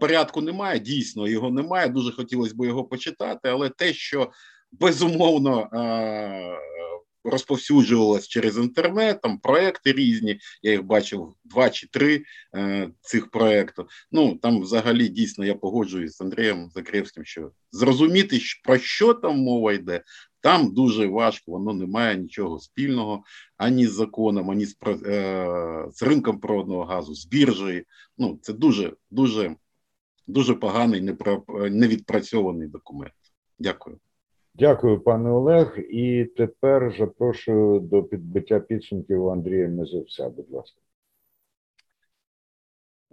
порядку 0.00 0.40
немає, 0.40 0.78
дійсно 0.78 1.28
його 1.28 1.50
немає. 1.50 1.88
Дуже 1.88 2.12
хотілося 2.12 2.54
б 2.54 2.66
його 2.66 2.84
почитати, 2.84 3.48
але 3.48 3.68
те, 3.68 3.92
що 3.92 4.30
безумовно 4.72 5.68
розповсюджувалось 7.24 8.28
через 8.28 8.58
інтернет, 8.58 9.20
там 9.20 9.38
проекти 9.38 9.92
різні. 9.92 10.40
Я 10.62 10.72
їх 10.72 10.82
бачив 10.82 11.34
два 11.44 11.70
чи 11.70 11.86
три 11.86 12.24
е, 12.56 12.90
цих 13.00 13.30
проекту. 13.30 13.86
Ну 14.12 14.36
там 14.36 14.60
взагалі 14.60 15.08
дійсно 15.08 15.44
я 15.44 15.54
погоджуюсь 15.54 16.16
з 16.16 16.20
Андрієм 16.20 16.70
Закревським, 16.74 17.24
що 17.24 17.50
зрозуміти, 17.72 18.40
про 18.64 18.78
що 18.78 19.14
там 19.14 19.38
мова 19.38 19.72
йде. 19.72 20.02
Там 20.40 20.74
дуже 20.74 21.06
важко, 21.06 21.52
воно 21.52 21.72
не 21.72 21.86
має 21.86 22.16
нічого 22.16 22.58
спільного 22.58 23.22
ані 23.56 23.86
з 23.86 23.92
законом, 23.92 24.50
ані 24.50 24.66
з 24.66 24.76
е, 24.86 25.86
з 25.92 26.02
ринком 26.02 26.40
природного 26.40 26.84
газу, 26.84 27.14
з 27.14 27.26
біржею. 27.26 27.84
Ну 28.18 28.38
це 28.42 28.52
дуже 28.52 28.92
дуже 29.10 29.56
дуже 30.26 30.54
поганий, 30.54 31.16
невідпрацьований 31.70 32.68
документ. 32.68 33.12
Дякую. 33.58 33.98
Дякую, 34.54 35.00
пане 35.00 35.30
Олег. 35.30 35.78
І 35.90 36.24
тепер 36.24 36.94
запрошую 36.98 37.80
до 37.80 38.02
підбиття 38.02 38.60
підсумків 38.60 39.28
Андрія 39.28 39.68
Мезовця, 39.68 40.28
будь 40.28 40.50
ласка. 40.50 40.80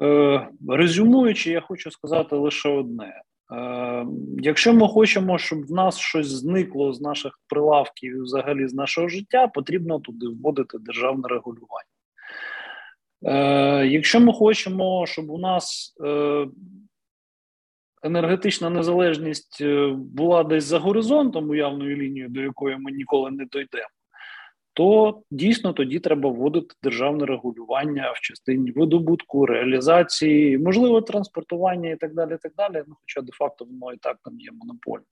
Е, 0.02 0.48
резюмуючи, 0.70 1.52
я 1.52 1.62
хочу 1.62 1.92
сказати 1.92 2.36
лише 2.36 2.70
одне: 2.70 3.22
е, 3.52 4.06
якщо 4.38 4.74
ми 4.74 4.88
хочемо, 4.88 5.38
щоб 5.38 5.66
в 5.66 5.72
нас 5.72 5.98
щось 5.98 6.28
зникло 6.28 6.94
з 6.94 7.02
наших 7.02 7.40
прилавків 7.48 8.16
і 8.16 8.22
взагалі 8.22 8.68
з 8.68 8.74
нашого 8.74 9.08
життя, 9.08 9.48
потрібно 9.48 10.00
туди 10.00 10.28
вводити 10.28 10.78
державне 10.80 11.28
регулювання. 11.28 11.90
Е, 13.26 13.88
якщо 13.88 14.20
ми 14.20 14.34
хочемо, 14.34 15.06
щоб 15.06 15.30
у 15.30 15.38
нас 15.38 15.96
енергетична 18.04 18.70
незалежність 18.70 19.62
е, 19.62 19.88
була 19.98 20.44
десь 20.44 20.64
за 20.64 20.80
горизонтом, 20.80 21.50
уявною 21.50 21.98
лінією, 21.98 22.30
до 22.30 22.42
якої 22.42 22.78
ми 22.78 22.92
ніколи 22.92 23.32
не 23.32 23.46
дійдемо, 23.46 23.90
то 24.74 25.22
дійсно 25.32 25.74
тоді 25.74 26.00
треба 26.00 26.30
вводити 26.30 26.76
державне 26.84 27.26
регулювання 27.26 28.12
в 28.12 28.20
частині 28.20 28.72
видобутку, 28.72 29.46
реалізації, 29.46 30.58
можливо, 30.58 31.02
транспортування 31.02 31.90
і 31.90 31.96
так 31.96 32.14
далі. 32.14 32.38
так 32.42 32.52
далі. 32.58 32.84
Ну, 32.88 32.96
Хоча 33.02 33.22
де-факто 33.22 33.66
воно 33.66 33.94
і 33.94 33.98
так 33.98 34.18
там 34.24 34.40
є 34.40 34.50
монополія. 34.52 35.06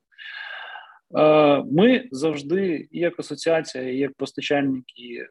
Е, 1.15 1.63
ми 1.71 2.07
завжди, 2.11 2.87
і 2.91 2.99
як 2.99 3.19
асоціація, 3.19 3.83
як 3.83 4.13
постачальники, 4.13 5.13
е, 5.13 5.27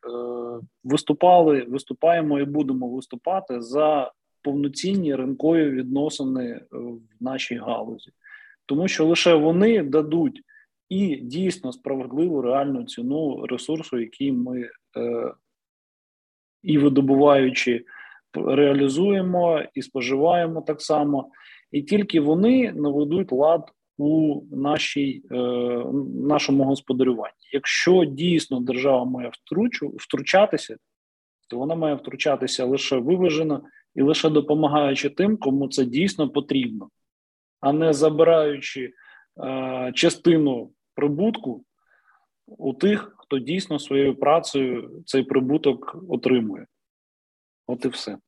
виступали, 0.85 1.67
виступаємо 1.69 2.41
і 2.41 2.45
будемо 2.45 2.89
виступати 2.89 3.61
за 3.61 4.13
повноцінні 4.47 5.15
ринкові 5.15 5.71
відносини 5.71 6.51
е, 6.51 6.63
в 6.71 7.01
нашій 7.21 7.55
галузі, 7.55 8.11
тому 8.67 8.89
що 8.89 9.07
лише 9.07 9.35
вони 9.35 9.83
дадуть 9.83 10.41
і 10.89 11.17
дійсно 11.17 11.73
справедливу 11.73 12.43
реальну 12.43 12.85
ціну 12.85 13.47
ресурсу, 13.47 13.99
який 13.99 14.33
ми 14.33 14.71
е, 14.97 15.33
і 16.63 16.79
видобуваючи, 16.79 17.85
реалізуємо 18.35 19.63
і 19.75 19.83
споживаємо 19.83 20.61
так 20.61 20.83
само, 20.83 21.31
і 21.73 21.83
тільки 21.83 22.21
вони 22.21 22.73
наведуть 22.73 23.33
лад 23.33 23.73
у 23.99 24.43
нашій, 24.51 25.23
е, 25.31 25.37
нашому 26.29 26.65
господарюванні. 26.65 27.51
Якщо 27.53 28.05
дійсно 28.05 28.61
держава 28.61 29.05
має 29.05 29.31
втручу, 29.33 29.95
втручатися, 29.99 30.77
то 31.49 31.59
вона 31.59 31.75
має 31.75 31.95
втручатися 31.95 32.65
лише 32.65 32.97
виважено 32.97 33.63
і 33.97 34.03
лише 34.03 34.31
допомагаючи 34.31 35.11
тим, 35.11 35.37
кому 35.37 35.69
це 35.69 35.85
дійсно 35.85 36.29
потрібно, 36.29 36.89
а 37.61 37.73
не 37.73 37.93
забираючи 37.93 38.93
е, 39.45 39.93
частину 39.95 40.71
прибутку 40.95 41.65
у 42.47 42.75
тих, 42.75 43.15
хто 43.19 43.39
дійсно 43.39 43.79
своєю 43.79 44.17
працею 44.17 45.03
цей 45.07 45.23
прибуток 45.23 45.97
отримує. 46.09 46.67
От 47.67 47.85
і 47.85 47.89
все. 47.89 48.19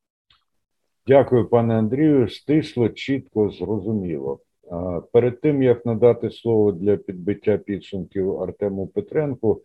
Дякую, 1.06 1.48
пане 1.48 1.78
Андрію. 1.78 2.28
Стисло, 2.28 2.88
чітко, 2.88 3.50
зрозуміло. 3.50 4.40
Перед 5.12 5.40
тим 5.40 5.62
як 5.62 5.86
надати 5.86 6.30
слово 6.30 6.72
для 6.72 6.96
підбиття 6.96 7.58
підсумків 7.58 8.42
Артему 8.42 8.86
Петренку 8.86 9.62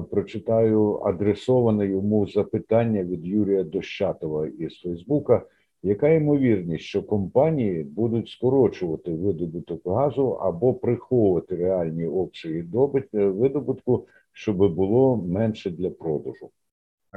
прочитаю 0.00 0.94
адресоване 0.94 1.86
йому 1.86 2.26
запитання 2.26 3.02
від 3.04 3.26
Юрія 3.26 3.64
Дощатова 3.64 4.46
із 4.46 4.80
Фейсбука. 4.80 5.42
Яка 5.82 6.08
ймовірність, 6.08 6.84
що 6.84 7.02
компанії 7.02 7.84
будуть 7.84 8.28
скорочувати 8.28 9.14
видобуток 9.14 9.80
газу 9.86 10.28
або 10.28 10.74
приховувати 10.74 11.56
реальні 11.56 12.06
обсяги 12.06 12.66
видобутку, 13.12 14.06
щоб 14.32 14.74
було 14.74 15.16
менше 15.16 15.70
для 15.70 15.90
продажу? 15.90 16.50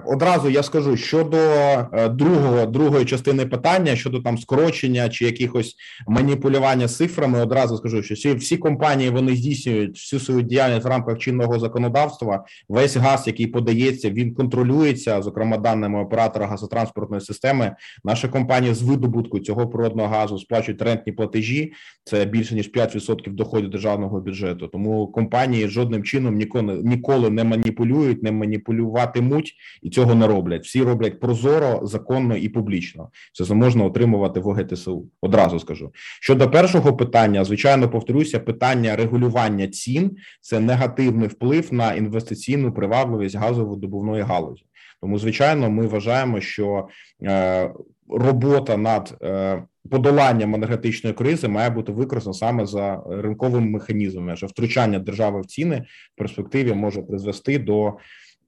Одразу 0.04 0.50
я 0.50 0.64
скажу 0.64 0.98
щодо 0.98 1.38
е, 1.38 2.10
другого 2.10 2.66
другої 2.66 3.06
частини 3.06 3.46
питання 3.46 3.96
щодо 3.96 4.20
там 4.20 4.38
скорочення 4.38 5.10
чи 5.10 5.26
якихось 5.26 5.76
маніпулювання 6.08 6.88
цифрами. 6.88 7.42
Одразу 7.42 7.78
скажу, 7.78 8.04
що 8.04 8.16
всі 8.16 8.34
всі 8.34 8.58
компанії 8.58 9.10
вони 9.10 9.36
здійснюють 9.36 9.96
всю 9.98 10.20
свою 10.20 10.42
діяльність 10.42 10.86
в 10.86 10.90
рамках 10.90 11.18
чинного 11.18 11.60
законодавства. 11.60 12.46
Весь 12.70 12.96
газ, 12.96 13.24
який 13.28 13.48
подається, 13.48 14.10
він 14.10 14.34
контролюється, 14.34 15.22
зокрема 15.22 15.58
даними 15.58 16.02
оператора 16.02 16.48
газотранспортної 16.48 17.22
системи. 17.22 17.76
Наші 18.04 18.28
компанії 18.28 18.74
з 18.74 18.82
видобутку 18.82 19.40
цього 19.40 19.68
природного 19.68 20.10
газу 20.10 20.40
сплачують 20.40 20.82
рентні 20.82 21.14
платежі. 21.14 21.74
Це 22.04 22.26
більше 22.26 22.56
ніж 22.56 22.72
5% 22.72 23.34
доходів 23.34 23.70
державного 23.70 24.22
бюджету. 24.22 24.68
Тому 24.68 25.08
компанії 25.08 25.68
жодним 25.68 26.04
чином 26.04 26.36
ніколи 26.36 26.82
ніколи 26.84 27.30
не 27.30 27.44
маніпулюють, 27.44 28.24
не 28.24 28.32
маніпулюватимуть 28.32 29.56
і 29.86 29.90
цього 29.90 30.16
не 30.16 30.28
роблять. 30.28 30.66
Всі 30.66 30.84
роблять 30.84 31.20
прозоро, 31.20 31.80
законно 31.84 32.36
і 32.36 32.50
публічно. 32.50 33.10
Це 33.34 33.54
можна 33.54 33.84
отримувати 33.84 34.40
в 34.40 34.48
ОГТСУ. 34.48 35.08
Одразу 35.22 35.60
скажу. 35.60 35.92
Щодо 36.22 36.50
першого 36.50 36.96
питання, 36.96 37.44
звичайно, 37.44 37.90
повторюся, 37.90 38.40
питання 38.40 38.96
регулювання 38.96 39.68
цін 39.68 40.18
це 40.42 40.60
негативний 40.60 41.28
вплив 41.28 41.74
на 41.74 41.94
інвестиційну 41.94 42.74
привабливість 42.74 43.36
газовидобувної 43.36 44.24
галузі. 44.24 44.64
Тому, 45.02 45.20
звичайно, 45.20 45.70
ми 45.70 45.88
вважаємо, 45.88 46.42
що 46.42 46.88
е, 47.24 47.72
робота 48.10 48.78
над 48.78 49.18
е, 49.22 49.64
подоланням 49.92 50.56
енергетичної 50.56 51.14
кризи 51.14 51.48
має 51.48 51.70
бути 51.70 51.92
використана 51.92 52.34
саме 52.34 52.66
за 52.66 53.04
ринковими 53.10 53.68
механізмами. 53.68 54.36
Що 54.36 54.48
втручання 54.48 55.00
держави 55.00 55.42
в 55.42 55.46
ціни 55.46 55.86
в 56.16 56.18
перспективі 56.18 56.74
може 56.74 57.02
призвести 57.02 57.60
до 57.60 57.94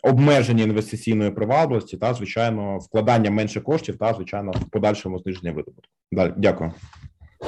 обмеження 0.03 0.63
інвестиційної 0.63 1.31
привабливості 1.31 1.97
та 1.97 2.13
звичайно 2.13 2.77
вкладання 2.77 3.31
менше 3.31 3.61
коштів 3.61 3.97
та 3.97 4.13
звичайно 4.13 4.51
в 4.51 4.69
подальшому 4.69 5.19
зниження 5.19 5.51
видобутку. 5.51 5.91
Далі 6.11 6.33
дякую. 6.37 6.71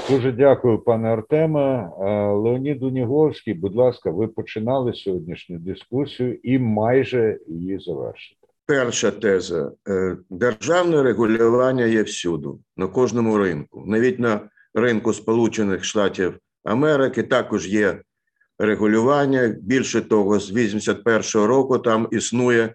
Дуже 0.10 0.32
дякую, 0.32 0.80
пане 0.80 1.08
Артеме. 1.08 1.90
Леонід 2.34 2.84
Уніговський, 2.84 3.54
будь 3.54 3.76
ласка, 3.76 4.12
ви 4.12 4.28
починали 4.28 4.94
сьогоднішню 4.94 5.58
дискусію 5.58 6.40
і 6.44 6.60
майже 6.60 7.40
її 7.48 7.80
завершите. 7.80 8.48
Перша 8.66 9.12
теза: 9.12 9.72
е, 9.90 10.18
державне 10.30 11.04
регулювання 11.04 11.86
є 11.86 12.04
всюди, 12.04 12.48
на 12.78 12.88
кожному 12.88 13.38
ринку, 13.38 13.84
навіть 13.86 14.20
на 14.20 14.40
ринку 14.74 15.14
Сполучених 15.14 15.84
Штатів 15.84 16.40
Америки 16.64 17.24
також 17.24 17.68
є 17.68 18.02
регулювання. 18.60 19.56
Більше 19.62 20.02
того, 20.02 20.40
з 20.40 20.52
81-го 20.52 21.48
року 21.48 21.80
там 21.80 22.08
існує 22.12 22.74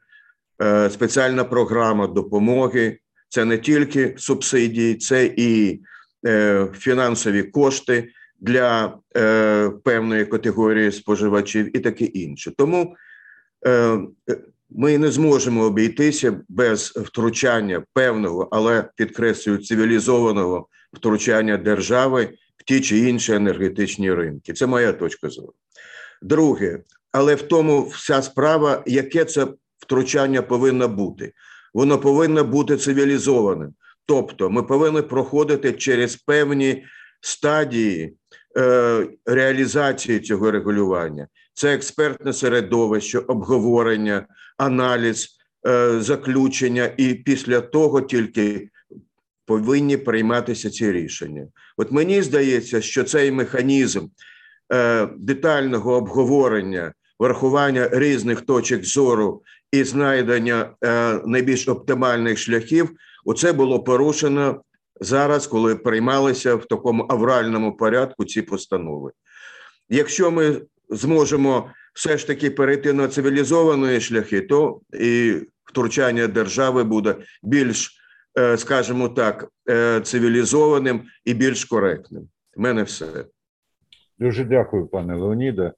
е, 0.63 0.91
спеціальна 0.91 1.45
програма 1.45 2.07
допомоги. 2.07 2.99
Це 3.29 3.45
не 3.45 3.59
тільки 3.59 4.15
субсидії, 4.17 4.95
це 4.95 5.31
і 5.37 5.81
е, 6.27 6.67
фінансові 6.75 7.43
кошти 7.43 8.09
для 8.41 8.99
е, 9.17 9.71
певної 9.85 10.27
категорії 10.27 10.93
споживачів 10.93 11.77
і 11.77 11.81
таке 11.81 12.05
інше. 12.05 12.53
Тому 12.57 12.97
ми 14.71 14.99
не 14.99 15.11
зможемо 15.11 15.63
обійтися 15.63 16.41
без 16.49 16.91
втручання 16.91 17.83
певного, 17.93 18.49
але 18.51 18.89
підкреслюю 18.97 19.59
цивілізованого 19.59 20.69
втручання 20.93 21.57
держави 21.57 22.29
в 22.57 22.65
ті 22.65 22.81
чи 22.81 22.99
інші 22.99 23.33
енергетичні 23.33 24.15
ринки. 24.15 24.53
Це 24.53 24.67
моя 24.67 24.93
точка 24.93 25.29
зору. 25.29 25.55
Друге, 26.23 26.81
але 27.13 27.35
в 27.35 27.43
тому 27.43 27.83
вся 27.83 28.23
справа, 28.23 28.83
яке 28.87 29.25
це 29.25 29.47
втручання 29.79 30.43
повинно 30.43 30.89
бути. 30.89 31.33
Воно 31.75 31.99
повинно 31.99 32.45
бути 32.45 32.77
цивілізованим. 32.77 33.75
Тобто, 34.07 34.51
ми 34.51 34.63
повинні 34.63 35.03
проходити 35.03 35.73
через 35.73 36.17
певні 36.17 36.85
стадії 37.21 38.17
е, 38.59 39.07
реалізації 39.27 40.21
цього 40.21 40.51
регулювання. 40.51 41.29
Це 41.55 41.75
експертне 41.75 42.33
середовище, 42.33 43.19
обговорення, 43.19 44.27
аналіз, 44.59 45.29
е, 45.67 46.01
заключення, 46.01 46.91
і 46.97 47.15
після 47.15 47.61
того 47.61 48.01
тільки 48.01 48.69
повинні 49.47 49.97
прийматися 49.97 50.71
ці 50.71 50.93
рішення. 50.93 51.47
От 51.77 51.93
мені 51.93 52.23
здається, 52.23 52.81
що 52.81 53.05
цей 53.05 53.31
механізм 53.31 54.07
Е, 54.73 55.09
детального 55.17 55.95
обговорення 55.95 56.93
врахування 57.19 57.89
різних 57.93 58.41
точок 58.41 58.85
зору 58.85 59.43
і 59.73 59.85
знайдення 59.85 60.71
е, 60.85 61.21
найбільш 61.25 61.69
оптимальних 61.69 62.39
шляхів, 62.39 62.91
оце 63.25 63.53
було 63.53 63.83
порушено 63.83 64.63
зараз, 65.01 65.47
коли 65.47 65.77
приймалися 65.77 66.55
в 66.55 66.65
такому 66.67 67.07
авральному 67.09 67.77
порядку 67.77 68.25
ці 68.25 68.43
постанови. 68.43 69.11
Якщо 69.89 70.31
ми 70.31 70.61
зможемо 70.91 71.71
все 71.95 72.19
ж 72.19 72.27
таки 72.27 72.51
перейти 72.51 72.93
на 72.93 73.09
цивілізовані 73.09 74.01
шляхи, 74.01 74.41
то 74.41 74.81
і 75.01 75.35
втручання 75.65 76.27
держави 76.27 76.85
буде 76.85 77.17
більш, 77.43 77.99
скажімо 78.57 79.09
так, 79.09 79.49
е, 79.71 80.01
цивілізованим 80.01 81.05
і 81.25 81.35
більш 81.35 81.65
коректним. 81.65 82.29
У 82.57 82.63
мене 82.63 82.83
все. 82.83 83.25
Дуже 84.19 84.45
дякую, 84.45 84.87
пане 84.87 85.15
Леоніде. 85.15 85.73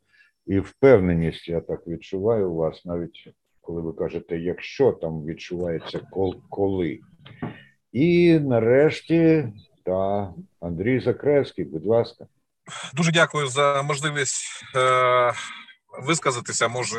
І 0.47 0.61
впевненість, 0.61 1.49
я 1.49 1.61
так 1.61 1.87
відчуваю 1.87 2.51
у 2.51 2.57
вас, 2.57 2.85
навіть 2.85 3.29
коли 3.61 3.83
ви 3.83 3.93
кажете, 3.93 4.39
якщо 4.39 4.93
там 4.93 5.25
відчувається 5.25 6.01
коли. 6.51 7.01
І 7.93 8.39
нарешті, 8.39 9.49
та 9.85 10.33
Андрій 10.61 11.01
Закревський, 11.01 11.65
будь 11.65 11.87
ласка. 11.87 12.27
Дуже 12.95 13.13
дякую 13.13 13.47
за 13.47 13.83
можливість 13.83 14.45
е, 14.77 15.33
висказатися. 16.03 16.69
Може, 16.69 16.99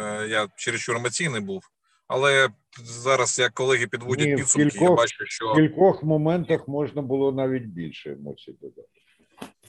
е, 0.00 0.26
я 0.28 0.48
чересчур 0.56 0.96
емоційний 0.96 1.40
був, 1.40 1.62
але 2.08 2.48
зараз 2.76 3.38
як 3.38 3.54
колеги 3.54 3.86
підводять 3.86 4.26
Ні, 4.26 4.36
підсумки, 4.36 4.70
кількох, 4.70 4.88
я 4.90 4.96
бачу, 4.96 5.26
що 5.26 5.52
в 5.52 5.54
кількох 5.54 6.02
моментах 6.02 6.68
можна 6.68 7.02
було 7.02 7.32
навіть 7.32 7.64
більше 7.64 8.12
емоцій 8.12 8.52
додати. 8.60 8.88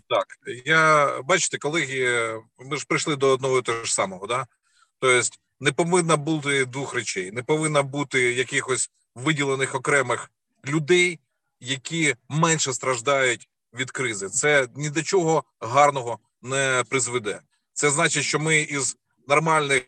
Так, 0.09 0.25
я 0.65 1.21
бачите, 1.21 1.57
колеги, 1.57 2.33
ми 2.59 2.77
ж 2.77 2.85
прийшли 2.87 3.15
до 3.15 3.27
одного 3.27 3.57
і 3.57 3.61
того 3.61 3.83
ж 3.83 3.93
самого, 3.93 4.27
да? 4.27 4.45
Тобто 4.99 5.29
не 5.59 5.71
повинно 5.71 6.17
бути 6.17 6.65
двох 6.65 6.93
речей, 6.93 7.31
не 7.31 7.43
повинно 7.43 7.83
бути 7.83 8.33
якихось 8.33 8.91
виділених 9.15 9.75
окремих 9.75 10.31
людей, 10.67 11.19
які 11.59 12.15
менше 12.29 12.73
страждають 12.73 13.49
від 13.73 13.91
кризи. 13.91 14.29
Це 14.29 14.67
ні 14.75 14.89
до 14.89 15.01
чого 15.01 15.43
гарного 15.59 16.19
не 16.41 16.83
призведе. 16.89 17.41
Це 17.73 17.89
значить, 17.89 18.23
що 18.23 18.39
ми 18.39 18.57
із 18.57 18.97
нормальних 19.27 19.83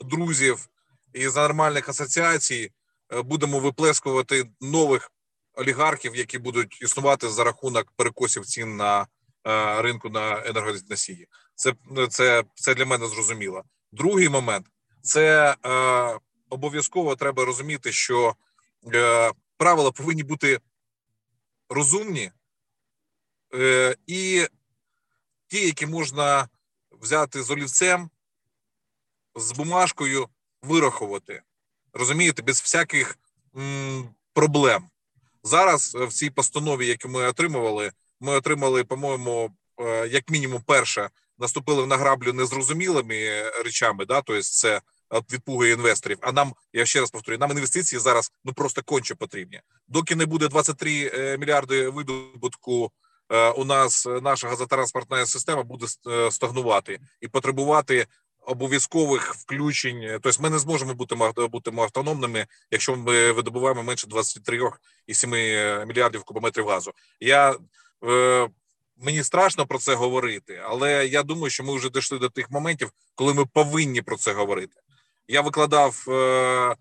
друзів 0.00 0.68
із 1.12 1.36
нормальних 1.36 1.88
асоціацій 1.88 2.70
е, 3.12 3.22
будемо 3.22 3.58
виплескувати 3.58 4.50
нових 4.60 5.12
олігархів, 5.54 6.16
які 6.16 6.38
будуть 6.38 6.82
існувати 6.82 7.28
за 7.28 7.44
рахунок 7.44 7.92
перекосів 7.96 8.46
цін 8.46 8.76
на 8.76 9.06
е, 9.46 9.82
ринку 9.82 10.08
на 10.08 10.46
енергоносії. 10.46 11.28
Це 11.54 11.74
це, 12.10 12.44
це 12.54 12.74
для 12.74 12.86
мене 12.86 13.06
зрозуміло. 13.06 13.62
Другий 13.92 14.28
момент 14.28 14.66
це 15.02 15.56
е, 15.66 16.18
обов'язково 16.48 17.16
треба 17.16 17.44
розуміти, 17.44 17.92
що 17.92 18.36
е, 18.94 19.32
правила 19.56 19.90
повинні 19.90 20.22
бути 20.22 20.60
розумні 21.68 22.32
е, 23.54 23.96
і 24.06 24.46
ті, 25.46 25.66
які 25.66 25.86
можна 25.86 26.48
взяти 26.90 27.42
з 27.42 27.50
олівцем, 27.50 28.10
з 29.34 29.52
бумажкою, 29.52 30.28
вирахувати. 30.62 31.42
Розумієте, 31.92 32.42
без 32.42 32.60
всяких 32.60 33.18
м, 33.56 34.08
проблем. 34.32 34.84
Зараз 35.42 35.94
в 35.94 36.08
цій 36.08 36.30
постанові, 36.30 36.86
яку 36.86 37.08
ми 37.08 37.26
отримували, 37.26 37.92
ми 38.20 38.32
отримали, 38.32 38.84
по-моєму, 38.84 39.50
е, 39.80 40.08
як 40.08 40.30
мінімум, 40.30 40.62
перше, 40.66 41.10
наступили 41.38 41.86
на 41.86 41.96
граблю 41.96 42.32
незрозумілими 42.32 43.50
речами. 43.64 44.04
Да, 44.04 44.22
тобто 44.22 44.42
це 44.42 44.80
відпугує 45.32 45.72
інвесторів. 45.72 46.18
А 46.20 46.32
нам 46.32 46.54
я 46.72 46.86
ще 46.86 47.00
раз 47.00 47.10
повторюю, 47.10 47.38
нам 47.38 47.50
інвестиції 47.50 48.00
зараз 48.00 48.32
ну 48.44 48.52
просто 48.52 48.82
конче 48.82 49.14
потрібні. 49.14 49.60
Доки 49.88 50.16
не 50.16 50.26
буде 50.26 50.48
23 50.48 51.10
е, 51.14 51.38
мільярди 51.38 51.88
видобутку. 51.88 52.92
Е, 53.28 53.50
у 53.50 53.64
нас 53.64 54.06
наша 54.22 54.48
газотранспортна 54.48 55.26
система 55.26 55.62
буде 55.62 55.86
стагнувати 56.30 57.00
і 57.20 57.28
потребувати 57.28 58.06
обов'язкових 58.46 59.34
включень. 59.34 60.18
Тобто 60.22 60.42
ми 60.42 60.50
не 60.50 60.58
зможемо 60.58 60.94
бути 60.94 61.14
бути 61.52 61.70
автономними, 61.82 62.46
якщо 62.70 62.96
ми 62.96 63.32
видобуваємо 63.32 63.82
менше 63.82 64.06
23,7 64.06 65.86
мільярдів 65.86 66.24
кубометрів 66.24 66.68
газу. 66.68 66.92
Я 67.20 67.56
е, 68.04 68.48
Мені 68.96 69.24
страшно 69.24 69.66
про 69.66 69.78
це 69.78 69.94
говорити, 69.94 70.62
але 70.64 71.06
я 71.06 71.22
думаю, 71.22 71.50
що 71.50 71.64
ми 71.64 71.76
вже 71.76 71.90
дійшли 71.90 72.18
до 72.18 72.28
тих 72.28 72.50
моментів, 72.50 72.90
коли 73.14 73.34
ми 73.34 73.46
повинні 73.46 74.02
про 74.02 74.16
це 74.16 74.32
говорити. 74.32 74.76
Я 75.28 75.40
викладав 75.40 76.04
е, 76.08 76.12
Е, 76.12 76.14
е, 76.14 76.76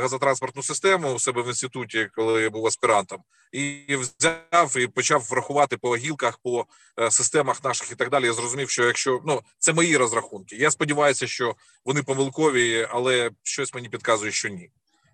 газотранспортну 0.00 0.62
систему 0.62 1.12
у 1.12 1.18
себе 1.18 1.42
в 1.42 1.48
інституті, 1.48 2.08
коли 2.12 2.42
я 2.42 2.50
був 2.50 2.66
аспірантом, 2.66 3.22
і 3.52 3.96
взяв 3.96 4.76
і 4.78 4.86
почав 4.86 5.26
врахувати 5.30 5.76
по 5.76 5.96
гілках, 5.96 6.38
по 6.38 6.66
е, 7.00 7.10
системах 7.10 7.64
наших 7.64 7.92
і 7.92 7.94
так 7.94 8.10
далі. 8.10 8.24
Я 8.24 8.32
зрозумів, 8.32 8.70
що 8.70 8.84
якщо 8.84 9.20
ну 9.26 9.42
це 9.58 9.72
мої 9.72 9.96
розрахунки, 9.96 10.56
я 10.56 10.70
сподіваюся, 10.70 11.26
що 11.26 11.54
вони 11.84 12.02
помилкові, 12.02 12.88
але 12.90 13.30
щось 13.42 13.74
мені 13.74 13.88
підказує, 13.88 14.32
що 14.32 14.48
ні, 14.48 14.70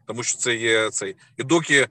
тому 0.06 0.22
що 0.22 0.38
це 0.38 0.54
є 0.54 0.90
цей. 0.90 1.16
І 1.36 1.42
доки 1.42 1.88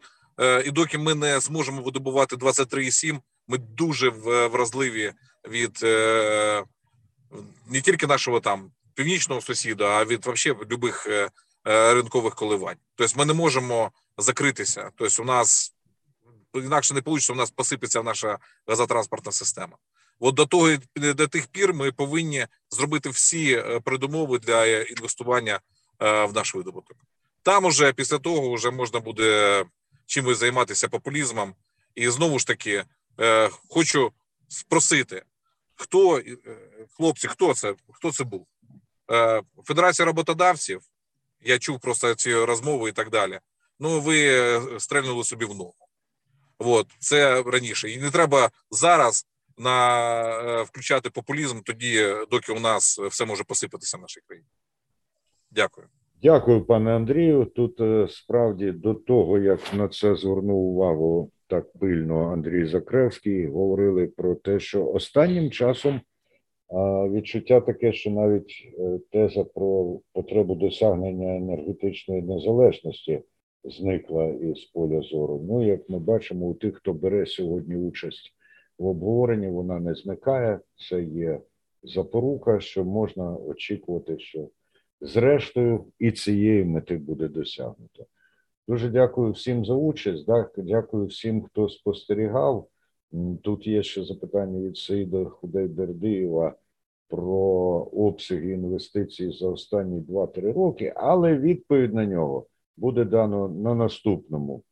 і 0.65 0.71
доки 0.71 0.97
ми 0.97 1.15
не 1.15 1.39
зможемо 1.39 1.81
видобувати 1.81 2.35
23,7, 2.35 3.19
ми 3.47 3.57
дуже 3.57 4.09
вразливі 4.09 5.13
від 5.49 5.83
не 7.67 7.81
тільки 7.81 8.07
нашого 8.07 8.39
там 8.39 8.71
північного 8.97 9.41
сусіда, 9.41 9.85
а 9.85 10.05
від 10.05 10.25
вообще 10.25 10.55
любих 10.71 11.07
Е, 11.07 11.29
ринкових 11.67 12.35
коливань. 12.35 12.77
Тобто 12.95 13.19
ми 13.19 13.25
не 13.25 13.33
можемо 13.33 13.91
закритися. 14.17 14.91
Тобто, 14.95 15.23
у 15.23 15.25
нас 15.25 15.75
інакше 16.53 16.93
не 16.93 17.01
вийде, 17.01 17.33
у 17.33 17.35
нас 17.35 17.51
посипеться 17.51 18.03
наша 18.03 18.37
газотранспортна 18.67 19.31
система. 19.31 19.77
От 20.19 20.35
до 20.35 20.45
того 20.45 20.77
до 20.95 21.27
тих 21.27 21.47
пір 21.47 21.73
ми 21.73 21.91
повинні 21.91 22.47
зробити 22.69 23.09
всі 23.09 23.53
е, 23.53 23.79
передумови 23.79 24.39
для 24.39 24.65
інвестування 24.65 25.59
е, 25.99 26.25
в 26.25 26.33
наш 26.33 26.55
видобуток. 26.55 26.97
Там 27.43 27.65
уже 27.65 27.93
після 27.93 28.17
того 28.17 28.53
вже 28.53 28.71
можна 28.71 28.99
буде 28.99 29.65
чимось 30.05 30.37
займатися 30.37 30.87
популізмом. 30.87 31.55
І 31.95 32.09
знову 32.09 32.39
ж 32.39 32.47
таки 32.47 32.85
хочу 33.69 34.11
спросити, 34.47 35.23
хто 35.75 36.21
хлопці, 36.97 37.27
хто 37.27 37.53
це? 37.53 37.75
Хто 37.91 38.11
це 38.11 38.23
був? 38.23 38.47
Федерація 39.65 40.05
роботодавців 40.05 40.81
я 41.41 41.59
чув 41.59 41.79
просто 41.79 42.15
ці 42.15 42.35
розмови 42.35 42.89
і 42.89 42.91
так 42.91 43.09
далі. 43.09 43.39
Ну, 43.79 44.01
ви 44.01 44.17
е, 44.27 44.61
стрельнули 44.79 45.23
собі 45.23 45.45
в 45.45 45.55
ногу. 45.55 45.73
От, 46.59 46.87
це 46.99 47.41
раніше. 47.41 47.89
І 47.89 47.97
не 47.97 48.11
треба 48.11 48.49
зараз 48.71 49.25
на 49.57 50.19
е, 50.29 50.63
включати 50.63 51.09
популізм 51.09 51.59
тоді, 51.61 52.15
доки 52.31 52.53
у 52.53 52.59
нас 52.59 52.99
все 52.99 53.25
може 53.25 53.43
посипатися 53.43 53.97
в 53.97 54.01
нашій 54.01 54.21
країні. 54.27 54.47
Дякую. 55.51 55.87
Дякую, 56.23 56.65
пане 56.65 56.95
Андрію. 56.95 57.45
Тут 57.45 57.81
е, 57.81 58.07
справді 58.09 58.71
до 58.71 58.93
того, 58.93 59.39
як 59.39 59.73
на 59.73 59.87
це 59.87 60.15
звернув 60.15 60.57
увагу 60.57 61.31
так 61.47 61.73
пильно 61.79 62.33
Андрій 62.33 62.67
Закревський, 62.67 63.47
говорили 63.47 64.07
про 64.07 64.35
те, 64.35 64.59
що 64.59 64.87
останнім 64.87 65.51
часом. 65.51 66.01
Відчуття 67.11 67.61
таке, 67.61 67.93
що 67.93 68.11
навіть 68.11 68.73
е, 68.79 68.99
теза 69.11 69.43
про 69.43 69.99
потребу 70.13 70.55
досягнення 70.55 71.35
енергетичної 71.35 72.21
незалежності 72.21 73.21
зникла 73.63 74.25
із 74.25 74.65
поля 74.65 75.01
зору. 75.01 75.45
Ну, 75.47 75.65
як 75.65 75.89
ми 75.89 75.99
бачимо, 75.99 76.45
у 76.45 76.53
тих, 76.53 76.75
хто 76.75 76.93
бере 76.93 77.25
сьогодні 77.25 77.75
участь 77.75 78.33
в 78.79 78.85
обговоренні, 78.85 79.47
вона 79.47 79.79
не 79.79 79.95
зникає. 79.95 80.59
Це 80.89 81.03
є 81.03 81.41
запорука, 81.83 82.59
що 82.59 82.83
можна 82.83 83.35
очікувати, 83.35 84.19
що 84.19 84.49
зрештою 85.01 85.85
і 85.99 86.11
цієї 86.11 86.65
мети 86.65 86.97
буде 86.97 87.27
досягнуто. 87.27 88.05
Дуже 88.67 88.89
дякую 88.89 89.31
всім 89.31 89.65
за 89.65 89.73
участь. 89.73 90.25
Дякую 90.57 91.05
всім, 91.05 91.41
хто 91.41 91.69
спостерігав. 91.69 92.67
Тут 93.41 93.67
є 93.67 93.83
ще 93.83 94.03
запитання 94.03 94.59
від 94.59 94.77
Саїда 94.77 95.25
Худайбердиєва 95.25 96.55
про 97.07 97.33
обсяги 97.93 98.51
інвестицій 98.51 99.31
за 99.31 99.47
останні 99.47 99.99
2-3 100.01 100.53
роки, 100.53 100.93
але 100.95 101.37
відповідь 101.37 101.93
на 101.93 102.05
нього 102.05 102.47
буде 102.77 103.05
дано 103.05 103.49
на 103.49 103.75
наступному 103.75 104.63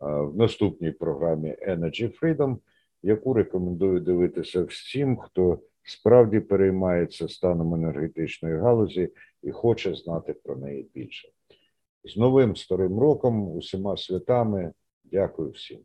в 0.00 0.36
наступній 0.36 0.90
програмі 0.90 1.56
Energy 1.68 2.20
Freedom, 2.20 2.56
яку 3.02 3.34
рекомендую 3.34 4.00
дивитися 4.00 4.62
всім, 4.62 5.16
хто 5.16 5.58
справді 5.82 6.40
переймається 6.40 7.28
станом 7.28 7.74
енергетичної 7.74 8.58
галузі 8.58 9.10
і 9.42 9.50
хоче 9.50 9.94
знати 9.94 10.32
про 10.32 10.56
неї 10.56 10.90
більше. 10.94 11.28
З 12.04 12.16
новим 12.16 12.56
старим 12.56 12.98
роком, 12.98 13.56
усіма 13.56 13.96
святами. 13.96 14.72
Дякую 15.04 15.50
всім. 15.50 15.78